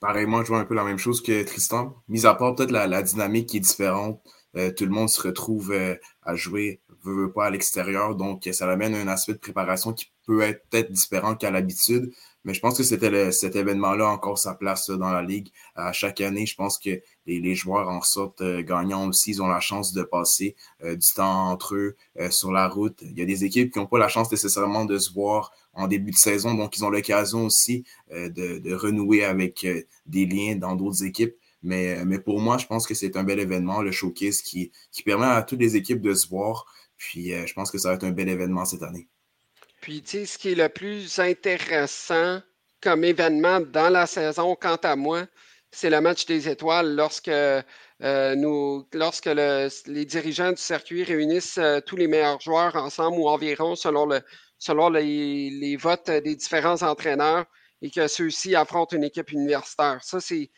Pareillement, 0.00 0.42
je 0.42 0.48
vois 0.48 0.60
un 0.60 0.64
peu 0.64 0.74
la 0.74 0.84
même 0.84 0.98
chose 0.98 1.22
que 1.22 1.42
Tristan. 1.42 1.94
Mis 2.08 2.24
à 2.24 2.34
part 2.34 2.54
peut-être 2.54 2.70
la, 2.70 3.02
dynamique 3.02 3.50
qui 3.50 3.58
est 3.58 3.60
différente, 3.60 4.22
tout 4.54 4.84
le 4.84 4.90
monde 4.90 5.10
se 5.10 5.20
retrouve 5.20 5.74
à 6.22 6.34
jouer, 6.34 6.80
veut, 7.04 7.30
pas 7.30 7.46
à 7.46 7.50
l'extérieur. 7.50 8.16
Donc, 8.16 8.48
ça 8.52 8.70
amène 8.70 8.94
un 8.94 9.08
aspect 9.08 9.34
de 9.34 9.38
préparation 9.38 9.92
qui 9.92 10.10
peut 10.26 10.42
être 10.42 10.90
différent 10.90 11.34
qu'à 11.34 11.50
l'habitude. 11.50 12.10
Mais 12.44 12.54
je 12.54 12.60
pense 12.60 12.78
que 12.78 12.82
c'était 12.82 13.30
cet 13.32 13.54
événement-là 13.54 14.08
encore 14.08 14.38
sa 14.38 14.54
place 14.54 14.88
dans 14.88 15.12
la 15.12 15.22
ligue. 15.22 15.50
À 15.74 15.92
chaque 15.92 16.22
année, 16.22 16.46
je 16.46 16.54
pense 16.54 16.78
que 16.78 17.02
les, 17.26 17.54
joueurs 17.54 17.88
en 17.88 18.02
sortent 18.02 18.40
euh, 18.40 18.62
gagnants 18.62 19.08
aussi. 19.08 19.30
Ils 19.30 19.42
ont 19.42 19.48
la 19.48 19.60
chance 19.60 19.92
de 19.92 20.02
passer 20.02 20.56
euh, 20.82 20.96
du 20.96 21.12
temps 21.14 21.48
entre 21.50 21.74
eux 21.74 21.96
euh, 22.18 22.30
sur 22.30 22.50
la 22.52 22.68
route. 22.68 22.98
Il 23.02 23.18
y 23.18 23.22
a 23.22 23.24
des 23.24 23.44
équipes 23.44 23.72
qui 23.72 23.78
n'ont 23.78 23.86
pas 23.86 23.98
la 23.98 24.08
chance 24.08 24.30
nécessairement 24.30 24.84
de 24.84 24.98
se 24.98 25.12
voir 25.12 25.52
en 25.72 25.86
début 25.86 26.10
de 26.10 26.16
saison, 26.16 26.54
donc 26.54 26.76
ils 26.76 26.84
ont 26.84 26.90
l'occasion 26.90 27.44
aussi 27.44 27.84
de, 28.10 28.74
renouer 28.74 29.24
avec 29.24 29.64
des 30.04 30.26
liens 30.26 30.56
dans 30.56 30.74
d'autres 30.74 31.04
équipes. 31.04 31.36
Mais, 31.62 32.18
pour 32.18 32.40
moi, 32.40 32.58
je 32.58 32.66
pense 32.66 32.88
que 32.88 32.94
c'est 32.94 33.16
un 33.16 33.22
bel 33.22 33.38
événement, 33.38 33.80
le 33.80 33.92
showcase, 33.92 34.42
qui, 34.42 34.72
qui 34.90 35.04
permet 35.04 35.26
à 35.26 35.42
toutes 35.42 35.60
les 35.60 35.76
équipes 35.76 36.00
de 36.00 36.12
se 36.12 36.26
voir. 36.26 36.66
Puis 36.96 37.30
je 37.30 37.52
pense 37.52 37.70
que 37.70 37.78
ça 37.78 37.90
va 37.90 37.94
être 37.94 38.04
un 38.04 38.10
bel 38.10 38.28
événement 38.28 38.64
cette 38.64 38.82
année. 38.82 39.06
Puis, 39.80 40.02
tu 40.02 40.10
sais, 40.10 40.26
ce 40.26 40.38
qui 40.38 40.50
est 40.50 40.54
le 40.56 40.68
plus 40.68 41.20
intéressant 41.20 42.42
comme 42.80 43.04
événement 43.04 43.60
dans 43.60 43.90
la 43.90 44.06
saison, 44.06 44.56
quant 44.60 44.78
à 44.82 44.96
moi, 44.96 45.26
c'est 45.70 45.90
le 45.90 46.00
match 46.00 46.26
des 46.26 46.48
étoiles 46.48 46.96
lorsque, 46.96 47.28
euh, 47.28 47.62
nous, 48.34 48.86
lorsque 48.92 49.26
les 49.26 50.04
dirigeants 50.04 50.50
du 50.50 50.60
circuit 50.60 51.04
réunissent 51.04 51.58
euh, 51.58 51.80
tous 51.80 51.96
les 51.96 52.08
meilleurs 52.08 52.40
joueurs 52.40 52.74
ensemble 52.76 53.18
ou 53.18 53.28
environ 53.28 53.76
selon, 53.76 54.06
le, 54.06 54.20
selon 54.58 54.88
les, 54.90 55.76
votes 55.76 56.10
des 56.10 56.34
différents 56.34 56.82
entraîneurs 56.82 57.44
et 57.82 57.90
que 57.90 58.08
ceux-ci 58.08 58.54
affrontent 58.54 58.96
une 58.96 59.04
équipe 59.04 59.30
universitaire. 59.32 60.00
Ça, 60.02 60.20
c'est, 60.20 60.50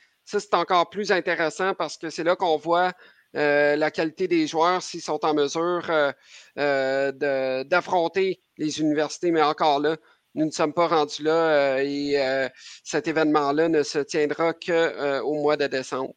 encore 0.52 0.88
plus 0.88 1.12
intéressant 1.12 1.74
parce 1.74 1.98
que 1.98 2.08
c'est 2.08 2.24
là 2.24 2.36
qu'on 2.36 2.56
voit 2.56 2.92
euh, 3.36 3.76
la 3.76 3.90
qualité 3.90 4.28
des 4.28 4.46
joueurs, 4.46 4.82
s'ils 4.82 5.02
sont 5.02 5.24
en 5.24 5.34
mesure 5.34 5.90
d'affronter 6.56 8.40
les 8.56 8.80
universités. 8.80 9.30
Mais 9.30 9.42
encore 9.42 9.80
là, 9.80 9.96
nous 10.34 10.46
ne 10.46 10.50
sommes 10.50 10.72
pas 10.72 10.88
rendus 10.88 11.22
là 11.22 11.82
et 11.82 12.48
cet 12.84 13.08
événement-là 13.08 13.68
ne 13.68 13.82
se 13.82 13.98
tiendra 13.98 14.52
qu'au 14.54 15.34
mois 15.34 15.56
de 15.56 15.66
décembre. 15.66 16.14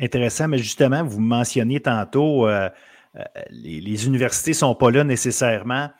Intéressant, 0.00 0.48
mais 0.48 0.58
justement, 0.58 1.04
vous 1.04 1.20
mentionniez 1.20 1.80
tantôt, 1.80 2.48
les, 3.50 4.06
universités 4.06 4.50
ne 4.50 4.56
sont 4.56 4.74
pas 4.74 4.90
là 4.90 5.04
nécessairement. 5.04 5.90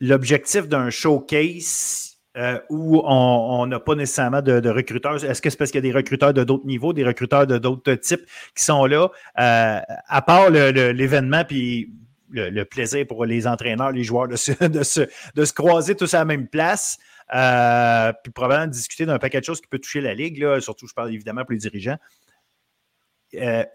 L'objectif 0.00 0.68
d'un 0.68 0.90
showcase, 0.90 2.10
euh, 2.36 2.60
où 2.70 3.02
on 3.04 3.66
n'a 3.66 3.80
pas 3.80 3.96
nécessairement 3.96 4.40
de, 4.40 4.68
recruteurs. 4.68 5.24
Est-ce 5.24 5.42
que 5.42 5.50
c'est 5.50 5.56
parce 5.56 5.72
qu'il 5.72 5.84
y 5.84 5.86
a 5.88 5.90
des 5.90 5.96
recruteurs 5.96 6.32
de 6.32 6.44
d'autres 6.44 6.64
niveaux, 6.64 6.92
des 6.92 7.02
recruteurs 7.02 7.44
de 7.44 7.58
d'autres 7.58 7.94
types 7.94 8.24
qui 8.56 8.62
sont 8.62 8.86
là, 8.86 9.08
euh, 9.40 9.80
à 10.06 10.22
part 10.22 10.48
l'événement, 10.48 11.44
puis 11.44 11.92
le, 12.30 12.64
plaisir 12.64 13.06
pour 13.06 13.24
les 13.24 13.46
entraîneurs, 13.46 13.92
les 13.92 14.04
joueurs 14.04 14.28
de 14.28 14.36
se, 14.36 14.52
de 14.62 15.44
se, 15.44 15.52
croiser 15.52 15.94
tous 15.94 16.12
à 16.14 16.18
la 16.18 16.24
même 16.24 16.48
place, 16.48 16.98
euh, 17.34 18.12
puis 18.22 18.32
probablement 18.32 18.66
discuter 18.66 19.06
d'un 19.06 19.18
paquet 19.18 19.40
de 19.40 19.44
choses 19.44 19.60
qui 19.60 19.68
peut 19.68 19.78
toucher 19.78 20.00
la 20.00 20.14
Ligue, 20.14 20.60
surtout 20.60 20.86
je 20.86 20.94
parle 20.94 21.12
évidemment 21.12 21.42
pour 21.42 21.52
les 21.52 21.58
dirigeants. 21.58 21.98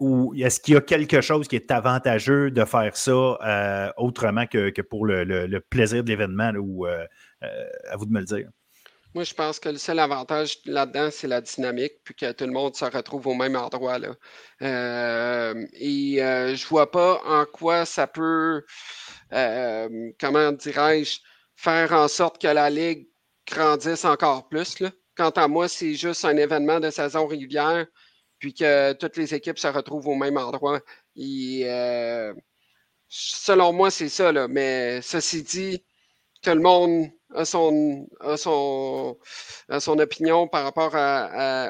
ou 0.00 0.34
est-ce 0.34 0.60
qu'il 0.60 0.74
y 0.74 0.76
a 0.76 0.80
quelque 0.80 1.20
chose 1.20 1.48
qui 1.48 1.56
est 1.56 1.70
avantageux 1.70 2.50
de 2.50 2.64
faire 2.64 2.96
ça 2.96 3.92
autrement 3.96 4.46
que, 4.46 4.80
pour 4.82 5.06
le, 5.06 5.58
plaisir 5.60 6.04
de 6.04 6.08
l'événement 6.08 6.52
ou 6.58 6.86
euh, 6.86 7.04
à 7.90 7.96
vous 7.96 8.06
de 8.06 8.12
me 8.12 8.20
le 8.20 8.26
dire? 8.26 8.48
Moi, 9.16 9.24
je 9.24 9.32
pense 9.32 9.58
que 9.58 9.70
le 9.70 9.78
seul 9.78 9.98
avantage 9.98 10.58
là-dedans, 10.66 11.08
c'est 11.10 11.26
la 11.26 11.40
dynamique, 11.40 11.94
puis 12.04 12.14
que 12.14 12.32
tout 12.32 12.44
le 12.44 12.52
monde 12.52 12.76
se 12.76 12.84
retrouve 12.84 13.26
au 13.28 13.32
même 13.32 13.56
endroit. 13.56 13.98
Là. 13.98 14.14
Euh, 14.60 15.66
et 15.72 16.22
euh, 16.22 16.54
je 16.54 16.66
vois 16.66 16.90
pas 16.90 17.22
en 17.24 17.46
quoi 17.46 17.86
ça 17.86 18.06
peut, 18.06 18.62
comment 20.20 20.52
dirais-je, 20.52 21.20
faire 21.54 21.92
en 21.94 22.08
sorte 22.08 22.38
que 22.42 22.48
la 22.48 22.68
Ligue 22.68 23.08
grandisse 23.46 24.04
encore 24.04 24.50
plus. 24.50 24.80
Là. 24.80 24.90
Quant 25.16 25.30
à 25.30 25.48
moi, 25.48 25.66
c'est 25.66 25.94
juste 25.94 26.26
un 26.26 26.36
événement 26.36 26.78
de 26.78 26.90
saison 26.90 27.26
régulière, 27.26 27.86
puis 28.38 28.52
que 28.52 28.92
toutes 28.92 29.16
les 29.16 29.34
équipes 29.34 29.58
se 29.58 29.68
retrouvent 29.68 30.08
au 30.08 30.14
même 30.14 30.36
endroit. 30.36 30.82
Et 31.16 31.64
selon 33.08 33.72
moi, 33.72 33.90
c'est 33.90 34.10
ça. 34.10 34.30
Là. 34.30 34.46
Mais 34.46 35.00
ceci 35.00 35.42
dit, 35.42 35.82
tout 36.42 36.50
le 36.50 36.60
monde 36.60 37.10
a 37.34 37.44
son, 37.44 38.08
son, 38.36 39.18
son 39.78 39.98
opinion 39.98 40.48
par 40.48 40.64
rapport 40.64 40.94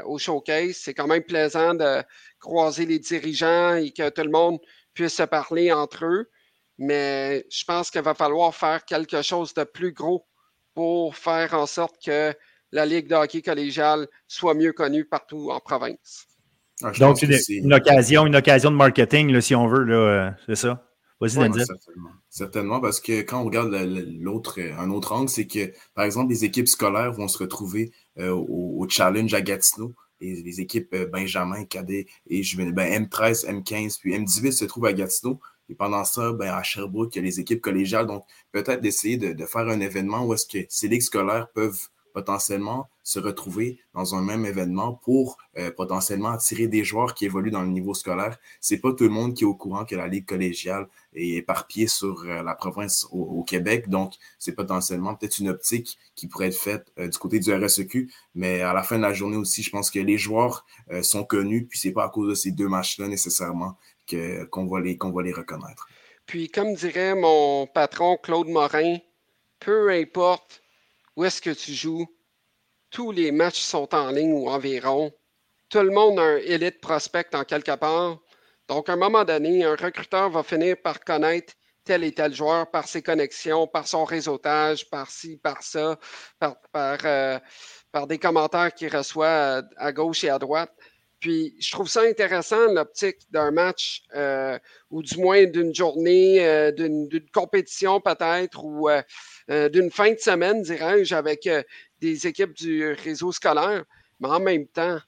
au 0.07 0.19
showcase. 0.19 0.77
C'est 0.77 0.95
quand 0.95 1.07
même 1.07 1.23
plaisant 1.23 1.75
de 1.75 2.03
croiser 2.39 2.87
les 2.87 2.99
dirigeants 2.99 3.77
et 3.77 3.91
que 3.91 4.09
tout 4.09 4.23
le 4.23 4.31
monde 4.31 4.59
puisse 4.95 5.15
se 5.15 5.23
parler 5.23 5.73
entre 5.73 6.05
eux. 6.05 6.31
Mais 6.79 7.47
je 7.51 7.65
pense 7.65 7.91
qu'il 7.91 8.03
va 8.03 8.15
falloir 8.15 8.55
faire 8.55 8.85
quelque 8.85 9.23
chose 9.23 9.55
de 9.55 9.65
plus 9.65 9.93
gros 9.93 10.27
pour 10.75 11.17
faire 11.17 11.55
en 11.55 11.67
sorte 11.67 11.97
que 12.05 12.35
la 12.73 12.85
Ligue 12.85 13.09
de 13.09 13.15
hockey 13.15 13.41
collégial 13.41 14.07
soit 14.29 14.55
mieux 14.55 14.73
connue 14.73 15.07
partout 15.07 15.51
en 15.51 15.61
province. 15.61 16.27
Ah, 16.83 16.91
Donc, 16.99 17.23
une, 17.23 17.35
une, 17.49 17.73
occasion, 17.73 18.27
une 18.27 18.37
occasion 18.37 18.71
de 18.71 18.77
marketing, 18.77 19.41
si 19.41 19.55
on 19.55 19.67
veut, 19.67 19.87
euh, 19.91 20.31
c'est 20.47 20.57
ça? 20.57 20.87
Vas-y, 21.21 21.39
ouais, 21.39 21.65
certainement. 21.65 22.11
certainement, 22.29 22.81
parce 22.81 23.01
que 23.01 23.23
quand 23.23 23.41
on 23.41 23.45
regarde 23.45 23.73
l'autre, 23.73 24.61
un 24.61 24.91
autre 24.91 25.13
angle, 25.13 25.31
c'est 25.31 25.47
que, 25.47 25.73
par 25.95 26.05
exemple, 26.05 26.31
les 26.31 26.45
équipes 26.45 26.69
scolaires 26.69 27.13
vont 27.13 27.29
se 27.29 27.39
retrouver 27.39 27.91
euh, 28.19 28.31
au, 28.33 28.87
challenge 28.89 29.33
à 29.33 29.41
Gatineau. 29.41 29.95
Et 30.21 30.43
les 30.43 30.61
équipes 30.61 30.93
euh, 30.95 31.07
Benjamin, 31.07 31.65
Cadet 31.65 32.07
et 32.29 32.43
ben, 32.73 33.07
M13, 33.07 33.47
M15, 33.47 33.99
puis 34.01 34.15
M18 34.15 34.53
se 34.53 34.65
trouvent 34.67 34.87
à 34.87 34.93
Gatineau. 34.93 35.41
Et 35.69 35.75
pendant 35.75 36.05
ça, 36.05 36.33
ben, 36.33 36.53
à 36.53 36.63
Sherbrooke, 36.63 37.15
il 37.17 37.19
y 37.19 37.23
a 37.23 37.25
les 37.25 37.41
équipes 37.41 37.61
collégiales. 37.61 38.07
Donc, 38.07 38.25
peut-être 38.53 38.83
d'essayer 38.83 39.17
de, 39.17 39.33
de, 39.33 39.45
faire 39.47 39.69
un 39.69 39.81
événement 39.81 40.25
où 40.27 40.35
est-ce 40.35 40.47
que 40.47 40.67
ces 40.69 40.89
ligues 40.89 41.03
scolaires 41.03 41.49
peuvent 41.55 41.89
potentiellement 42.17 42.89
se 43.03 43.19
retrouver 43.19 43.79
dans 43.93 44.15
un 44.15 44.23
même 44.23 44.47
événement 44.47 44.95
pour 44.95 45.37
euh, 45.59 45.71
potentiellement 45.71 46.31
attirer 46.31 46.67
des 46.67 46.83
joueurs 46.83 47.13
qui 47.13 47.27
évoluent 47.27 47.51
dans 47.51 47.61
le 47.61 47.69
niveau 47.69 47.93
scolaire. 47.93 48.39
C'est 48.59 48.79
pas 48.79 48.95
tout 48.95 49.05
le 49.05 49.11
monde 49.11 49.35
qui 49.35 49.45
est 49.45 49.47
au 49.47 49.55
courant 49.55 49.85
que 49.85 49.95
la 49.95 50.09
ligue 50.09 50.25
collégiale 50.25 50.89
est 51.13 51.35
éparpillée 51.35 51.89
sur 51.89 52.25
euh, 52.25 52.43
la 52.43 52.55
province 52.55 53.07
au, 53.11 53.45
Québec. 53.45 53.91
Donc, 53.91 54.15
c'est 54.39 54.55
potentiellement 54.55 55.15
peut-être 55.15 55.41
une 55.41 55.51
optique 55.51 55.99
qui 56.15 56.27
pourrait 56.27 56.47
être 56.47 56.57
faite 56.57 56.91
euh, 56.99 57.09
du 57.09 57.19
côté 57.19 57.39
du 57.39 57.53
RSEQ. 57.53 58.11
Mais 58.35 58.63
à 58.63 58.73
la 58.73 58.83
fin 58.83 58.97
de 58.97 59.03
la 59.03 59.13
journée 59.13 59.37
aussi, 59.37 59.63
je 59.63 59.71
pense 59.71 59.91
que 59.91 59.99
les 59.99 60.17
joueurs 60.17 60.65
sont 61.03 61.25
connus, 61.25 61.67
puis 61.67 61.79
c'est 61.79 61.93
pas 61.93 62.05
à 62.05 62.09
cause 62.09 62.31
de 62.31 62.35
ces 62.35 62.51
deux 62.51 62.69
matchs-là 62.69 63.09
nécessairement 63.09 63.77
que, 64.09 64.45
qu'on, 64.45 64.67
va 64.67 64.81
qu'on 64.95 65.13
va 65.13 65.23
les 65.23 65.33
reconnaître. 65.33 65.87
Puis, 66.25 66.49
comme 66.49 66.73
dirait 66.75 67.15
mon 67.15 67.67
patron 67.67 68.17
Claude 68.17 68.49
Morin, 68.49 68.97
peu 69.61 69.91
importe 69.91 70.63
où 71.17 71.25
est-ce 71.25 71.41
que 71.41 71.51
tu 71.51 71.73
joues? 71.73 72.07
Tous 72.91 73.11
les 73.11 73.33
matchs 73.33 73.61
sont 73.61 73.95
en 73.95 74.11
ligne 74.11 74.33
ou 74.33 74.49
environ. 74.49 75.13
Tout 75.69 75.81
le 75.81 75.91
monde 75.91 76.19
a 76.19 76.23
un 76.23 76.37
élite 76.37 76.81
prospect 76.81 77.35
en 77.35 77.45
quelque 77.45 77.75
part. 77.75 78.19
Donc, 78.69 78.89
à 78.89 78.93
un 78.93 78.97
moment 78.97 79.25
donné, 79.25 79.65
un 79.65 79.75
recruteur 79.75 80.31
va 80.31 80.43
finir 80.43 80.77
par 80.83 81.01
connaître 81.01 81.55
tel 81.85 82.05
et 82.05 82.13
tel 82.13 82.35
joueur 82.35 82.71
par 82.71 82.87
ses 82.87 83.01
connexions, 83.01 83.67
par 83.67 83.87
son 83.87 84.05
réseautage, 84.05 84.91
par 84.91 85.11
ci, 85.11 85.39
par 85.39 85.63
ça, 85.63 85.99
par, 86.39 86.57
euh, 87.05 87.39
des 88.09 88.19
commentaires 88.19 88.75
qu'il 88.75 88.95
reçoit 88.95 89.63
à, 89.77 89.93
gauche 89.93 90.25
et 90.25 90.29
à 90.29 90.39
droite. 90.39 90.73
Puis, 91.27 91.57
je 91.59 91.73
trouve 91.73 91.89
ça 91.89 92.03
intéressant, 92.03 92.73
l'optique 92.73 93.17
d'un 93.33 93.51
match, 93.51 94.05
euh, 94.15 94.57
ou 94.93 95.03
du 95.03 95.19
moins 95.19 95.45
d'une 95.45 95.75
journée, 95.75 96.47
euh, 96.47 96.71
d'une 96.71 97.09
compétition 97.35 98.01
peut-être, 98.01 98.65
ou 98.65 98.89
euh, 98.89 99.69
d'une 99.69 99.91
fin 99.91 100.13
de 100.13 100.21
semaine, 100.21 100.63
dirais-je, 100.63 101.17
avec 101.17 101.49
des 102.01 102.27
équipes 102.29 102.53
du 102.53 102.93
réseau 102.93 103.33
scolaire. 103.33 103.83
Mais 104.21 104.29
en 104.29 104.39
même 104.39 104.69
temps, 104.69 105.01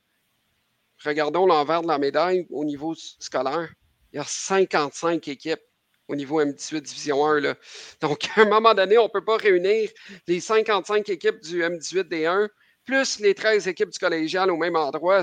regardons 1.04 1.46
l'envers 1.46 1.82
de 1.82 1.86
la 1.86 1.98
médaille 1.98 2.48
au 2.50 2.64
niveau 2.64 2.96
scolaire. 2.96 3.72
Il 4.12 4.16
y 4.16 4.18
a 4.18 4.24
55 4.26 5.28
équipes 5.28 5.62
au 6.08 6.16
niveau 6.16 6.42
M18 6.42 6.80
Division 6.80 7.24
1. 7.24 7.40
Là. 7.42 7.54
Donc, 8.00 8.28
à 8.34 8.40
un 8.40 8.46
moment 8.46 8.74
donné, 8.74 8.98
on 8.98 9.04
ne 9.04 9.08
peut 9.08 9.24
pas 9.24 9.36
réunir 9.36 9.88
les 10.26 10.40
55 10.40 11.08
équipes 11.10 11.40
du 11.42 11.62
M18 11.62 12.08
D1 12.08 12.48
plus 12.88 13.20
les 13.20 13.34
13 13.34 13.68
équipes 13.68 13.90
du 13.90 13.98
collégial 13.98 14.50
au 14.50 14.56
même 14.56 14.74
endroit. 14.74 15.22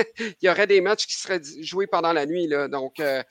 il 0.18 0.34
y 0.42 0.48
aurait 0.48 0.66
des 0.66 0.80
matchs 0.80 1.06
qui 1.06 1.14
seraient 1.14 1.40
joués 1.60 1.86
pendant 1.86 2.12
la 2.12 2.26
nuit. 2.26 2.46
Là. 2.46 2.68
Donc, 2.68 3.00
euh, 3.00 3.22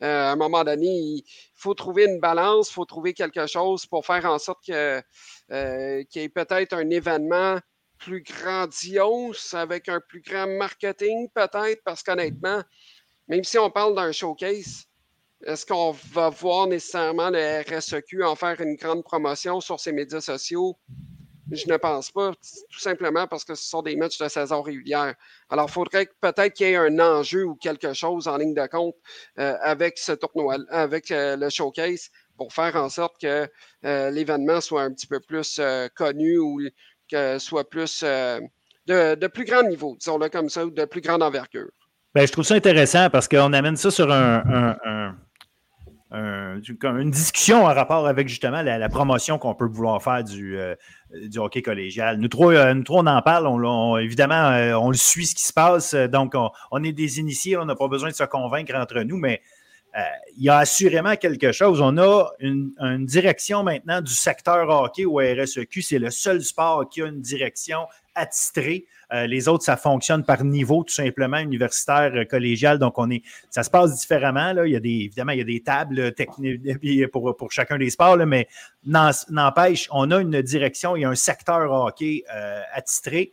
à 0.00 0.32
un 0.32 0.36
moment 0.36 0.64
donné, 0.64 0.86
il, 0.86 1.24
faut 1.54 1.74
trouver 1.74 2.04
une 2.04 2.20
balance, 2.20 2.70
il 2.70 2.74
faut 2.74 2.84
trouver 2.84 3.14
quelque 3.14 3.46
chose 3.46 3.86
pour 3.86 4.06
faire 4.06 4.24
en 4.26 4.38
sorte 4.38 4.64
que, 4.66 5.02
euh, 5.50 6.04
qu'il 6.04 6.22
y 6.22 6.24
ait 6.24 6.28
peut-être 6.28 6.72
un 6.72 6.88
événement 6.90 7.58
plus 7.98 8.22
grandiose 8.22 9.54
avec 9.54 9.88
un 9.88 10.00
plus 10.00 10.22
grand 10.22 10.46
marketing, 10.46 11.28
peut-être, 11.34 11.82
parce 11.84 12.02
qu'honnêtement, 12.02 12.62
même 13.26 13.44
si 13.44 13.58
on 13.58 13.70
parle 13.70 13.94
d'un 13.96 14.12
showcase, 14.12 14.84
est-ce 15.44 15.66
qu'on 15.66 15.92
va 16.12 16.30
voir 16.30 16.66
nécessairement 16.66 17.30
le 17.30 17.62
RSEQ 17.62 18.24
en 18.24 18.34
faire 18.34 18.60
une 18.60 18.76
grande 18.76 19.04
promotion 19.04 19.60
sur 19.60 19.78
ses 19.78 19.92
médias 19.92 20.20
sociaux? 20.20 20.76
Je 21.50 21.66
ne 21.66 21.76
pense 21.76 22.10
pas, 22.10 22.32
tout 22.32 22.78
simplement 22.78 23.26
parce 23.26 23.44
que 23.44 23.54
ce 23.54 23.64
sont 23.64 23.82
des 23.82 23.96
matchs 23.96 24.18
de 24.18 24.28
saison 24.28 24.60
régulière. 24.60 25.14
Alors, 25.48 25.66
il 25.68 25.72
faudrait 25.72 26.08
peut-être 26.20 26.52
qu'il 26.52 26.68
y 26.68 26.70
ait 26.72 26.76
un 26.76 26.98
enjeu 26.98 27.44
ou 27.44 27.54
quelque 27.54 27.94
chose 27.94 28.28
en 28.28 28.36
ligne 28.36 28.54
de 28.54 28.66
compte 28.66 28.94
euh, 29.38 29.54
avec 29.62 29.98
ce 29.98 30.12
tournoi, 30.12 30.56
avec 30.70 31.10
euh, 31.10 31.36
le 31.36 31.48
showcase 31.48 32.10
pour 32.36 32.52
faire 32.52 32.76
en 32.76 32.88
sorte 32.88 33.20
que 33.20 33.48
euh, 33.84 34.10
l'événement 34.10 34.60
soit 34.60 34.82
un 34.82 34.92
petit 34.92 35.06
peu 35.06 35.20
plus 35.20 35.60
connu 35.94 36.38
ou 36.38 36.60
que 37.10 37.38
soit 37.38 37.68
plus 37.68 38.04
de, 38.86 39.26
plus 39.26 39.44
grand 39.44 39.62
niveau, 39.62 39.96
disons-le 39.98 40.28
comme 40.28 40.48
ça, 40.48 40.66
ou 40.66 40.70
de 40.70 40.84
plus 40.84 41.00
grande 41.00 41.22
envergure. 41.22 41.70
Bien, 42.14 42.26
je 42.26 42.32
trouve 42.32 42.44
ça 42.44 42.54
intéressant 42.54 43.10
parce 43.10 43.26
qu'on 43.26 43.52
amène 43.52 43.76
ça 43.76 43.90
sur 43.90 44.12
un 44.12 45.16
une 46.10 47.10
discussion 47.10 47.64
en 47.64 47.74
rapport 47.74 48.06
avec 48.06 48.28
justement 48.28 48.62
la, 48.62 48.88
promotion 48.88 49.38
qu'on 49.38 49.54
peut 49.54 49.66
vouloir 49.66 50.02
faire 50.02 50.24
du, 50.24 50.58
euh, 50.58 50.74
hockey 51.36 51.62
collégial. 51.62 52.16
Nous 52.18 52.28
trois, 52.28 52.54
euh, 52.54 52.74
nous 52.74 52.84
on 52.88 53.06
en 53.06 53.22
parle. 53.22 53.46
On, 53.46 53.98
évidemment, 53.98 54.50
euh, 54.52 54.74
on 54.74 54.90
le 54.90 54.96
suit 54.96 55.26
ce 55.26 55.34
qui 55.34 55.44
se 55.44 55.52
passe. 55.52 55.94
Donc, 55.94 56.34
on, 56.70 56.84
est 56.84 56.92
des 56.92 57.20
initiés. 57.20 57.56
On 57.56 57.64
n'a 57.64 57.74
pas 57.74 57.88
besoin 57.88 58.08
de 58.08 58.14
se 58.14 58.24
convaincre 58.24 58.74
entre 58.74 59.00
nous, 59.02 59.18
mais 59.18 59.42
il 60.36 60.44
y 60.44 60.48
a 60.48 60.58
assurément 60.58 61.16
quelque 61.16 61.50
chose. 61.50 61.80
On 61.80 61.98
a 61.98 62.30
une, 62.38 62.70
une, 62.78 63.04
direction 63.04 63.64
maintenant 63.64 64.00
du 64.00 64.12
secteur 64.12 64.68
hockey 64.68 65.04
au 65.04 65.16
RSEQ. 65.16 65.82
C'est 65.82 65.98
le 65.98 66.10
seul 66.10 66.42
sport 66.42 66.88
qui 66.88 67.02
a 67.02 67.06
une 67.06 67.20
direction 67.20 67.80
attitrée. 68.14 68.86
Euh, 69.12 69.26
les 69.26 69.48
autres, 69.48 69.64
ça 69.64 69.76
fonctionne 69.76 70.24
par 70.24 70.44
niveau, 70.44 70.84
tout 70.84 70.94
simplement, 70.94 71.38
universitaire, 71.38 72.12
euh, 72.14 72.24
collégial. 72.24 72.78
Donc, 72.78 72.98
on 72.98 73.10
est, 73.10 73.22
ça 73.50 73.62
se 73.62 73.70
passe 73.70 73.98
différemment. 73.98 74.52
Il 74.64 74.72
y 74.72 74.76
a 74.76 74.80
des, 74.80 75.04
évidemment, 75.06 75.32
il 75.32 75.38
y 75.38 75.42
a 75.42 75.44
des 75.44 75.60
tables 75.60 76.12
techniques 76.12 77.08
pour, 77.12 77.36
pour 77.36 77.50
chacun 77.52 77.78
des 77.78 77.90
sports, 77.90 78.18
mais 78.18 78.48
n'empêche, 78.84 79.88
on 79.92 80.10
a 80.10 80.20
une 80.20 80.42
direction, 80.42 80.96
il 80.96 81.02
y 81.02 81.04
a 81.04 81.10
un 81.10 81.14
secteur 81.14 81.70
hockey 81.72 82.24
euh, 82.34 82.60
attitré. 82.74 83.32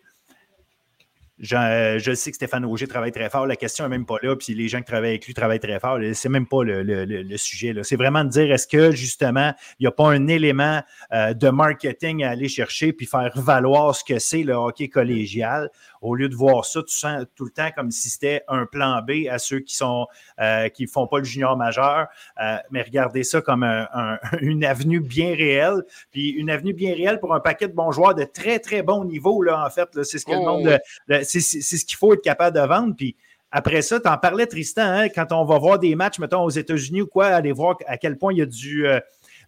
Je, 1.38 2.14
sais 2.16 2.32
que 2.32 2.36
Stéphane 2.36 2.64
Auger 2.64 2.88
travaille 2.88 3.12
très 3.12 3.30
fort. 3.30 3.46
La 3.46 3.58
question 3.58 3.84
n'est 3.84 3.90
même 3.90 4.06
pas 4.06 4.16
là. 4.22 4.38
Puis 4.38 4.54
les 4.54 4.70
gens 4.70 4.80
qui 4.80 4.86
travaillent 4.86 5.10
avec 5.10 5.26
lui 5.26 5.34
travaillent 5.34 5.60
très 5.60 5.80
fort. 5.80 6.00
C'est 6.14 6.30
même 6.30 6.48
pas 6.48 6.64
le, 6.64 7.38
sujet. 7.38 7.74
C'est 7.84 7.98
vraiment 7.98 8.24
de 8.24 8.30
dire 8.30 8.52
est-ce 8.52 8.68
que 8.68 8.92
justement, 8.92 9.54
il 9.80 9.84
n'y 9.84 9.88
a 9.88 9.92
pas 9.92 10.08
un 10.08 10.28
élément 10.28 10.82
euh, 11.12 11.34
de 11.34 11.50
marketing 11.50 12.24
à 12.24 12.30
aller 12.32 12.48
chercher 12.48 12.94
puis 12.94 13.06
faire 13.06 13.32
valoir 13.36 13.96
ce 13.96 14.04
que 14.04 14.18
c'est 14.18 14.44
le 14.44 14.54
hockey 14.54 14.88
collégial? 14.88 15.70
Au 16.02 16.16
lieu 16.16 16.30
de 16.30 16.36
voir 16.36 16.66
ça 16.66 16.82
tout, 16.82 17.26
tout 17.36 17.46
le 17.46 17.52
temps 17.52 17.70
comme 17.76 17.92
si 17.92 18.10
c'était 18.10 18.44
un 18.48 18.66
plan 18.66 19.02
B 19.02 19.28
à 19.30 19.38
ceux 19.38 19.60
qui 19.60 19.76
sont 19.76 20.08
euh, 20.40 20.70
qui 20.70 20.88
font 20.88 21.08
pas 21.08 21.18
le 21.18 21.24
junior 21.26 21.58
majeur, 21.58 22.08
euh, 22.42 22.58
mais 22.70 22.84
regardez 22.84 23.24
ça 23.24 23.42
comme 23.42 23.64
une 24.40 24.64
avenue 24.64 25.02
bien 25.02 25.36
réelle, 25.36 25.84
puis 26.12 26.30
une 26.30 26.50
avenue 26.50 26.74
bien 26.74 26.94
réelle 26.94 27.20
pour 27.20 27.34
un 27.34 27.40
paquet 27.40 27.68
de 27.68 27.74
bons 27.74 27.92
joueurs 27.92 28.16
de 28.16 28.24
très 28.24 28.60
très 28.60 28.84
bon 28.84 29.04
niveau 29.04 29.42
là 29.42 29.66
en 29.66 29.70
fait. 29.70 29.90
C'est 30.04 30.20
ce 30.20 30.26
que 30.26 30.32
le 30.32 30.38
oh, 30.38 30.46
monde, 30.46 30.80
c'est 31.26 31.40
ce 31.42 31.86
qu'il 31.86 31.98
faut 31.98 32.14
être 32.14 32.24
capable 32.24 32.56
de 32.56 32.66
vendre, 32.66 32.96
puis 32.96 33.16
après 33.52 33.82
ça, 33.82 34.00
tu 34.00 34.10
en 34.10 34.18
parlais, 34.18 34.48
Tristan, 34.48 34.84
hein, 34.84 35.08
quand 35.08 35.32
on 35.32 35.46
va 35.46 35.58
voir 35.58 35.80
des 35.80 35.96
matchs, 35.96 36.20
mettons, 36.20 36.44
aux 36.44 36.50
États-Unis 36.50 37.04
ou 37.04 37.08
quoi, 37.08 37.28
aller 37.28 37.54
voir 37.54 37.78
à 37.88 37.98
quel 37.98 38.18
point 38.18 38.34
il 38.34 38.40
y 38.40 38.42
a 38.42 38.46
du, 38.46 38.86
euh, 38.86 39.00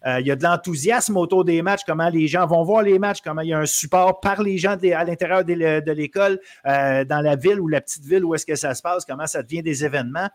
euh, 0.06 0.20
il 0.20 0.26
y 0.26 0.30
a 0.30 0.36
de 0.36 0.42
l'enthousiasme 0.42 1.16
autour 1.16 1.44
des 1.44 1.60
matchs, 1.62 1.82
comment 1.86 2.08
les 2.08 2.26
gens 2.26 2.46
vont 2.46 2.62
voir 2.62 2.82
les 2.82 2.98
matchs, 2.98 3.20
comment 3.22 3.42
il 3.42 3.48
y 3.48 3.52
a 3.52 3.58
un 3.58 3.66
support 3.66 4.20
par 4.20 4.42
les 4.42 4.58
gens 4.58 4.76
à 4.76 5.04
l'intérieur 5.04 5.44
de, 5.44 5.92
l'école, 5.92 6.40
euh, 6.66 7.04
dans 7.04 7.20
la 7.20 7.36
ville 7.36 7.60
ou 7.60 7.68
la 7.68 7.80
petite 7.80 8.04
ville 8.04 8.24
où 8.24 8.34
est-ce 8.34 8.46
que 8.46 8.54
ça 8.54 8.74
se 8.74 8.82
passe, 8.82 9.04
comment 9.04 9.26
ça 9.26 9.42
devient 9.42 9.62
des 9.62 9.84
événements. 9.84 10.28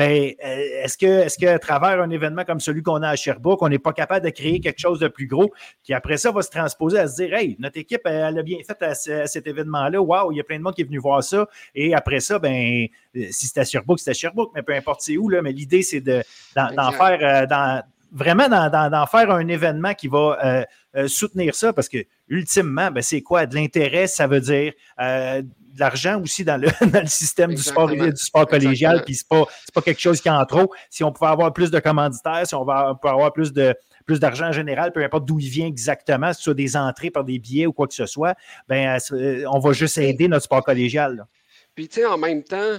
Ben, 0.00 0.32
euh, 0.42 0.82
est-ce 0.82 0.96
que, 0.96 1.04
est-ce 1.04 1.36
qu'à 1.36 1.58
travers 1.58 2.00
un 2.00 2.08
événement 2.08 2.44
comme 2.46 2.58
celui 2.58 2.82
qu'on 2.82 3.02
a 3.02 3.10
à 3.10 3.16
Sherbrooke, 3.16 3.60
on 3.60 3.68
n'est 3.68 3.78
pas 3.78 3.92
capable 3.92 4.24
de 4.24 4.30
créer 4.30 4.58
quelque 4.58 4.78
chose 4.78 4.98
de 4.98 5.08
plus 5.08 5.26
gros 5.26 5.52
qui 5.82 5.92
après 5.92 6.16
ça 6.16 6.32
va 6.32 6.40
se 6.40 6.48
transposer 6.48 6.98
à 6.98 7.06
se 7.06 7.16
dire 7.16 7.34
Hey, 7.34 7.54
notre 7.58 7.76
équipe, 7.76 8.00
elle, 8.06 8.38
a 8.38 8.42
bien 8.42 8.56
fait 8.66 8.82
à, 8.82 8.94
cet 8.94 9.46
événement-là. 9.46 10.00
Waouh, 10.00 10.32
il 10.32 10.36
y 10.36 10.40
a 10.40 10.44
plein 10.44 10.56
de 10.56 10.62
monde 10.62 10.72
qui 10.72 10.80
est 10.80 10.86
venu 10.86 10.96
voir 10.96 11.22
ça. 11.22 11.46
Et 11.74 11.92
après 11.94 12.20
ça, 12.20 12.38
ben, 12.38 12.86
si 13.14 13.46
c'était 13.46 13.60
à 13.60 13.64
Sherbrooke, 13.64 13.98
c'était 13.98 14.12
à 14.12 14.14
Sherbrooke, 14.14 14.52
mais 14.54 14.62
peu 14.62 14.72
importe 14.72 15.02
c'est 15.02 15.18
où, 15.18 15.28
là, 15.28 15.42
mais 15.42 15.52
l'idée, 15.52 15.82
c'est 15.82 16.00
de, 16.00 16.22
d'en, 16.56 16.92
faire 16.92 17.46
dans, 17.46 17.82
vraiment 18.10 18.48
d'en 18.48 19.06
faire 19.06 19.30
un 19.30 19.48
événement 19.48 19.92
qui 19.92 20.08
va 20.08 20.38
euh, 20.42 20.64
euh, 20.96 21.06
soutenir 21.08 21.54
ça, 21.54 21.72
parce 21.72 21.88
que 21.88 21.98
ultimement, 22.28 22.90
ben, 22.90 23.02
c'est 23.02 23.22
quoi? 23.22 23.46
De 23.46 23.54
l'intérêt, 23.54 24.06
ça 24.06 24.26
veut 24.26 24.40
dire 24.40 24.72
euh, 25.00 25.40
de 25.42 25.80
l'argent 25.80 26.20
aussi 26.20 26.44
dans 26.44 26.56
le, 26.56 26.68
dans 26.90 27.02
le 27.02 27.06
système 27.06 27.54
du 27.54 27.62
sport, 27.62 27.88
du 27.88 28.16
sport 28.16 28.46
collégial, 28.46 29.04
puis 29.04 29.14
c'est 29.14 29.28
pas, 29.28 29.44
pas 29.72 29.82
quelque 29.82 30.00
chose 30.00 30.20
qui 30.20 30.28
est 30.28 30.32
en 30.32 30.44
trop. 30.44 30.72
Si 30.88 31.04
on 31.04 31.12
pouvait 31.12 31.30
avoir 31.30 31.52
plus 31.52 31.70
de 31.70 31.78
commanditaires, 31.78 32.46
si 32.46 32.54
on, 32.54 32.64
va, 32.64 32.98
peut 33.00 33.08
avoir 33.08 33.32
plus 33.32 33.52
de, 33.52 33.74
plus 34.04 34.18
d'argent 34.18 34.48
en 34.48 34.52
général, 34.52 34.92
peu 34.92 35.02
importe 35.04 35.26
d'où 35.26 35.38
il 35.38 35.48
vient 35.48 35.66
exactement, 35.66 36.32
si 36.32 36.38
ce 36.38 36.44
soit 36.44 36.54
des 36.54 36.76
entrées 36.76 37.10
par 37.10 37.22
des 37.22 37.38
billets 37.38 37.66
ou 37.66 37.72
quoi 37.72 37.86
que 37.86 37.94
ce 37.94 38.06
soit, 38.06 38.34
ben, 38.68 38.98
on 39.48 39.60
va 39.60 39.72
juste 39.72 39.96
aider 39.98 40.26
notre 40.26 40.44
sport 40.44 40.64
collégial. 40.64 41.24
Puis, 41.76 41.86
tu 41.86 42.00
sais, 42.00 42.06
en 42.06 42.18
même 42.18 42.42
temps, 42.42 42.78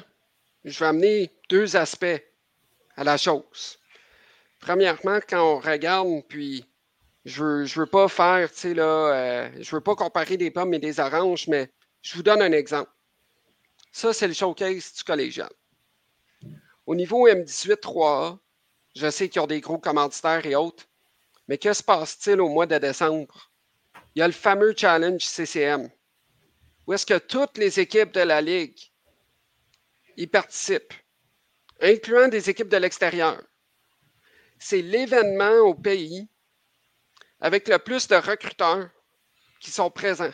je 0.66 0.80
vais 0.80 0.86
amener 0.86 1.32
deux 1.49 1.78
aspects 1.78 2.22
à 2.97 3.03
la 3.05 3.16
chose. 3.16 3.80
Premièrement, 4.59 5.20
quand 5.28 5.55
on 5.55 5.59
regarde, 5.59 6.24
puis 6.28 6.66
je 7.26 7.43
veux, 7.43 7.63
veux 7.65 7.86
pas 7.86 8.07
faire, 8.07 8.51
tu 8.51 8.57
sais, 8.57 8.74
là, 8.74 8.84
euh, 8.84 9.49
je 9.59 9.76
veux 9.76 9.82
pas 9.82 9.95
comparer 9.95 10.38
des 10.38 10.51
pommes 10.51 10.74
et 10.74 10.80
des 10.80 10.99
oranges, 10.99 11.47
mais 11.47 11.72
je 12.01 12.15
vous 12.15 12.24
donne 12.24 12.41
un 12.41 12.51
exemple. 12.51 12.91
Ça, 13.91 14.13
c'est 14.13 14.28
le 14.28 14.34
showcase 14.34 14.93
du 14.93 15.03
collégial. 15.03 15.51
Au 16.86 16.95
niveau 16.95 17.28
M18 17.28 17.76
3A, 17.76 18.39
je 18.95 19.09
sais 19.09 19.30
qu'il 19.30 19.41
y 19.41 19.43
a 19.43 19.47
des 19.47 19.61
gros 19.61 19.78
commanditaires 19.78 20.45
et 20.45 20.55
autres, 20.55 20.86
mais 21.47 21.57
que 21.57 21.74
se 21.74 21.84
passe-t-il 21.84 22.41
au 22.41 22.49
mois 22.49 22.65
de 22.65 22.78
décembre? 22.78 23.51
Il 24.15 24.19
y 24.19 24.22
a 24.24 24.28
le 24.28 24.34
fameux 24.34 24.74
challenge 24.76 25.24
CCM, 25.24 25.89
où 26.88 26.93
est-ce 26.93 27.05
que 27.05 27.17
toutes 27.17 27.57
les 27.57 27.80
équipes 27.80 28.11
de 28.11 28.22
la 28.22 28.41
Ligue 28.41 28.91
y 30.17 30.28
participent, 30.28 30.93
incluant 31.82 32.28
des 32.28 32.49
équipes 32.49 32.67
de 32.67 32.78
l'extérieur. 32.78 33.41
C'est 34.59 34.82
l'événement 34.82 35.59
au 35.59 35.74
pays 35.74 36.28
avec 37.41 37.67
le 37.67 37.79
plus 37.79 38.07
de 38.07 38.15
recruteurs 38.15 38.89
qui 39.59 39.71
sont 39.71 39.89
présents. 39.89 40.31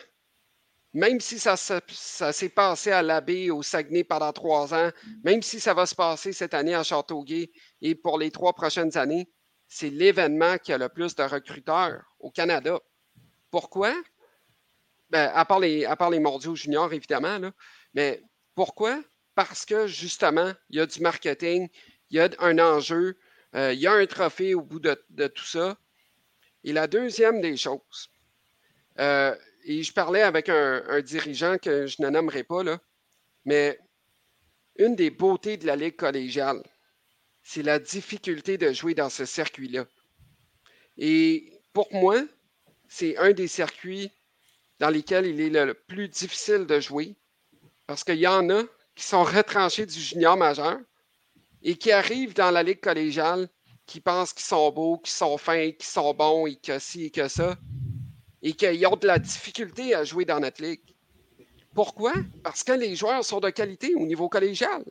Même 0.94 1.20
si 1.20 1.38
ça, 1.38 1.56
s'est 1.56 2.48
passé 2.48 2.90
à 2.92 3.02
l'Abbé, 3.02 3.50
au 3.50 3.62
Saguenay 3.62 4.04
pendant 4.04 4.32
trois 4.32 4.72
ans, 4.74 4.90
même 5.22 5.42
si 5.42 5.60
ça 5.60 5.74
va 5.74 5.86
se 5.86 5.94
passer 5.94 6.32
cette 6.32 6.54
année 6.54 6.74
à 6.74 6.82
Châteauguay 6.82 7.50
et 7.82 7.94
pour 7.94 8.18
les 8.18 8.30
trois 8.30 8.52
prochaines 8.54 8.96
années, 8.96 9.28
c'est 9.66 9.90
l'événement 9.90 10.56
qui 10.58 10.72
a 10.72 10.78
le 10.78 10.88
plus 10.88 11.14
de 11.14 11.22
recruteurs 11.22 12.02
au 12.18 12.30
Canada. 12.30 12.80
Pourquoi? 13.50 13.94
Ben, 15.10 15.30
à, 15.34 15.44
part 15.44 15.60
les, 15.60 15.84
à 15.84 15.94
part 15.94 16.10
les 16.10 16.20
mondiaux 16.20 16.54
juniors, 16.54 16.92
évidemment. 16.92 17.38
Mais 17.92 18.22
pourquoi? 18.54 19.02
Parce 19.34 19.66
que 19.66 19.86
justement, 19.86 20.52
il 20.70 20.78
y 20.78 20.80
a 20.80 20.86
du 20.86 21.00
marketing, 21.00 21.68
il 22.10 22.16
y 22.16 22.20
a 22.20 22.30
un 22.38 22.58
enjeu, 22.58 23.18
euh, 23.54 23.72
il 23.74 23.80
y 23.80 23.86
a 23.86 23.92
un 23.92 24.06
trophée 24.06 24.54
au 24.54 24.62
bout 24.62 24.80
de 24.80 25.26
tout 25.28 25.44
ça. 25.44 25.76
Et 26.68 26.72
la 26.74 26.86
deuxième 26.86 27.40
des 27.40 27.56
choses, 27.56 28.10
euh, 28.98 29.34
et 29.64 29.82
je 29.82 29.90
parlais 29.90 30.20
avec 30.20 30.50
un, 30.50 31.00
dirigeant 31.00 31.56
que 31.56 31.86
je 31.86 32.02
ne 32.02 32.10
nommerai 32.10 32.44
pas, 32.44 32.62
là, 32.62 32.78
mais 33.46 33.80
une 34.76 34.94
des 34.94 35.08
beautés 35.08 35.56
de 35.56 35.66
la 35.66 35.76
Ligue 35.76 35.96
collégiale, 35.96 36.62
c'est 37.42 37.62
la 37.62 37.78
difficulté 37.78 38.58
de 38.58 38.70
jouer 38.74 38.92
dans 38.92 39.08
ce 39.08 39.24
circuit-là. 39.24 39.86
Et 40.98 41.58
pour 41.72 41.88
moi, 41.90 42.22
c'est 42.86 43.16
un 43.16 43.32
des 43.32 43.48
circuits 43.48 44.12
dans 44.78 44.90
lesquels 44.90 45.24
il 45.24 45.40
est 45.40 45.64
le 45.64 45.72
plus 45.72 46.08
difficile 46.08 46.66
de 46.66 46.80
jouer 46.80 47.16
parce 47.86 48.04
qu'il 48.04 48.18
y 48.18 48.26
en 48.26 48.50
a 48.50 48.62
qui 48.94 49.04
sont 49.04 49.24
retranchés 49.24 49.86
du 49.86 49.98
junior 49.98 50.36
majeur 50.36 50.78
et 51.62 51.76
qui 51.76 51.92
arrivent 51.92 52.34
dans 52.34 52.50
la 52.50 52.62
Ligue 52.62 52.82
collégiale 52.82 53.48
qui 53.88 54.00
pensent 54.00 54.32
qu'ils 54.32 54.44
sont 54.44 54.70
beaux, 54.70 54.98
qu'ils 54.98 55.14
sont 55.14 55.38
fins, 55.38 55.72
qu'ils 55.72 55.82
sont 55.82 56.14
bons 56.14 56.46
et 56.46 56.56
que 56.56 56.78
ci 56.78 57.06
et 57.06 57.10
que 57.10 57.26
ça, 57.26 57.56
et 58.42 58.52
qu'ils 58.52 58.86
ont 58.86 58.96
de 58.96 59.06
la 59.06 59.18
difficulté 59.18 59.94
à 59.94 60.04
jouer 60.04 60.24
dans 60.24 60.38
notre 60.38 60.62
ligue. 60.62 60.94
Pourquoi? 61.74 62.12
Parce 62.44 62.62
que 62.62 62.72
les 62.72 62.94
joueurs 62.94 63.24
sont 63.24 63.40
de 63.40 63.50
qualité 63.50 63.94
au 63.94 64.04
niveau 64.04 64.28
collégial. 64.28 64.84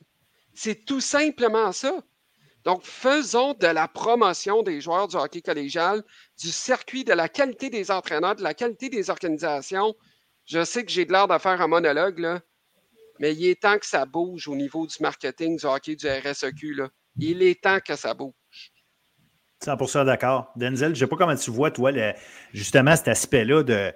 C'est 0.54 0.84
tout 0.84 1.00
simplement 1.00 1.72
ça. 1.72 1.94
Donc, 2.64 2.84
faisons 2.84 3.54
de 3.54 3.68
la 3.68 3.88
promotion 3.88 4.64
des 4.64 4.82
joueurs 4.82 5.08
du 5.08 5.16
hockey 5.16 5.42
collégial, 5.42 6.04
du 6.42 6.50
circuit, 6.50 7.04
de 7.04 7.14
la 7.14 7.30
qualité 7.30 7.70
des 7.70 7.92
entraîneurs, 7.92 8.36
de 8.36 8.44
la 8.44 8.54
qualité 8.54 8.90
des 8.90 9.10
organisations. 9.10 9.96
Je 10.46 10.64
sais 10.66 10.84
que 10.84 10.92
j'ai 10.92 11.06
de 11.06 11.12
l'air 11.12 11.28
de 11.28 11.38
faire 11.38 11.62
un 11.62 11.68
monologue, 11.68 12.20
là, 12.20 12.42
mais 13.20 13.34
il 13.34 13.48
est 13.48 13.62
temps 13.62 13.78
que 13.78 13.86
ça 13.86 14.06
bouge 14.06 14.48
au 14.48 14.56
niveau 14.56 14.88
du 14.88 14.96
marketing 15.00 15.58
du 15.58 15.66
hockey 15.66 15.96
du 15.96 16.08
RSEQ. 16.08 16.74
Là. 16.74 16.90
Il 17.20 17.42
est 17.44 17.62
temps 17.62 17.80
que 17.80 17.96
ça 17.96 18.14
bouge. 18.14 18.34
100% 19.66 20.06
d'accord. 20.06 20.52
Denzel, 20.56 20.90
je 20.90 21.02
ne 21.02 21.06
sais 21.06 21.08
pas 21.08 21.16
comment 21.16 21.36
tu 21.36 21.52
vois, 21.52 21.72
toi, 21.72 21.92
justement, 22.54 22.96
cet 22.96 23.08
aspect-là 23.08 23.64
de, 23.64 23.92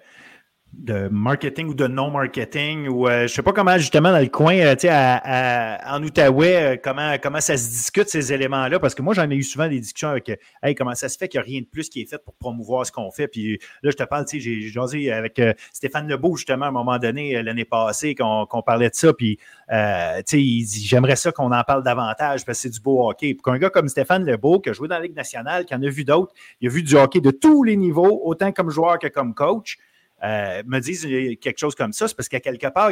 de 0.73 1.09
marketing 1.09 1.67
ou 1.67 1.73
de 1.73 1.85
non-marketing 1.85 2.87
ou 2.87 3.07
euh, 3.07 3.23
je 3.23 3.33
sais 3.33 3.41
pas 3.41 3.51
comment 3.51 3.77
justement 3.77 4.11
dans 4.11 4.19
le 4.19 4.27
coin 4.27 4.55
euh, 4.55 4.73
tu 4.73 4.87
sais 4.87 5.79
en 5.85 6.01
Outaouais 6.01 6.55
euh, 6.55 6.77
comment 6.81 7.17
comment 7.21 7.41
ça 7.41 7.57
se 7.57 7.69
discute 7.69 8.07
ces 8.07 8.31
éléments 8.31 8.67
là 8.69 8.79
parce 8.79 8.95
que 8.95 9.01
moi 9.01 9.13
j'en 9.13 9.29
ai 9.29 9.35
eu 9.35 9.43
souvent 9.43 9.67
des 9.67 9.81
discussions 9.81 10.09
avec 10.09 10.39
hey 10.63 10.73
comment 10.73 10.95
ça 10.95 11.09
se 11.09 11.17
fait 11.17 11.27
qu'il 11.27 11.39
n'y 11.39 11.43
a 11.43 11.45
rien 11.45 11.61
de 11.61 11.65
plus 11.65 11.89
qui 11.89 12.01
est 12.01 12.05
fait 12.05 12.23
pour 12.23 12.33
promouvoir 12.35 12.85
ce 12.85 12.91
qu'on 12.91 13.11
fait? 13.11 13.27
Puis 13.27 13.59
là 13.83 13.91
je 13.91 13.97
te 13.97 14.03
parle 14.03 14.23
tu 14.25 14.37
sais 14.37 14.39
j'ai 14.39 14.61
jasé 14.69 15.11
avec 15.11 15.41
Stéphane 15.73 16.07
Lebeau 16.07 16.37
justement 16.37 16.65
à 16.65 16.69
un 16.69 16.71
moment 16.71 16.97
donné 16.99 17.43
l'année 17.43 17.65
passée 17.65 18.15
qu'on 18.15 18.63
parlait 18.65 18.89
de 18.89 18.95
ça. 18.95 19.11
Puis 19.13 19.37
tu 19.37 19.43
sais 19.69 20.41
il 20.41 20.63
dit 20.63 20.85
j'aimerais 20.85 21.17
ça 21.17 21.33
qu'on 21.33 21.51
en 21.51 21.63
parle 21.63 21.83
davantage 21.83 22.45
parce 22.45 22.59
que 22.59 22.61
c'est 22.63 22.69
du 22.69 22.79
beau 22.79 23.09
hockey. 23.09 23.33
Pour 23.33 23.51
qu'un 23.51 23.59
gars 23.59 23.69
comme 23.69 23.89
Stéphane 23.89 24.25
Lebeau 24.25 24.61
qui 24.61 24.69
a 24.69 24.73
joué 24.73 24.87
dans 24.87 24.95
la 24.95 25.01
Ligue 25.01 25.15
nationale 25.15 25.65
qui 25.65 25.75
en 25.75 25.83
a 25.83 25.89
vu 25.89 26.05
d'autres 26.05 26.33
il 26.61 26.69
a 26.69 26.71
vu 26.71 26.81
du 26.81 26.95
hockey 26.95 27.19
de 27.19 27.31
tous 27.31 27.63
les 27.63 27.75
niveaux 27.75 28.21
autant 28.23 28.53
comme 28.53 28.69
joueur 28.69 28.99
que 28.99 29.07
comme 29.07 29.33
coach 29.33 29.77
euh, 30.23 30.63
me 30.65 30.79
disent 30.79 31.07
quelque 31.39 31.57
chose 31.57 31.75
comme 31.75 31.93
ça, 31.93 32.07
c'est 32.07 32.15
parce 32.15 32.29
qu'à 32.29 32.39
quelque 32.39 32.67
part, 32.67 32.91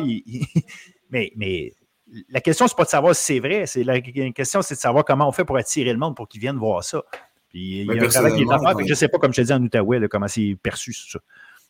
mais, 1.11 1.31
mais 1.35 1.73
la 2.29 2.41
question, 2.41 2.67
c'est 2.67 2.75
pas 2.75 2.85
de 2.85 2.89
savoir 2.89 3.15
si 3.15 3.23
c'est 3.23 3.39
vrai. 3.39 3.65
C'est 3.67 3.83
la, 3.83 4.01
question, 4.01 4.61
c'est 4.61 4.75
de 4.75 4.79
savoir 4.79 5.05
comment 5.05 5.27
on 5.27 5.31
fait 5.31 5.45
pour 5.45 5.57
attirer 5.57 5.91
le 5.91 5.99
monde 5.99 6.15
pour 6.15 6.27
qu'ils 6.27 6.41
viennent 6.41 6.57
voir 6.57 6.83
ça. 6.83 7.03
Puis 7.49 7.81
il 7.81 7.85
y 7.85 7.99
a 7.99 8.03
un 8.03 8.07
travail 8.07 8.35
qui 8.35 8.43
est 8.43 8.51
à 8.51 8.59
faire. 8.59 8.79
Je 8.79 8.89
ne 8.89 8.95
sais 8.95 9.07
pas, 9.07 9.17
comme 9.17 9.33
je 9.33 9.41
te 9.41 9.45
dis 9.45 9.53
en 9.53 9.61
Outaouais, 9.61 10.07
comment 10.07 10.27
c'est 10.27 10.57
perçu 10.61 10.93
ça. 10.93 11.19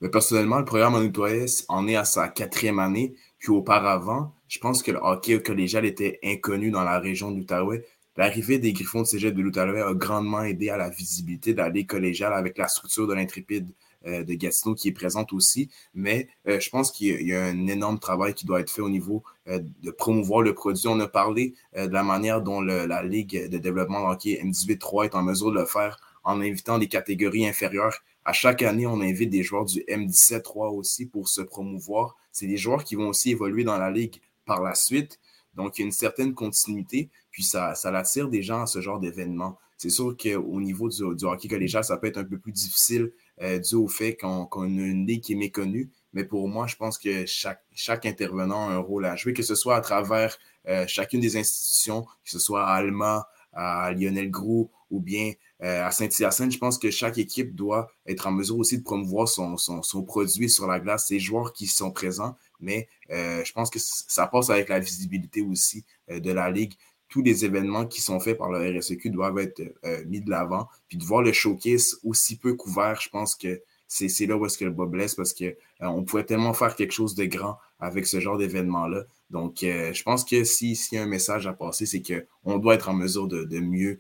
Mais 0.01 0.09
personnellement, 0.09 0.59
le 0.59 0.65
programme 0.65 0.95
en 0.95 0.99
Outaouais 0.99 1.45
en 1.67 1.87
est 1.87 1.95
à 1.95 2.05
sa 2.05 2.29
quatrième 2.29 2.79
année. 2.79 3.15
Puis 3.37 3.49
auparavant, 3.49 4.33
je 4.47 4.59
pense 4.59 4.83
que 4.83 4.91
le 4.91 4.99
hockey 5.01 5.41
collégial 5.41 5.85
était 5.85 6.19
inconnu 6.23 6.71
dans 6.71 6.83
la 6.83 6.99
région 6.99 7.31
d'Outaouais. 7.31 7.85
L'arrivée 8.17 8.59
des 8.59 8.73
Griffons 8.73 9.03
de 9.03 9.07
Cégep 9.07 9.33
de 9.33 9.41
l'Outaouais 9.41 9.81
a 9.81 9.93
grandement 9.93 10.43
aidé 10.43 10.69
à 10.69 10.77
la 10.77 10.89
visibilité 10.89 11.53
de 11.53 11.59
la 11.59 11.69
Ligue 11.69 11.87
collégiale 11.87 12.33
avec 12.33 12.57
la 12.57 12.67
structure 12.67 13.07
de 13.07 13.13
l'Intrépide 13.13 13.69
de 14.05 14.33
Gatineau 14.33 14.75
qui 14.75 14.87
est 14.87 14.93
présente 14.93 15.33
aussi. 15.33 15.69
Mais 15.93 16.27
euh, 16.47 16.59
je 16.59 16.69
pense 16.69 16.91
qu'il 16.91 17.21
y, 17.21 17.33
a 17.33 17.43
un 17.43 17.67
énorme 17.67 17.99
travail 17.99 18.33
qui 18.33 18.45
doit 18.45 18.59
être 18.59 18.69
fait 18.69 18.81
au 18.81 18.89
niveau 18.89 19.23
euh, 19.47 19.59
de 19.81 19.91
promouvoir 19.91 20.41
le 20.41 20.53
produit. 20.53 20.87
On 20.87 20.99
a 20.99 21.07
parlé 21.07 21.53
de 21.75 21.87
la 21.87 22.03
manière 22.03 22.41
dont 22.41 22.61
la 22.61 23.03
Ligue 23.03 23.49
de 23.49 23.57
développement 23.57 24.09
hockey 24.09 24.39
M18-3 24.43 25.05
est 25.05 25.15
en 25.15 25.23
mesure 25.23 25.51
de 25.51 25.59
le 25.59 25.65
faire 25.65 25.99
en 26.23 26.41
invitant 26.41 26.77
des 26.77 26.87
catégories 26.87 27.47
inférieures. 27.47 27.97
À 28.25 28.33
chaque 28.33 28.61
année, 28.61 28.85
on 28.85 29.01
invite 29.01 29.29
des 29.29 29.43
joueurs 29.43 29.65
du 29.65 29.79
M17-3 29.87 30.75
aussi 30.75 31.05
pour 31.05 31.27
se 31.27 31.41
promouvoir. 31.41 32.15
C'est 32.31 32.47
des 32.47 32.57
joueurs 32.57 32.83
qui 32.83 32.95
vont 32.95 33.09
aussi 33.09 33.31
évoluer 33.31 33.63
dans 33.63 33.77
la 33.77 33.89
Ligue 33.89 34.21
par 34.45 34.61
la 34.61 34.75
suite. 34.75 35.19
Donc, 35.55 35.77
il 35.77 35.81
y 35.81 35.83
a 35.83 35.87
une 35.87 35.91
certaine 35.91 36.33
continuité, 36.33 37.09
puis 37.31 37.43
ça, 37.43 37.75
ça 37.75 37.89
attire 37.89 38.29
des 38.29 38.43
gens 38.43 38.61
à 38.61 38.65
ce 38.67 38.81
genre 38.81 38.99
d'événement. 38.99 39.57
C'est 39.77 39.89
sûr 39.89 40.15
qu'au 40.15 40.61
niveau 40.61 40.89
du, 40.89 41.15
du, 41.15 41.25
hockey 41.25 41.47
collégial, 41.47 41.83
ça 41.83 41.97
peut 41.97 42.07
être 42.07 42.17
un 42.17 42.23
peu 42.25 42.37
plus 42.37 42.51
difficile 42.51 43.03
euh, 43.03 43.11
dû 43.39 43.75
au 43.75 43.87
fait 43.87 44.15
qu'on 44.15 44.45
a 44.45 44.65
une 44.65 45.07
ligue 45.07 45.21
qui 45.21 45.33
est 45.33 45.37
méconnue. 45.37 45.89
Mais 46.13 46.23
pour 46.23 46.47
moi, 46.47 46.67
je 46.67 46.75
pense 46.75 46.97
que 46.97 47.25
chaque, 47.25 47.63
chaque 47.73 48.05
intervenant 48.05 48.69
a 48.69 48.73
un 48.73 48.77
rôle 48.79 49.05
à 49.05 49.15
jouer, 49.15 49.33
que 49.33 49.43
ce 49.43 49.55
soit 49.55 49.75
à 49.75 49.81
travers 49.81 50.37
euh, 50.67 50.85
chacune 50.87 51.21
des 51.21 51.37
institutions, 51.37 52.03
que 52.03 52.31
ce 52.31 52.39
soit 52.39 52.65
à 52.65 52.73
Alma, 52.73 53.27
à 53.53 53.91
Lionel 53.93 54.29
Groux 54.29 54.71
ou 54.89 54.99
bien 54.99 55.33
euh, 55.61 55.85
à 55.85 55.91
Saint-Hyacinthe. 55.91 56.51
Je 56.51 56.57
pense 56.57 56.79
que 56.79 56.89
chaque 56.89 57.17
équipe 57.17 57.55
doit 57.55 57.91
être 58.07 58.27
en 58.27 58.31
mesure 58.31 58.57
aussi 58.57 58.77
de 58.77 58.83
promouvoir 58.83 59.27
son, 59.27 59.55
son, 59.57 59.83
son 59.83 60.03
produit 60.03 60.49
sur 60.49 60.65
la 60.67 60.79
glace, 60.79 61.07
ses 61.07 61.19
joueurs 61.19 61.53
qui 61.53 61.67
sont 61.67 61.91
présents. 61.91 62.35
Mais 62.59 62.87
je 63.09 63.51
pense 63.53 63.69
que 63.69 63.79
ça 63.79 64.27
passe 64.27 64.49
avec 64.49 64.67
la 64.67 64.79
visibilité 64.79 65.41
aussi 65.41 65.85
de 66.09 66.31
la 66.31 66.51
Ligue 66.51 66.73
tous 67.09 67.23
les 67.23 67.43
événements 67.43 67.85
qui 67.85 68.01
sont 68.01 68.19
faits 68.19 68.37
par 68.37 68.49
le 68.51 68.77
RSEQ 68.77 69.09
doivent 69.09 69.39
être 69.39 69.61
euh, 69.83 70.03
mis 70.05 70.21
de 70.21 70.29
l'avant. 70.29 70.67
Puis 70.87 70.97
de 70.97 71.03
voir 71.03 71.21
le 71.21 71.33
showcase 71.33 71.99
aussi 72.03 72.37
peu 72.37 72.53
couvert, 72.53 73.01
je 73.01 73.09
pense 73.09 73.35
que 73.35 73.61
c'est 73.87 74.27
là 74.27 74.37
où 74.37 74.45
est-ce 74.45 74.59
que 74.59 74.65
le 74.65 74.71
bas 74.71 74.85
blesse 74.85 75.15
parce 75.15 75.33
qu'on 75.33 75.53
euh, 75.81 76.01
pouvait 76.03 76.23
tellement 76.23 76.53
faire 76.53 76.75
quelque 76.75 76.93
chose 76.93 77.15
de 77.15 77.25
grand 77.25 77.57
avec 77.79 78.05
ce 78.05 78.19
genre 78.19 78.37
d'événement-là. 78.37 79.05
Donc, 79.31 79.63
euh, 79.63 79.91
je 79.93 80.03
pense 80.03 80.23
que 80.23 80.43
s'il 80.43 80.77
y 80.91 80.97
a 80.97 81.03
un 81.03 81.07
message 81.07 81.47
à 81.47 81.53
passer, 81.53 81.87
c'est 81.87 82.03
qu'on 82.03 82.59
doit 82.59 82.75
être 82.75 82.89
en 82.89 82.93
mesure 82.93 83.27
de, 83.27 83.59
mieux 83.59 83.99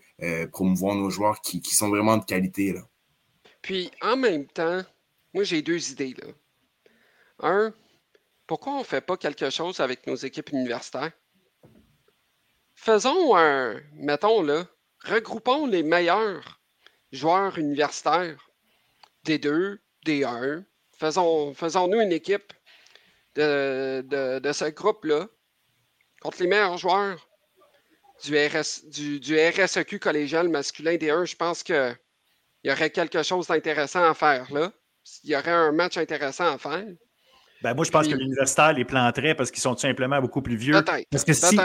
promouvoir 0.51 0.95
nos 0.95 1.09
joueurs 1.09 1.41
qui, 1.41 1.61
sont 1.63 1.89
vraiment 1.89 2.17
de 2.17 2.25
qualité. 2.25 2.75
Puis, 3.63 3.89
en 4.01 4.15
même 4.15 4.45
temps, 4.45 4.83
moi, 5.33 5.43
j'ai 5.43 5.61
deux 5.63 5.91
idées. 5.91 6.15
Là. 6.21 6.27
Un, 7.41 7.73
pourquoi 8.45 8.73
on 8.73 8.79
ne 8.79 8.83
fait 8.83 9.01
pas 9.01 9.17
quelque 9.17 9.49
chose 9.49 9.79
avec 9.79 10.05
nos 10.05 10.15
équipes 10.15 10.51
universitaires? 10.51 11.11
Faisons 12.79 13.35
un, 13.35 13.81
mettons 13.93 14.41
là, 14.41 14.65
regroupons 15.03 15.67
les 15.67 15.83
meilleurs 15.83 16.61
joueurs 17.11 17.57
universitaires, 17.57 18.37
D2, 19.25 19.79
D1. 20.05 20.63
Faisons, 20.97 21.53
faisons-nous 21.53 21.99
une 21.99 22.11
équipe 22.11 22.53
de, 23.35 24.01
de, 24.39 24.51
ce 24.51 24.65
groupe-là 24.65 25.27
contre 26.21 26.41
les 26.41 26.47
meilleurs 26.47 26.77
joueurs 26.77 27.27
du, 28.23 28.35
RS, 28.35 28.85
du, 28.89 29.19
du 29.19 29.37
RSEQ 29.37 29.99
collégial 29.99 30.49
masculin 30.49 30.95
D1. 30.95 31.25
Je 31.25 31.35
pense 31.35 31.63
que 31.63 31.93
il 32.63 32.69
y 32.69 32.73
aurait 32.73 32.89
quelque 32.89 33.23
chose 33.23 33.47
d'intéressant 33.47 34.03
à 34.03 34.13
faire 34.13 34.51
là. 34.51 34.71
Il 35.23 35.29
y 35.29 35.35
aurait 35.35 35.51
un 35.51 35.71
match 35.71 35.97
intéressant 35.97 36.53
à 36.53 36.57
faire. 36.57 36.85
Ben, 37.61 37.73
moi, 37.73 37.85
je 37.85 37.91
pense 37.91 38.07
que 38.07 38.15
l'universitaire 38.15 38.73
les 38.73 38.85
planterait 38.85 39.35
parce 39.35 39.51
qu'ils 39.51 39.61
sont 39.61 39.75
tout 39.75 39.81
simplement 39.81 40.19
beaucoup 40.21 40.41
plus 40.41 40.57
vieux. 40.57 40.73
Peut-être. 40.73 41.07
Parce 41.09 41.23
que 41.23 41.33
si, 41.33 41.57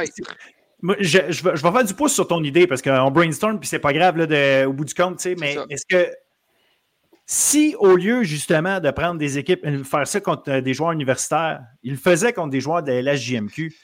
je, 1.01 1.43
vais, 1.43 1.57
faire 1.57 1.85
du 1.85 1.95
pouce 1.95 2.13
sur 2.13 2.27
ton 2.27 2.43
idée 2.43 2.67
parce 2.67 2.83
qu'on 2.83 3.11
brainstorm 3.11 3.59
puis 3.59 3.69
c'est 3.69 3.79
pas 3.79 3.93
grave 3.93 4.19
là, 4.19 4.69
au 4.69 4.73
bout 4.73 4.85
du 4.85 4.95
compte, 4.95 5.25
mais 5.39 5.57
est-ce 5.71 5.87
que 5.89 6.11
si 7.27 7.75
au 7.79 7.97
lieu 7.97 8.23
justement 8.23 8.81
de 8.81 8.91
prendre 8.91 9.19
des 9.19 9.39
équipes, 9.39 9.65
faire 9.85 10.07
ça 10.07 10.21
contre 10.21 10.51
euh, 10.51 10.61
des 10.61 10.75
joueurs 10.75 10.93
universitaires, 10.93 11.63
il 11.83 11.93
le 11.93 11.99
faisait 11.99 12.35
contre 12.35 12.51
des 12.51 12.61
joueurs 12.61 12.83
de 12.83 12.93
la 12.93 13.15
LHJMQ, 13.15 13.75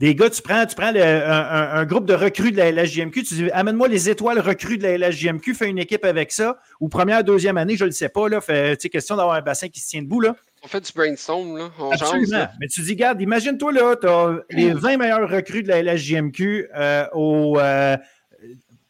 des 0.00 0.14
gars, 0.14 0.30
tu 0.30 0.42
prends, 0.42 0.64
tu 0.64 0.76
prends 0.76 0.92
un, 0.94 1.84
groupe 1.84 2.04
de 2.04 2.14
recrues 2.14 2.52
de 2.52 2.56
la 2.56 2.70
LHJMQ, 2.70 3.22
tu 3.24 3.34
dis 3.34 3.50
amène-moi 3.50 3.88
les 3.88 4.08
étoiles 4.08 4.38
recrues 4.38 4.78
de 4.78 4.84
la 4.84 4.96
LHJMQ, 4.96 5.54
fais 5.54 5.68
une 5.68 5.78
équipe 5.78 6.04
avec 6.04 6.30
ça, 6.30 6.58
ou 6.78 6.88
première, 6.88 7.24
deuxième 7.24 7.56
année, 7.56 7.76
je 7.76 7.84
ne 7.84 7.88
le 7.88 7.92
sais 7.92 8.08
pas, 8.08 8.28
là, 8.28 8.40
fait, 8.40 8.76
question 8.90 9.16
d'avoir 9.16 9.34
un 9.34 9.40
bassin 9.40 9.68
qui 9.68 9.80
se 9.80 9.88
tient 9.88 10.02
debout. 10.02 10.20
Là. 10.20 10.36
On 10.62 10.68
fait 10.68 10.80
du 10.80 10.92
brainstorm, 10.92 11.56
là. 11.56 11.70
On 11.78 11.90
Absolument. 11.90 12.48
Mais 12.60 12.66
tu 12.66 12.80
dis, 12.82 12.92
regarde, 12.92 13.20
imagine-toi, 13.20 13.72
là, 13.72 13.96
tu 13.96 14.08
as 14.08 14.38
les 14.50 14.72
20 14.72 14.96
meilleurs 14.96 15.28
recrues 15.28 15.62
de 15.62 15.68
la 15.68 15.82
LHJMQ 15.82 16.68
euh, 16.74 17.06
au. 17.12 17.58
Euh, 17.58 17.96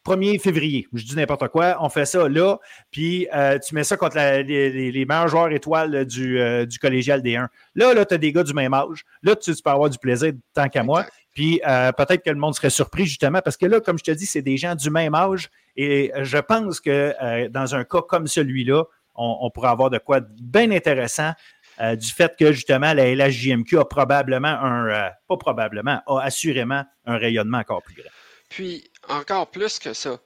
1er 0.08 0.40
février. 0.40 0.88
Je 0.92 1.04
dis 1.04 1.16
n'importe 1.16 1.48
quoi. 1.48 1.76
On 1.80 1.88
fait 1.88 2.06
ça 2.06 2.28
là. 2.28 2.56
Puis 2.90 3.28
euh, 3.34 3.58
tu 3.58 3.74
mets 3.74 3.84
ça 3.84 3.96
contre 3.96 4.16
les, 4.16 5.04
meilleurs 5.06 5.28
joueurs 5.28 5.50
étoiles 5.52 6.06
du, 6.06 6.40
euh, 6.40 6.64
du 6.64 6.78
collégial 6.78 7.20
D1. 7.20 7.48
Là, 7.74 7.94
là 7.94 8.04
tu 8.04 8.14
as 8.14 8.18
des 8.18 8.32
gars 8.32 8.42
du 8.42 8.54
même 8.54 8.74
âge. 8.74 9.04
Là, 9.22 9.36
tu, 9.36 9.52
peux 9.52 9.70
avoir 9.70 9.90
du 9.90 9.98
plaisir 9.98 10.32
tant 10.54 10.68
qu'à 10.68 10.82
moi. 10.82 11.04
Puis 11.34 11.60
euh, 11.66 11.92
peut-être 11.92 12.24
que 12.24 12.30
le 12.30 12.36
monde 12.36 12.54
serait 12.54 12.70
surpris 12.70 13.06
justement 13.06 13.40
parce 13.42 13.56
que 13.56 13.66
là, 13.66 13.80
comme 13.80 13.98
je 13.98 14.04
te 14.04 14.10
dis, 14.10 14.26
c'est 14.26 14.42
des 14.42 14.56
gens 14.56 14.74
du 14.74 14.90
même 14.90 15.14
âge. 15.14 15.50
Et 15.76 16.10
je 16.22 16.38
pense 16.38 16.80
que 16.80 17.48
dans 17.48 17.74
un 17.74 17.84
cas 17.84 18.02
comme 18.02 18.26
celui-là, 18.26 18.84
on, 19.14 19.50
pourrait 19.50 19.68
avoir 19.68 19.90
de 19.90 19.98
quoi 19.98 20.20
bien 20.20 20.70
intéressant. 20.70 21.32
Du 21.80 22.08
fait 22.10 22.36
que 22.36 22.52
justement 22.52 22.92
la 22.92 23.14
LHJMQ 23.14 23.78
a 23.78 23.84
probablement 23.84 24.48
un, 24.48 25.10
pas 25.28 25.36
probablement, 25.36 26.00
a 26.06 26.20
assurément 26.20 26.84
un 27.06 27.18
rayonnement 27.18 27.58
encore 27.58 27.82
plus 27.82 27.94
grand. 27.94 28.10
Puis, 28.48 28.90
encore 29.08 29.50
plus 29.50 29.78
que 29.78 29.92
ça, 29.92 30.18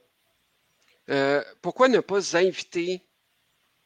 euh, 1.09 1.43
pourquoi 1.61 1.89
ne 1.89 1.99
pas 1.99 2.37
inviter 2.37 3.05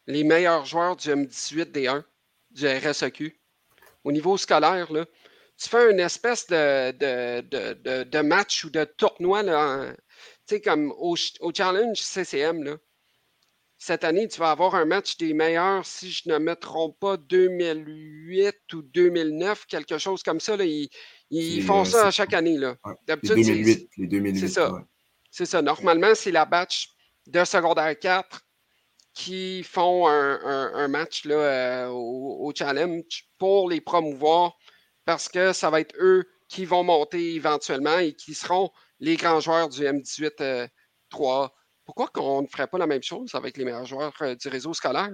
les 0.06 0.24
meilleurs 0.24 0.66
joueurs 0.66 0.96
du 0.96 1.10
M18D1, 1.10 2.04
du 2.52 2.68
RSEQ, 2.68 3.40
au 4.04 4.12
niveau 4.12 4.38
scolaire? 4.38 4.92
Là? 4.92 5.06
Tu 5.58 5.70
fais 5.70 5.92
une 5.92 6.00
espèce 6.00 6.46
de, 6.48 6.92
de, 6.92 8.22
match 8.22 8.64
ou 8.64 8.70
de 8.70 8.84
tournoi, 8.84 9.42
là, 9.42 9.94
comme 10.64 10.94
au, 10.98 11.16
Challenge 11.54 11.98
CCM. 11.98 12.64
Là. 12.64 12.78
Cette 13.80 14.04
année, 14.04 14.28
tu 14.28 14.40
vas 14.40 14.52
avoir 14.52 14.74
un 14.74 14.86
match 14.86 15.18
des 15.18 15.34
meilleurs, 15.34 15.86
si 15.86 16.12
je 16.12 16.28
ne 16.30 16.40
me 16.40 16.56
trompe 16.56 17.00
pas, 17.00 17.16
2008 17.18 18.74
ou 18.74 18.82
2009, 18.82 19.68
quelque 19.68 20.00
chose 20.00 20.24
comme 20.24 20.40
ça. 20.40 20.58
Là, 20.58 20.66
ils 21.30 21.64
font 21.64 21.86
ça 21.86 22.10
chaque 22.10 22.34
année. 22.34 22.58
Là. 22.58 22.76
D'habitude, 23.06 23.38
les 23.38 23.44
2008. 23.44 23.90
Les 23.98 24.08
2008 24.08 24.40
c'est 24.40 24.48
ça. 24.48 24.84
C'est 25.30 25.46
ça. 25.46 25.62
Normalement, 25.62 26.16
c'est 26.16 26.32
la 26.32 26.46
batch 26.46 26.90
de 27.28 27.44
secondaire 27.44 27.98
4 28.00 28.42
qui 29.14 29.64
font 29.64 30.08
un, 30.08 30.88
match 30.88 31.26
là, 31.26 31.36
euh, 31.36 31.88
au, 31.90 32.52
challenge 32.56 33.28
pour 33.38 33.70
les 33.70 33.82
promouvoir 33.82 34.58
parce 35.06 35.28
que 35.28 35.54
ça 35.54 35.70
va 35.70 35.82
être 35.82 35.96
eux 36.00 36.26
qui 36.48 36.66
vont 36.66 36.84
monter 36.84 37.34
éventuellement 37.34 37.98
et 37.98 38.14
qui 38.14 38.34
seront 38.34 38.70
les 39.00 39.16
grands 39.16 39.40
joueurs 39.40 39.70
du 39.70 39.84
M18 39.84 40.70
3. 41.10 41.57
Pourquoi 41.88 42.08
qu'on 42.08 42.42
ne 42.42 42.48
ferait 42.48 42.68
pas 42.68 42.78
la 42.78 42.86
même 42.86 43.02
chose 43.02 43.34
avec 43.34 43.56
les 43.56 43.64
meilleurs 43.64 43.86
joueurs 43.86 44.14
euh, 44.22 44.36
du 44.36 44.50
réseau 44.50 44.74
scolaire? 44.74 45.10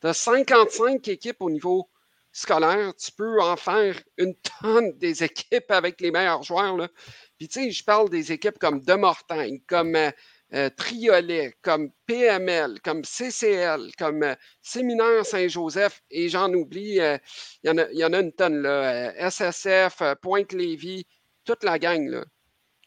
Tu 0.00 0.06
as 0.06 0.14
55 0.14 1.08
équipes 1.08 1.42
au 1.42 1.50
niveau 1.50 1.90
scolaire, 2.30 2.94
tu 2.94 3.10
peux 3.10 3.42
en 3.42 3.56
faire 3.56 4.00
une 4.16 4.36
tonne 4.62 4.96
des 4.96 5.24
équipes 5.24 5.72
avec 5.72 6.00
les 6.00 6.12
meilleurs 6.12 6.44
joueurs. 6.44 6.88
Puis 7.36 7.48
tu 7.48 7.64
sais, 7.64 7.70
je 7.72 7.82
parle 7.82 8.10
des 8.10 8.30
équipes 8.30 8.60
comme 8.60 8.80
De 8.80 8.94
Mortagne, 8.94 9.58
comme 9.66 9.96
euh, 9.96 10.12
euh, 10.54 10.70
Triolet, 10.76 11.56
comme 11.62 11.90
PML, 12.06 12.80
comme 12.82 13.02
CCL, 13.04 13.90
comme 13.98 14.36
Séminaire 14.62 15.26
Saint-Joseph, 15.26 16.00
et 16.12 16.28
j'en 16.28 16.52
oublie, 16.54 17.00
il 17.00 17.20
y, 17.64 18.04
en 18.04 18.12
a, 18.12 18.20
une 18.20 18.32
tonne, 18.32 18.62
là, 18.62 19.12
SSF, 19.30 20.00
Pointe-Lévis, 20.22 21.08
toute 21.44 21.64
la 21.64 21.80
gang. 21.80 22.22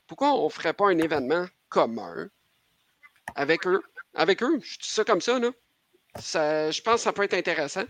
Pourquoi 0.08 0.32
on 0.32 0.46
ne 0.46 0.50
ferait 0.50 0.74
pas 0.74 0.88
un 0.88 0.98
événement 0.98 1.46
commun 1.68 2.30
avec 3.36 3.68
eux? 3.68 3.82
Avec 4.14 4.42
eux, 4.44 4.60
je 4.62 4.78
dis 4.80 4.90
ça 4.90 5.04
comme 5.04 5.22
ça, 5.22 5.40
là. 5.40 5.50
Ça, 6.20 6.72
je 6.72 6.82
pense 6.82 6.96
que 6.96 7.02
ça 7.02 7.14
peut 7.14 7.24
être 7.24 7.36
intéressant. 7.36 7.84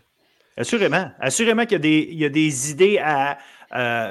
Assurément. 0.58 1.12
Assurément 1.20 1.66
qu'il 1.66 1.86
y, 1.86 2.26
a 2.26 2.30
des 2.30 2.72
idées 2.72 2.98
à 2.98 3.38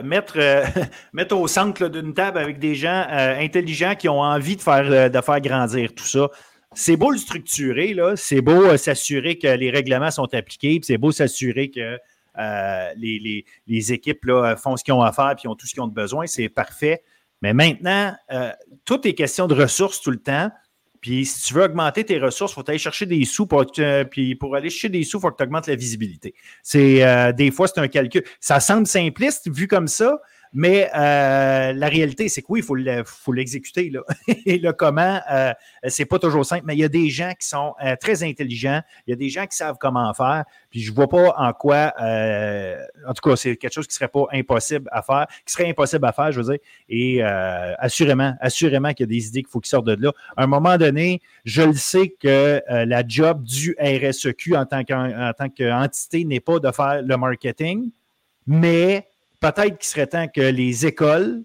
mettre, 0.03 0.39
euh, 0.39 0.65
mettre 1.13 1.37
au 1.37 1.49
centre 1.49 1.89
d'une 1.89 2.15
table 2.15 2.39
avec 2.39 2.59
des 2.59 2.75
gens 2.75 3.07
euh, 3.11 3.39
intelligents 3.39 3.95
qui 3.95 4.09
ont 4.09 4.21
envie 4.21 4.57
de 4.57 4.63
faire, 4.63 4.91
euh, 4.91 5.09
de 5.09 5.21
faire 5.21 5.41
grandir 5.41 5.93
tout 5.95 6.05
ça. 6.05 6.29
C'est 6.75 6.97
beau 6.97 7.11
le 7.11 7.19
structurer. 7.19 7.97
C'est 8.17 8.43
beau 8.43 8.77
s'assurer 8.77 9.39
que 9.39 9.49
les 9.49 9.71
règlements 9.71 10.11
sont 10.11 10.33
appliqués, 10.35 10.79
c'est 10.83 10.99
beau 10.99 11.11
s'assurer 11.11 11.71
que 11.71 11.99
les, 12.97 13.45
les, 13.67 13.93
équipes 13.93 14.27
là, 14.27 14.57
font 14.57 14.77
ce 14.77 14.85
qu'ils 14.85 14.93
ont 14.93 15.01
à 15.01 15.11
faire 15.13 15.35
et 15.43 15.49
ont 15.49 15.55
tout 15.55 15.67
ce 15.67 15.73
qu'ils 15.73 15.83
ont 15.83 15.89
besoin. 15.89 16.27
C'est 16.27 16.51
parfait. 16.51 17.03
Mais 17.41 17.55
maintenant, 17.55 18.15
tout 18.85 19.09
est 19.09 19.15
question 19.15 19.47
de 19.47 19.55
ressources 19.55 20.03
tout 20.03 20.11
le 20.11 20.19
temps. 20.19 20.51
Puis 21.01 21.27
si 21.27 21.45
tu 21.45 21.55
veux 21.55 21.63
augmenter 21.63 22.05
tes 22.05 22.19
ressources, 22.19 22.53
il 22.53 22.55
faut 22.57 22.69
aller 22.69 22.79
chercher 22.79 23.07
des 23.07 23.25
sous. 23.25 23.47
Pour, 23.47 23.65
puis 24.11 24.35
pour 24.35 24.55
aller 24.57 24.71
chercher 24.71 24.89
des 24.89 25.05
sous, 25.05 25.19
il 25.19 25.21
faut 25.21 25.31
que 25.31 25.37
tu 25.37 25.43
augmentes 25.43 25.67
la 25.67 25.77
visibilité. 25.77 26.35
C'est 26.63 27.05
euh, 27.05 27.33
des 27.33 27.51
fois, 27.51 27.69
c'est 27.69 27.81
un 27.81 27.89
calcul. 27.89 28.25
Ça 28.41 28.61
semble 28.61 28.87
simpliste 28.87 29.51
vu 29.51 29.69
comme 29.69 29.89
ça, 29.89 30.21
mais 30.59 30.89
euh, 30.95 31.75
la 31.75 31.89
réalité, 31.89 32.31
c'est 32.31 32.41
que 32.41 32.47
oui, 32.49 32.61
il 32.61 33.05
faut 33.05 33.33
l'exécuter. 33.35 33.93
Et 34.47 34.57
le 34.57 34.73
comment, 34.73 35.21
euh, 35.31 35.53
c'est 35.87 36.07
pas 36.07 36.19
toujours 36.19 36.47
simple, 36.47 36.63
mais 36.65 36.75
il 36.75 36.79
y 36.79 36.85
a 36.85 36.89
des 36.89 37.11
gens 37.11 37.33
qui 37.39 37.47
sont 37.47 37.75
euh, 37.85 37.95
très 38.01 38.23
intelligents, 38.23 38.81
il 39.07 39.11
y 39.11 39.13
a 39.13 39.17
des 39.17 39.29
gens 39.29 39.47
qui 39.47 39.55
savent 39.55 39.77
comment 39.79 40.15
faire, 40.15 40.47
puis 40.71 40.81
je 40.81 40.95
vois 40.95 41.09
pas 41.09 41.35
en 41.37 41.53
quoi, 41.53 41.93
en 41.99 43.13
tout 43.13 43.29
cas, 43.29 43.37
c'est 43.37 43.57
quelque 43.57 43.75
chose 43.75 43.87
qui 43.87 43.95
serait 43.95 44.09
pas 44.09 44.25
impossible 44.33 44.89
à 44.93 45.03
faire, 45.03 45.27
qui 45.45 45.53
serait 45.53 45.69
impossible 45.69 46.07
à 46.07 46.13
faire, 46.13 46.33
je 46.33 46.41
veux 46.41 46.51
dire. 46.53 46.61
Et 46.89 47.23
assurément, 47.23 48.35
assurément 48.41 48.95
qu'il 48.95 49.05
y 49.05 49.09
a 49.11 49.15
des 49.15 49.27
idées 49.29 49.43
qu'il 49.43 49.51
faut 49.51 49.61
qu'ils 49.61 49.69
sortent 49.69 49.87
de 49.87 50.03
là. 50.03 50.13
À 50.39 50.45
un 50.45 50.47
moment 50.47 50.79
donné, 50.79 51.21
je 51.45 51.61
le 51.61 51.75
sais 51.75 52.09
que 52.19 52.63
la 52.67 53.07
job 53.07 53.43
du 53.43 53.77
RSEQ 53.79 54.57
en 54.57 54.65
tant 54.65 54.83
qu'entité 54.85 56.25
n'est 56.25 56.41
pas 56.41 56.61
de 56.61 56.71
faire 56.71 57.03
le 57.03 57.17
marketing, 57.19 57.91
mais 58.47 59.07
peut-être 59.41 59.79
qu'il 59.79 59.89
serait 59.89 60.07
temps 60.07 60.29
que 60.29 60.41
les 60.41 60.87
écoles, 60.87 61.43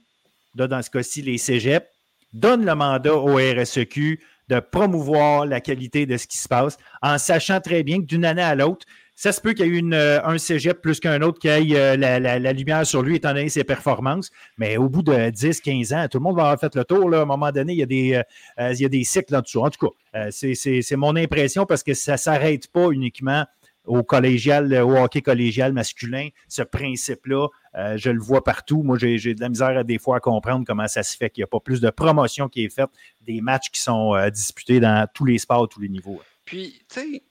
dans 0.55 0.81
ce 0.81 0.89
cas-ci 0.89 1.21
les 1.21 1.37
cégeps, 1.37 1.87
donnent 2.33 2.65
le 2.65 2.75
mandat 2.75 3.15
au 3.15 3.35
RSEQ 3.35 4.19
de 4.49 4.59
promouvoir 4.59 5.45
la 5.45 5.61
qualité 5.61 6.05
de 6.05 6.17
ce 6.17 6.27
qui 6.27 6.37
se 6.37 6.47
passe, 6.47 6.77
en 7.01 7.17
sachant 7.17 7.61
très 7.61 7.83
bien 7.83 7.99
que 7.99 8.05
d'une 8.05 8.25
année 8.25 8.41
à 8.41 8.55
l'autre, 8.55 8.85
ça 9.15 9.31
se 9.31 9.39
peut 9.39 9.53
qu'il 9.53 9.73
y 9.73 9.77
ait 9.77 9.93
euh, 9.93 10.19
un 10.23 10.39
cégep 10.39 10.81
plus 10.81 10.99
qu'un 10.99 11.21
autre 11.21 11.37
qui 11.37 11.47
ait 11.47 11.75
euh, 11.75 11.95
la, 11.95 12.53
lumière 12.53 12.85
sur 12.87 13.03
lui, 13.03 13.17
étant 13.17 13.33
donné 13.33 13.49
ses 13.49 13.63
performances. 13.63 14.31
Mais 14.57 14.77
au 14.77 14.89
bout 14.89 15.03
de 15.03 15.29
10, 15.29 15.61
15 15.61 15.93
ans, 15.93 16.07
tout 16.09 16.17
le 16.17 16.23
monde 16.23 16.37
va 16.37 16.43
avoir 16.43 16.59
fait 16.59 16.73
le 16.73 16.83
tour. 16.83 17.13
À 17.13 17.21
un 17.21 17.25
moment 17.25 17.51
donné, 17.51 17.73
il 17.73 17.79
y 17.79 17.83
a 17.83 17.85
des, 17.85 18.23
euh, 18.59 18.71
il 18.73 18.81
y 18.81 18.85
a 18.85 18.89
des 18.89 19.03
cycles 19.03 19.35
en 19.35 19.41
dessous. 19.41 19.61
En 19.61 19.69
tout 19.69 19.93
cas, 20.13 20.31
c'est 20.31 20.95
mon 20.95 21.15
impression 21.15 21.67
parce 21.67 21.83
que 21.83 21.93
ça 21.93 22.13
ne 22.13 22.17
s'arrête 22.17 22.67
pas 22.67 22.89
uniquement 22.89 23.45
au 23.85 24.03
collégial, 24.03 24.73
au 24.81 24.95
hockey 24.95 25.21
collégial 25.21 25.73
masculin, 25.73 26.29
ce 26.47 26.61
principe-là, 26.61 27.47
euh, 27.75 27.97
je 27.97 28.09
le 28.09 28.19
vois 28.19 28.43
partout. 28.43 28.83
Moi, 28.83 28.97
j'ai 28.99 29.33
de 29.33 29.41
la 29.41 29.49
misère 29.49 29.77
à 29.77 29.83
des 29.83 29.97
fois 29.97 30.17
à 30.17 30.19
comprendre 30.19 30.65
comment 30.65 30.87
ça 30.87 31.03
se 31.03 31.15
fait 31.17 31.29
qu'il 31.29 31.41
n'y 31.41 31.45
a 31.45 31.47
pas 31.47 31.59
plus 31.59 31.81
de 31.81 31.89
promotion 31.89 32.47
qui 32.47 32.65
est 32.65 32.69
faite, 32.69 32.89
des 33.21 33.41
matchs 33.41 33.69
qui 33.71 33.81
sont 33.81 34.15
euh, 34.15 34.29
disputés 34.29 34.79
dans 34.79 35.07
tous 35.13 35.25
les 35.25 35.37
sports, 35.37 35.67
tous 35.67 35.81
les 35.81 35.89
niveaux. 35.89 36.21
Puis, 36.45 36.83
tu 36.89 36.99
sais, 36.99 37.23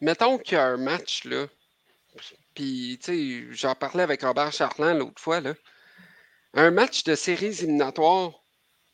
mettons 0.00 0.38
qu'il 0.38 0.54
y 0.54 0.60
a 0.60 0.66
un 0.66 0.76
match, 0.76 1.24
là, 1.24 1.46
puis, 2.54 2.98
tu 3.00 3.12
sais, 3.12 3.54
j'en 3.54 3.76
parlais 3.76 4.02
avec 4.02 4.22
Robert 4.22 4.52
Charland 4.52 4.98
l'autre 4.98 5.20
fois, 5.20 5.40
là. 5.40 5.54
Un 6.54 6.72
match 6.72 7.04
de 7.04 7.14
séries 7.14 7.62
éliminatoires, 7.62 8.32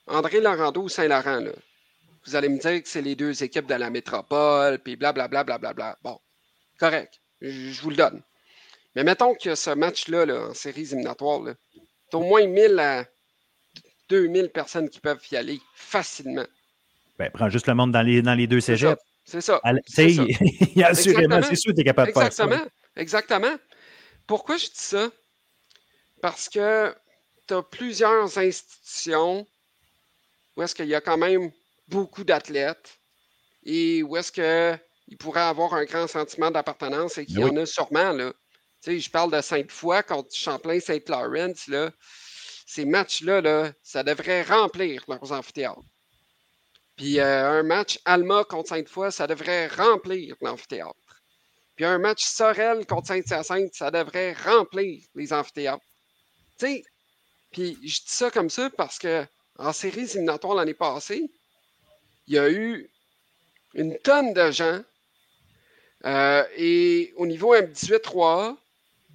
André 0.07 0.41
Laurando 0.41 0.83
ou 0.83 0.89
Saint-Laurent, 0.91 1.41
là. 1.41 1.53
Vous 2.27 2.37
allez 2.37 2.51
me 2.51 2.59
dire 2.59 2.83
que 2.83 2.89
c'est 2.89 3.01
les 3.01 3.15
deux 3.15 3.43
équipes 3.43 3.67
de 3.67 3.75
la 3.75 3.89
métropole, 3.89 4.79
puis 4.81 4.97
blablabla, 4.97 5.45
blablabla. 5.45 5.97
Bon, 6.03 6.21
correct, 6.79 7.21
je 7.41 7.81
vous 7.81 7.91
le 7.91 7.97
donne. 7.97 8.23
Mais 8.95 9.05
mettons 9.05 9.35
que 9.35 9.55
ce 9.55 9.71
match-là, 9.71 10.49
en 10.49 10.55
séries 10.55 10.83
éliminatoires, 10.93 11.41
tu 11.75 12.17
as 12.17 12.19
au 12.19 12.23
moins 12.23 12.47
1000 12.47 12.79
à 12.79 13.05
2000 14.09 14.51
personnes 14.51 14.89
qui 14.89 15.01
peuvent 15.01 15.23
y 15.33 15.37
aller 15.37 15.61
facilement. 15.75 16.47
Ben, 17.19 17.31
prends 17.33 17.49
juste 17.49 17.67
le 17.67 17.75
monde 17.75 17.93
dans 17.93 18.03
les, 18.03 18.23
dans 18.23 18.35
les 18.35 18.47
deux 18.47 18.61
cégeps. 18.61 19.01
C'est 19.25 19.41
ça. 19.41 19.61
Il 19.65 20.73
y 20.77 20.83
a 20.83 20.89
assurément, 20.89 21.41
c'est 21.43 21.57
sûr 21.57 21.73
que 21.73 21.77
tu 21.77 21.81
es 21.81 21.85
capable 21.85 22.13
de 22.13 22.19
faire 22.19 22.33
ça. 22.33 22.49
Exactement. 22.97 23.57
Pourquoi 24.27 24.57
je 24.57 24.67
dis 24.67 24.73
ça? 24.75 25.11
Parce 26.21 26.49
que 26.49 26.95
tu 27.47 27.55
as 27.55 27.63
plusieurs 27.63 28.39
institutions 28.39 29.47
où 30.57 30.63
est-ce 30.63 30.75
qu'il 30.75 30.87
y 30.87 30.95
a 30.95 31.01
quand 31.01 31.19
même 31.19 31.51
beaucoup 31.89 32.25
d'athlètes 32.25 32.99
et 33.65 34.03
où 34.03 34.17
est-ce 34.17 34.33
qu'il 35.09 35.19
pourrait 35.19 35.41
avoir 35.41 35.75
un 35.75 35.85
grand 35.85 36.07
sentiment 36.07 36.51
d'appartenance 36.51 37.19
et 37.19 37.27
qu'il 37.27 37.39
y 37.39 37.45
en 37.45 37.57
a 37.57 37.67
sûrement. 37.67 38.13
Là. 38.13 38.33
je 38.87 39.11
parle 39.11 39.33
de 39.33 39.41
Sainte-Foy 39.41 40.03
contre 40.03 40.35
Champlain-Saint-Laurent. 40.35 41.53
Ces 42.67 42.85
matchs-là, 42.85 43.41
là, 43.41 43.73
ça 43.83 44.03
devrait 44.03 44.43
remplir 44.43 45.05
leurs 45.09 45.33
amphithéâtres. 45.33 45.83
Puis 46.97 47.19
euh, 47.19 47.51
un 47.51 47.63
match 47.63 47.99
Alma 48.05 48.45
contre 48.45 48.69
Sainte-Foy, 48.71 49.13
ça 49.13 49.27
devrait 49.27 49.69
remplir 49.69 50.37
l'amphithéâtre. 50.41 50.95
Puis 51.77 51.85
un 51.85 51.99
match 51.99 52.25
Sorel 52.25 52.87
contre 52.87 53.09
Saint-Hyacinthe, 53.09 53.75
ça 53.75 53.91
devrait 53.91 54.33
remplir 54.33 55.03
les 55.15 55.33
amphithéâtres. 55.33 55.85
Tu 56.59 56.67
sais, 56.67 56.85
puis 57.51 57.75
je 57.83 58.01
dis 58.01 58.03
ça 58.07 58.31
comme 58.31 58.51
ça 58.51 58.71
parce 58.71 58.99
que 58.99 59.27
en 59.59 59.73
séries 59.73 60.11
éliminatoires 60.11 60.55
l'année 60.55 60.75
passée, 60.75 61.31
il 62.27 62.35
y 62.35 62.39
a 62.39 62.51
eu 62.51 62.91
une 63.75 63.99
tonne 63.99 64.33
de 64.33 64.51
gens. 64.51 64.83
Euh, 66.05 66.45
et 66.57 67.13
au 67.17 67.27
niveau 67.27 67.55
M18-3A, 67.55 68.57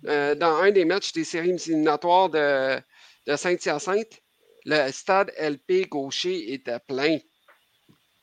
euh, 0.05 0.35
dans 0.35 0.55
un 0.55 0.71
des 0.71 0.85
matchs 0.85 1.13
des 1.13 1.23
séries 1.23 1.51
éliminatoires 1.51 2.29
de, 2.29 2.79
de 3.27 3.35
Saint-Hyacinthe, 3.35 4.21
le 4.65 4.91
stade 4.91 5.31
LP 5.37 5.87
gaucher 5.87 6.53
était 6.53 6.79
plein. 6.79 7.19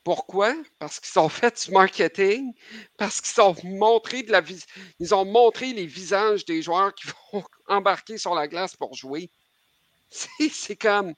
Pourquoi? 0.02 0.54
Parce 0.78 1.00
qu'ils 1.00 1.18
ont 1.20 1.28
fait 1.40 1.64
du 1.64 1.72
marketing, 1.72 2.52
parce 2.96 3.20
qu'ils 3.20 3.40
ont 3.42 3.54
montré 3.64 4.22
de 4.22 4.32
la 4.32 4.42
ils 4.98 5.14
ont 5.14 5.24
montré 5.24 5.72
les 5.72 5.86
visages 5.86 6.44
des 6.44 6.62
joueurs 6.62 6.94
qui 6.94 7.08
vont 7.32 7.44
embarquer 7.68 8.18
sur 8.18 8.34
la 8.34 8.48
glace 8.48 8.76
pour 8.76 8.94
jouer. 8.94 9.30
C'est 10.10 10.76
comme 10.76 11.14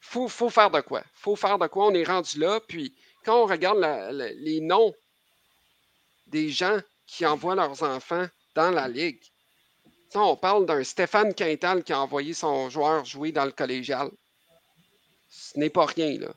faut, 0.00 0.28
faut 0.28 0.50
faire 0.50 0.70
de 0.70 0.80
quoi? 0.80 1.04
faut 1.14 1.36
faire 1.36 1.58
de 1.58 1.66
quoi? 1.68 1.86
On 1.86 1.94
est 1.94 2.04
rendu 2.04 2.38
là. 2.38 2.60
Puis 2.66 2.94
quand 3.24 3.42
on 3.42 3.46
regarde 3.46 3.78
les 4.10 4.60
noms 4.60 4.92
des 6.32 6.50
gens 6.50 6.78
qui 7.06 7.24
envoient 7.24 7.54
leurs 7.54 7.82
enfants 7.82 8.26
dans 8.54 8.70
la 8.70 8.88
ligue, 8.88 9.20
on 10.14 10.36
parle 10.36 10.66
d'un 10.66 10.84
Stéphane 10.84 11.32
Quintal 11.32 11.84
qui 11.84 11.92
a 11.92 12.00
envoyé 12.00 12.34
son 12.34 12.68
joueur 12.68 13.04
jouer 13.04 13.32
dans 13.32 13.44
le 13.44 13.52
collégial. 13.52 14.10
Ce 15.30 15.58
n'est 15.58 15.70
pas 15.70 15.86
rien, 15.86 16.18
là 16.18 16.34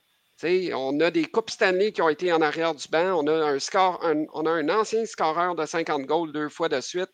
on 0.74 1.00
a 1.00 1.12
des 1.12 1.26
Coupes 1.26 1.50
Stanley 1.50 1.92
qui 1.92 2.02
ont 2.02 2.10
été 2.10 2.32
en 2.32 2.42
arrière 2.42 2.76
du 2.76 2.88
banc. 2.88 3.24
On 3.24 3.28
a 3.28 3.52
un 3.52 3.60
score, 3.60 4.04
on 4.34 4.46
a 4.46 4.52
un 4.52 4.70
ancien 4.70 5.06
scoreur 5.06 5.56
de 5.56 5.66
50 5.66 6.04
goals 6.04 6.32
deux 6.32 6.50
fois 6.50 6.70
de 6.70 6.80
suite 6.82 7.10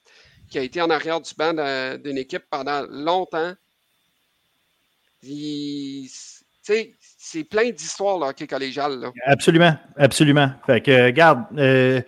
qui 0.49 0.59
a 0.59 0.61
été 0.61 0.81
en 0.81 0.89
arrière 0.89 1.21
du 1.21 1.33
banc 1.35 1.53
d'une 1.97 2.17
équipe 2.17 2.43
pendant 2.49 2.85
longtemps. 2.89 3.53
C'est 5.23 6.09
plein 7.49 7.69
d'histoires 7.69 8.35
qui 8.35 8.43
est 8.43 8.47
collégial. 8.47 9.11
Absolument, 9.25 9.75
absolument. 9.97 10.51
Fait 10.65 10.81
que, 10.81 11.05
regarde, 11.05 11.45
euh, 11.57 12.01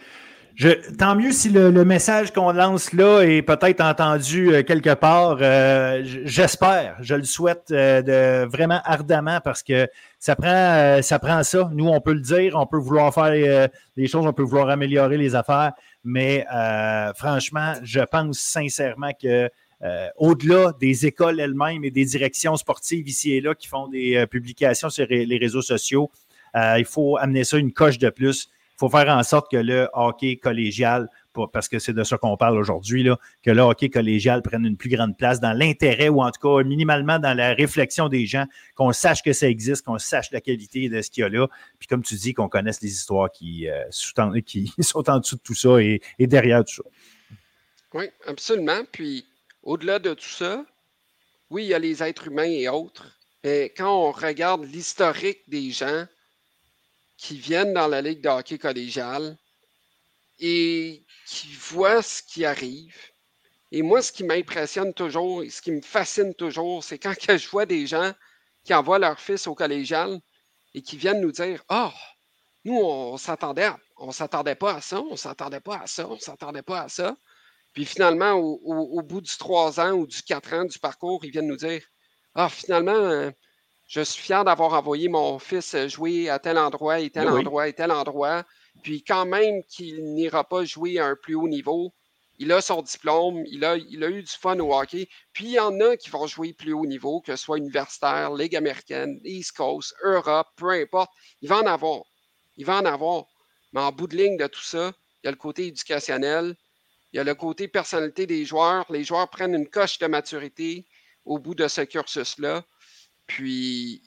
tant 0.98 1.16
mieux 1.16 1.32
si 1.32 1.50
le, 1.50 1.72
message 1.84 2.32
qu'on 2.32 2.52
lance 2.52 2.94
là 2.94 3.22
est 3.22 3.42
peut-être 3.42 3.82
entendu 3.82 4.54
euh, 4.54 4.64
quelque 4.64 4.94
part. 4.94 5.38
Euh, 5.42 6.02
j'espère, 6.04 6.98
je 7.02 7.16
le 7.16 7.24
souhaite 7.24 7.72
euh, 7.72 8.02
de, 8.02 8.50
vraiment 8.50 8.80
ardemment 8.86 9.40
parce 9.44 9.64
que 9.64 9.88
ça 10.20 10.36
prend, 10.36 11.02
ça 11.02 11.20
prend 11.20 11.44
ça. 11.44 11.70
Nous, 11.74 11.88
on 11.88 12.00
peut 12.02 12.14
le 12.14 12.22
dire, 12.22 12.56
on 12.56 12.66
peut 12.66 12.78
vouloir 12.78 13.14
faire 13.14 13.70
des 13.98 14.08
choses, 14.08 14.26
on 14.26 14.34
peut 14.34 14.44
vouloir 14.44 14.70
améliorer 14.70 15.18
les 15.18 15.36
affaires, 15.36 15.74
mais 16.04 16.46
franchement, 17.16 17.74
je 17.84 18.00
pense 18.00 18.40
sincèrement 18.40 19.12
que 19.22 19.50
au-delà 20.16 20.72
des 20.80 21.06
écoles 21.06 21.42
elles-mêmes 21.42 21.84
et 21.84 21.92
des 21.92 22.06
directions 22.06 22.56
sportives 22.56 23.06
ici 23.10 23.34
et 23.34 23.42
là 23.42 23.54
qui 23.54 23.68
font 23.68 23.90
des 23.90 24.26
publications 24.28 24.90
sur 24.90 25.08
les 25.10 25.38
réseaux 25.38 25.62
sociaux, 25.62 26.10
il 26.56 26.86
faut 26.86 27.18
amener 27.18 27.44
ça 27.44 27.58
une 27.58 27.74
coche 27.74 27.98
de 27.98 28.10
plus 28.10 28.50
faut 28.78 28.90
faire 28.90 29.08
en 29.10 29.24
sorte 29.24 29.50
que 29.52 29.58
le 29.58 29.90
hockey 29.94 30.38
collégial, 30.38 31.10
parce 31.52 31.68
que 31.68 31.80
c'est 31.80 31.94
de 31.94 32.04
ça 32.04 32.18
qu'on 32.18 32.38
parle 32.38 32.58
aujourd'hui, 32.58 33.08
que 33.42 33.52
le 33.52 33.62
hockey 33.62 33.90
collégial 33.90 34.42
prenne 34.42 34.66
une 34.66 34.78
plus 34.78 34.90
grande 34.90 35.18
place 35.18 35.40
dans 35.40 35.54
l'intérêt 35.54 36.10
ou 36.10 36.22
en 36.22 36.32
tout 36.32 36.42
cas 36.42 36.64
minimalement 36.64 37.20
dans 37.20 37.36
la 37.36 37.54
réflexion 37.54 38.10
des 38.10 38.26
gens, 38.26 38.46
qu'on 38.76 38.92
sache 38.92 39.24
que 39.24 39.34
ça 39.34 39.48
existe, 39.48 39.86
qu'on 39.86 40.00
sache 40.00 40.32
la 40.32 40.42
qualité 40.42 40.90
de 40.90 41.02
ce 41.02 41.10
qu'il 41.10 41.22
y 41.22 41.26
a 41.26 41.30
là. 41.30 41.48
Puis 41.80 41.88
comme 41.88 42.04
tu 42.04 42.16
dis, 42.16 42.34
qu'on 42.34 42.50
connaisse 42.50 42.82
les 42.82 42.92
histoires 42.92 43.32
qui, 43.32 43.70
euh, 43.70 43.84
sont 44.80 45.10
en 45.10 45.20
dessous 45.20 45.36
de 45.36 45.42
tout 45.42 45.56
ça 45.56 45.82
et 45.82 46.02
derrière 46.20 46.64
tout 46.64 46.76
ça. 46.76 46.84
Oui, 47.94 48.06
absolument. 48.26 48.82
Puis 48.92 49.26
au-delà 49.62 50.00
de 50.00 50.14
tout 50.14 50.30
ça, 50.30 50.66
oui, 51.50 51.66
il 51.66 51.68
y 51.68 51.74
a 51.74 51.80
les 51.80 52.02
êtres 52.02 52.28
humains 52.28 52.44
et 52.44 52.68
autres. 52.68 53.20
Mais 53.44 53.72
quand 53.76 54.08
on 54.08 54.12
regarde 54.12 54.64
l'historique 54.66 55.42
des 55.48 55.70
gens, 55.72 56.06
qui 57.24 57.38
viennent 57.38 57.74
dans 57.74 57.88
la 57.88 58.02
Ligue 58.02 58.20
de 58.20 58.28
hockey 58.28 58.58
collégial 58.58 59.38
et 60.40 61.06
qui 61.26 61.48
voient 61.54 62.02
ce 62.02 62.22
qui 62.22 62.44
arrive. 62.44 62.98
Et 63.72 63.82
moi, 63.82 64.02
ce 64.02 64.12
qui 64.12 64.26
m'impressionne 64.26 64.94
toujours 64.94 65.42
et 65.42 65.50
ce 65.50 65.62
qui 65.62 65.72
me 65.72 65.82
fascine 65.82 66.34
toujours, 66.34 66.84
c'est 66.84 67.00
quand 67.00 67.14
je 67.18 67.50
vois 67.50 67.66
des 67.66 67.88
gens 67.88 68.12
qui 68.66 68.74
envoient 68.74 69.00
leur 69.00 69.22
fils 69.22 69.48
au 69.48 69.56
collégial 69.56 70.20
et 70.74 70.82
qui 70.82 70.98
viennent 70.98 71.22
nous 71.22 71.32
dire 71.32 71.64
Ah, 71.70 71.94
nous, 72.66 72.76
on 72.76 73.16
s'attendait, 73.16 73.70
on 73.96 74.12
s'attendait 74.12 74.56
pas 74.56 74.76
à 74.76 74.82
ça, 74.82 75.00
on 75.02 75.16
s'attendait 75.16 75.62
pas 75.62 75.78
à 75.78 75.88
ça, 75.88 76.10
on 76.10 76.20
s'attendait 76.20 76.62
pas 76.62 76.82
à 76.82 76.90
ça. 76.90 77.16
Puis 77.72 77.86
finalement, 77.86 78.34
au, 78.34 79.02
bout 79.02 79.22
du 79.22 79.38
trois 79.38 79.80
ans 79.80 79.94
ou 79.94 80.06
du 80.06 80.22
quatre 80.24 80.54
ans 80.54 80.66
du 80.66 80.78
parcours, 80.78 81.24
ils 81.24 81.32
viennent 81.32 81.48
nous 81.48 81.56
dire 81.56 81.84
Ah, 82.36 82.50
finalement, 82.50 83.32
je 83.88 84.02
suis 84.02 84.22
fier 84.22 84.44
d'avoir 84.44 84.74
envoyé 84.74 85.08
mon 85.10 85.40
fils 85.40 85.76
jouer 85.88 86.30
à 86.30 86.40
tel 86.40 86.58
endroit 86.58 87.00
et 87.00 87.10
tel 87.10 87.30
endroit 87.30 87.68
et 87.68 87.74
tel 87.74 87.92
endroit. 87.92 88.44
Puis 88.82 89.04
quand 89.04 89.26
même 89.26 89.64
qu'il 89.64 90.04
n'ira 90.14 90.44
pas 90.44 90.66
jouer 90.66 91.00
à 91.00 91.06
un 91.06 91.16
plus 91.16 91.36
haut 91.36 91.48
niveau, 91.48 91.94
il 92.40 92.52
a 92.52 92.62
son 92.62 92.82
diplôme, 92.82 93.44
il 93.46 93.64
a, 93.64 93.78
il 93.78 94.04
a 94.04 94.10
eu 94.10 94.24
du 94.24 94.32
fun 94.32 94.60
au 94.60 94.74
hockey. 94.74 95.08
Puis 95.32 95.46
il 95.46 95.52
y 95.52 95.60
en 95.60 95.80
a 95.80 95.96
qui 95.96 96.10
vont 96.10 96.26
jouer 96.26 96.54
plus 96.54 96.74
haut 96.74 96.86
niveau, 96.86 97.22
que 97.22 97.36
ce 97.36 97.44
soit 97.44 97.58
universitaire, 97.58 98.34
Ligue 98.34 98.56
américaine, 98.56 99.20
East 99.24 99.56
Coast, 99.56 99.94
Europe, 100.04 100.48
peu 100.56 100.72
importe. 100.72 101.12
Il 101.42 101.50
va 101.50 101.60
en 101.60 101.66
avoir. 101.68 102.02
Il 102.58 102.66
va 102.66 102.78
en 102.78 102.86
avoir. 102.86 103.26
Mais 103.72 103.82
en 103.82 103.92
bout 103.92 104.08
de 104.08 104.18
ligne 104.18 104.38
de 104.38 104.48
tout 104.48 104.64
ça, 104.64 104.92
il 105.24 105.28
y 105.28 105.30
a 105.30 105.32
le 105.32 105.38
côté 105.38 105.68
éducationnel, 105.68 106.56
il 107.12 107.18
y 107.18 107.20
a 107.20 107.24
le 107.24 107.36
côté 107.36 107.68
personnalité 107.68 108.26
des 108.26 108.44
joueurs. 108.44 108.86
Les 108.92 109.04
joueurs 109.04 109.30
prennent 109.30 109.54
une 109.54 109.70
coche 109.70 110.00
de 110.00 110.08
maturité 110.08 110.88
au 111.26 111.38
bout 111.38 111.56
de 111.56 111.68
ce 111.68 111.82
cursus-là. 111.82 112.64
Puis, 113.34 114.04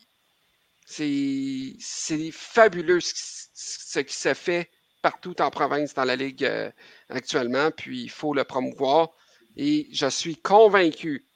c'est 0.87 2.31
fabuleux 2.31 3.01
ce, 3.01 3.99
qui 3.99 4.15
se 4.15 4.35
fait 4.35 4.71
partout 5.03 5.41
en 5.43 5.51
province 5.51 5.95
dans 5.95 6.05
la 6.05 6.15
Ligue 6.15 6.45
euh, 6.45 6.71
actuellement. 7.09 7.73
Puis, 7.73 8.03
il 8.05 8.11
faut 8.11 8.35
le 8.35 8.45
promouvoir. 8.45 9.11
Et 9.57 9.89
je 9.93 10.07
suis 10.07 10.37
convaincu 10.37 11.27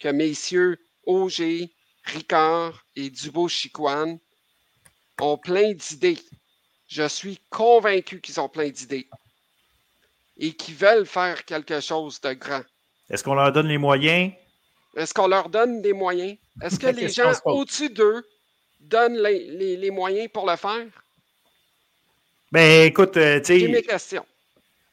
que 0.00 0.08
messieurs 0.08 0.78
Auger, 1.04 1.74
Ricard 2.04 2.86
et 2.96 3.10
Dubo-Chicoine 3.10 4.18
ont 5.20 5.36
plein 5.36 5.74
d'idées. 5.74 6.18
Je 6.88 7.06
suis 7.06 7.38
convaincu 7.50 8.22
qu'ils 8.22 8.40
ont 8.40 8.48
plein 8.48 8.70
d'idées 8.70 9.10
et 10.38 10.54
qu'ils 10.54 10.76
veulent 10.76 11.06
faire 11.06 11.44
quelque 11.44 11.80
chose 11.80 12.18
de 12.22 12.32
grand. 12.32 12.64
Est-ce 13.10 13.22
qu'on 13.22 13.34
leur 13.34 13.52
donne 13.52 13.68
les 13.68 13.78
moyens? 13.78 14.32
Est-ce 14.96 15.12
qu'on 15.12 15.28
leur 15.28 15.50
donne 15.50 15.82
des 15.82 15.92
moyens? 15.92 16.38
Est-ce 16.62 16.78
que 16.78 16.86
les 16.86 17.08
gens 17.08 17.32
au-dessus 17.44 17.90
d'eux 17.90 18.24
donnent 18.80 19.18
les, 19.18 19.90
moyens 19.90 20.28
pour 20.32 20.48
le 20.48 20.56
faire? 20.56 20.86
Ben, 22.52 22.86
écoute, 22.86 23.16
euh, 23.16 23.38
tu 23.40 23.46
sais. 23.46 23.58
J'ai 23.58 23.68
mes 23.68 23.82
questions. 23.82 24.24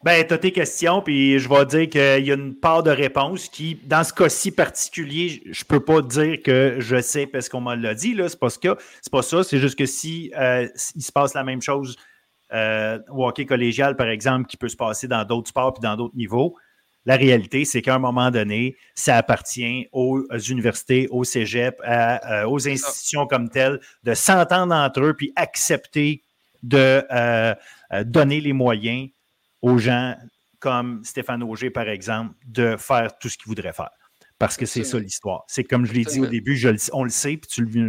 Ben, 0.03 0.28
tu 0.28 0.34
as 0.34 0.38
tes 0.38 0.51
questions, 0.51 1.01
puis 1.01 1.39
je 1.39 1.47
vais 1.47 1.66
dire 1.66 1.89
qu'il 1.89 2.26
y 2.26 2.32
a 2.32 2.34
une 2.34 2.55
part 2.55 2.84
de 2.84 2.91
réponse 2.91 3.47
qui, 3.47 3.76
dans 3.86 4.03
ce 4.03 4.11
cas-ci 4.11 4.51
particulier, 4.51 5.41
je 5.45 5.64
ne 5.64 5.68
peux 5.68 5.80
pas 5.80 6.01
dire 6.01 6.41
que 6.43 6.76
je 6.80 6.99
sais 6.99 7.26
parce 7.26 7.47
qu'on 7.47 7.61
m'a 7.61 7.78
l'a 7.78 7.93
dit, 7.93 8.14
là. 8.14 8.28
C'est 8.28 8.39
pas, 8.39 8.49
pas 9.11 9.22
ça. 9.22 9.43
C'est 9.45 9.59
juste 9.59 9.78
que 9.78 9.86
si 9.86 10.34
euh, 10.38 10.68
il 10.95 11.01
se 11.01 11.11
passe 11.11 11.34
la 11.34 11.45
même 11.45 11.61
chose 11.61 11.95
euh, 12.53 12.99
au 13.09 13.26
hockey 13.26 13.45
collégial, 13.45 13.95
par 13.95 14.09
exemple, 14.09 14.47
qui 14.47 14.57
peut 14.57 14.68
se 14.68 14.76
passer 14.76 15.07
dans 15.07 15.24
d'autres 15.24 15.47
sports 15.47 15.74
puis 15.74 15.82
dans 15.82 15.95
d'autres 15.95 16.18
niveaux, 16.18 16.57
la 17.05 17.17
réalité, 17.17 17.65
c'est 17.65 17.81
qu'à 17.81 17.95
un 17.95 17.99
moment 17.99 18.31
donné, 18.31 18.77
ça 18.95 19.17
appartient 19.17 19.87
aux 19.91 20.25
universités, 20.49 21.07
aux 21.09 21.23
cégeps, 21.23 21.77
euh, 21.85 22.45
aux 22.45 22.67
institutions 22.67 23.27
comme 23.27 23.49
telles 23.49 23.79
de 24.03 24.13
s'entendre 24.13 24.73
entre 24.73 25.01
eux 25.01 25.13
puis 25.13 25.33
accepter 25.35 26.23
de 26.61 27.03
euh, 27.11 27.53
euh, 27.91 28.03
donner 28.05 28.39
les 28.39 28.53
moyens 28.53 29.09
aux 29.61 29.77
gens 29.77 30.15
comme 30.59 31.03
Stéphane 31.03 31.43
Auger, 31.43 31.69
par 31.69 31.89
exemple, 31.89 32.33
de 32.45 32.77
faire 32.77 33.17
tout 33.17 33.27
ce 33.27 33.37
qu'ils 33.37 33.47
voudraient 33.47 33.73
faire. 33.73 33.91
Parce 34.39 34.55
que 34.55 34.65
c'est 34.65 34.85
ça 34.85 34.97
l'histoire. 34.97 35.43
C'est 35.47 35.65
comme 35.65 35.85
je 35.85 35.93
l'ai 35.93 36.05
dit 36.05 36.19
au 36.21 36.25
début, 36.25 36.59
on 36.93 37.03
le 37.03 37.09
sait, 37.09 37.37
puis 37.37 37.49
tu, 37.49 37.65
viens 37.65 37.83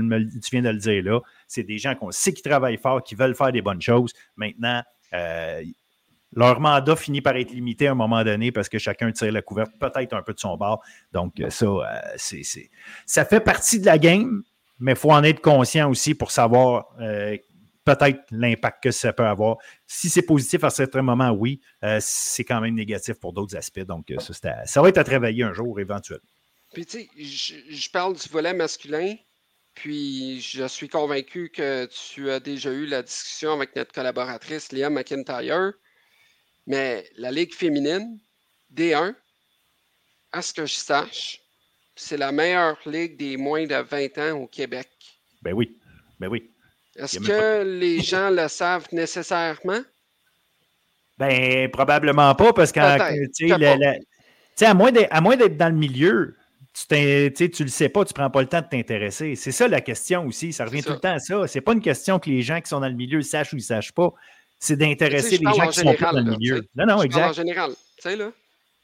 de 0.63 0.69
le 0.69 0.79
dire 0.79 1.03
là. 1.05 1.21
C'est 1.47 1.63
des 1.63 1.79
gens 1.79 1.95
qu'on 1.95 2.11
sait 2.11 2.33
qui 2.33 2.43
travaillent 2.43 2.79
fort, 2.79 3.03
qui 3.03 3.15
veulent 3.15 3.35
faire 3.35 3.51
des 3.53 3.63
bonnes 3.63 3.81
choses. 3.81 4.13
Maintenant, 4.37 4.83
leur 6.37 6.61
mandat 6.61 6.97
finit 6.97 7.21
par 7.21 7.37
être 7.37 7.53
limité 7.53 7.87
à 7.87 7.93
un 7.93 7.95
moment 7.95 8.23
donné 8.25 8.53
parce 8.53 8.69
que 8.69 8.79
chacun 8.79 9.13
tire 9.13 9.33
la 9.33 9.43
couverte 9.43 9.73
peut-être 9.79 10.13
un 10.15 10.23
peu 10.23 10.35
de 10.35 10.41
son 10.41 10.57
bord. 10.57 10.83
Donc, 11.13 11.41
euh, 11.41 11.51
ça, 11.51 11.67
euh, 11.67 11.83
c'est, 12.17 12.43
ça 13.07 13.25
fait 13.25 13.41
partie 13.41 13.81
de 13.81 13.87
la 13.87 13.99
game, 13.99 14.43
mais 14.79 14.93
il 14.93 14.99
faut 14.99 15.13
en 15.13 15.23
être 15.23 15.41
conscient 15.41 15.91
aussi 15.91 16.15
pour 16.15 16.31
savoir 16.31 16.89
euh, 17.01 17.37
peut-être 17.85 18.21
l'impact 18.31 18.83
que 18.83 18.91
ça 18.91 19.13
peut 19.13 19.27
avoir. 19.27 19.59
Si 19.87 20.09
c'est 20.09 20.23
positif 20.23 20.65
à 20.65 20.71
certains 20.71 21.03
moments, 21.03 21.31
oui, 21.31 21.61
c'est 22.01 22.45
quand 22.45 22.61
même 22.61 22.75
négatif 22.75 23.15
pour 23.15 23.33
d'autres 23.33 23.57
aspects. 23.57 23.81
Donc, 23.81 24.11
ça, 24.19 24.83
va 24.83 24.89
être 24.89 24.99
à 24.99 25.05
travailler 25.05 25.45
un 25.45 25.53
jour 25.53 25.79
éventuellement. 25.79 26.25
Puis, 26.73 26.87
tu 26.87 27.01
sais, 27.01 27.57
je, 27.69 27.91
parle 27.91 28.17
du 28.17 28.27
volet 28.31 28.55
masculin, 28.55 29.15
puis 29.75 30.41
je 30.41 30.67
suis 30.67 30.89
convaincu 30.89 31.51
que 31.51 31.87
tu 31.87 32.31
as 32.31 32.41
déjà 32.41 32.73
eu 32.73 32.87
la 32.87 33.03
discussion 33.03 33.53
avec 33.53 33.77
notre 33.77 33.93
collaboratrice 33.93 34.73
Léa 34.73 34.89
McIntyre, 34.89 35.75
mais 36.67 37.05
la 37.17 37.31
Ligue 37.31 37.55
féminine, 37.55 38.19
D1, 38.73 39.15
à 40.33 40.43
ce 40.43 40.53
que 40.53 40.67
je 40.67 40.75
sache, 40.75 41.41
c'est 41.97 42.17
la 42.17 42.33
meilleure 42.33 42.79
ligue 42.87 43.17
des 43.17 43.37
moins 43.37 43.67
de 43.67 43.77
20 43.77 44.19
ans 44.19 44.43
au 44.43 44.47
Québec. 44.47 44.89
Ben 45.43 45.53
oui, 45.53 45.79
ben 46.19 46.29
oui. 46.29 46.51
Est-ce 46.97 47.19
que 47.19 47.63
les 47.63 48.01
gens 48.03 48.31
le 48.31 48.49
savent 48.49 48.89
nécessairement? 48.93 49.81
Ben, 51.19 51.71
probablement 51.71 52.35
pas, 52.35 52.53
parce 52.53 52.73
que, 52.73 52.81
à 54.65 54.75
moins 54.75 54.91
d'être 54.91 55.57
dans 55.57 55.69
le 55.69 55.77
milieu, 55.77 56.37
tu 56.75 56.95
ne 56.95 57.63
le 57.63 57.69
sais 57.69 57.89
pas, 57.89 58.05
tu 58.05 58.13
ne 58.13 58.15
prends 58.15 58.31
pas 58.31 58.43
le 58.43 58.49
temps 58.49 58.61
de 58.61 58.67
t'intéresser. 58.67 59.37
C'est 59.37 59.53
ça 59.53 59.69
la 59.69 59.81
question 59.81 60.27
aussi. 60.27 60.53
Ça 60.53 60.65
revient 60.65 60.83
tout 60.83 60.93
le 60.93 60.99
temps 60.99 61.15
à 61.15 61.21
ça. 61.21 61.47
C'est 61.47 61.61
pas 61.61 61.73
une 61.73 61.81
question 61.81 62.19
que 62.19 62.29
les 62.29 62.43
gens 62.43 62.61
qui 62.61 62.69
sont 62.69 62.81
dans 62.81 62.89
le 62.89 62.95
milieu 62.95 63.23
sachent 63.23 63.53
ou 63.53 63.57
ils 63.57 63.61
ne 63.61 63.65
sachent 63.65 63.93
pas. 63.93 64.13
C'est 64.59 64.77
d'intéresser 64.77 65.39
les 65.39 65.45
gens 65.45 65.69
qui 65.69 65.81
sont 65.81 65.95
pas 65.95 66.13
dans 66.13 66.21
le 66.21 66.37
milieu. 66.37 66.67
non, 66.75 66.87
non, 66.87 67.03
exact. 67.03 67.31
En 67.31 67.33
général, 67.33 67.73
tu 67.97 68.03
sais, 68.03 68.17
là, 68.17 68.33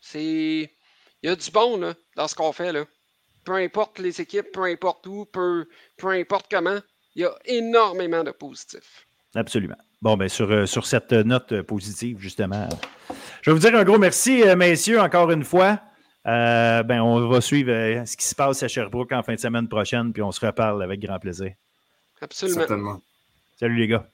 c'est. 0.00 0.70
Il 1.22 1.28
y 1.28 1.28
a 1.28 1.36
du 1.36 1.50
bon 1.50 1.78
là, 1.78 1.94
dans 2.16 2.28
ce 2.28 2.34
qu'on 2.34 2.52
fait. 2.52 2.72
Là. 2.72 2.84
Peu 3.44 3.54
importe 3.54 3.98
les 3.98 4.20
équipes, 4.20 4.52
peu 4.52 4.64
importe 4.64 5.06
où, 5.06 5.26
peu, 5.26 5.66
peu 5.96 6.08
importe 6.08 6.46
comment, 6.50 6.78
il 7.14 7.22
y 7.22 7.24
a 7.24 7.34
énormément 7.44 8.24
de 8.24 8.30
positifs. 8.30 9.06
Absolument. 9.34 9.76
Bon, 10.02 10.16
bien, 10.16 10.28
sur, 10.28 10.50
euh, 10.50 10.66
sur 10.66 10.86
cette 10.86 11.12
note 11.12 11.62
positive, 11.62 12.18
justement, 12.20 12.68
je 13.42 13.50
vais 13.50 13.54
vous 13.54 13.60
dire 13.60 13.74
un 13.78 13.84
gros 13.84 13.98
merci, 13.98 14.42
euh, 14.42 14.56
messieurs, 14.56 15.00
encore 15.00 15.30
une 15.30 15.44
fois. 15.44 15.80
Euh, 16.26 16.82
ben, 16.82 17.00
on 17.00 17.28
va 17.28 17.40
suivre 17.40 17.70
ce 18.04 18.16
qui 18.16 18.26
se 18.26 18.34
passe 18.34 18.62
à 18.62 18.68
Sherbrooke 18.68 19.12
en 19.12 19.22
fin 19.22 19.34
de 19.34 19.40
semaine 19.40 19.68
prochaine, 19.68 20.12
puis 20.12 20.22
on 20.22 20.32
se 20.32 20.44
reparle 20.44 20.82
avec 20.82 21.00
grand 21.00 21.18
plaisir. 21.18 21.52
Absolument. 22.20 22.60
Certainement. 22.60 23.00
Salut 23.58 23.76
les 23.76 23.88
gars. 23.88 24.06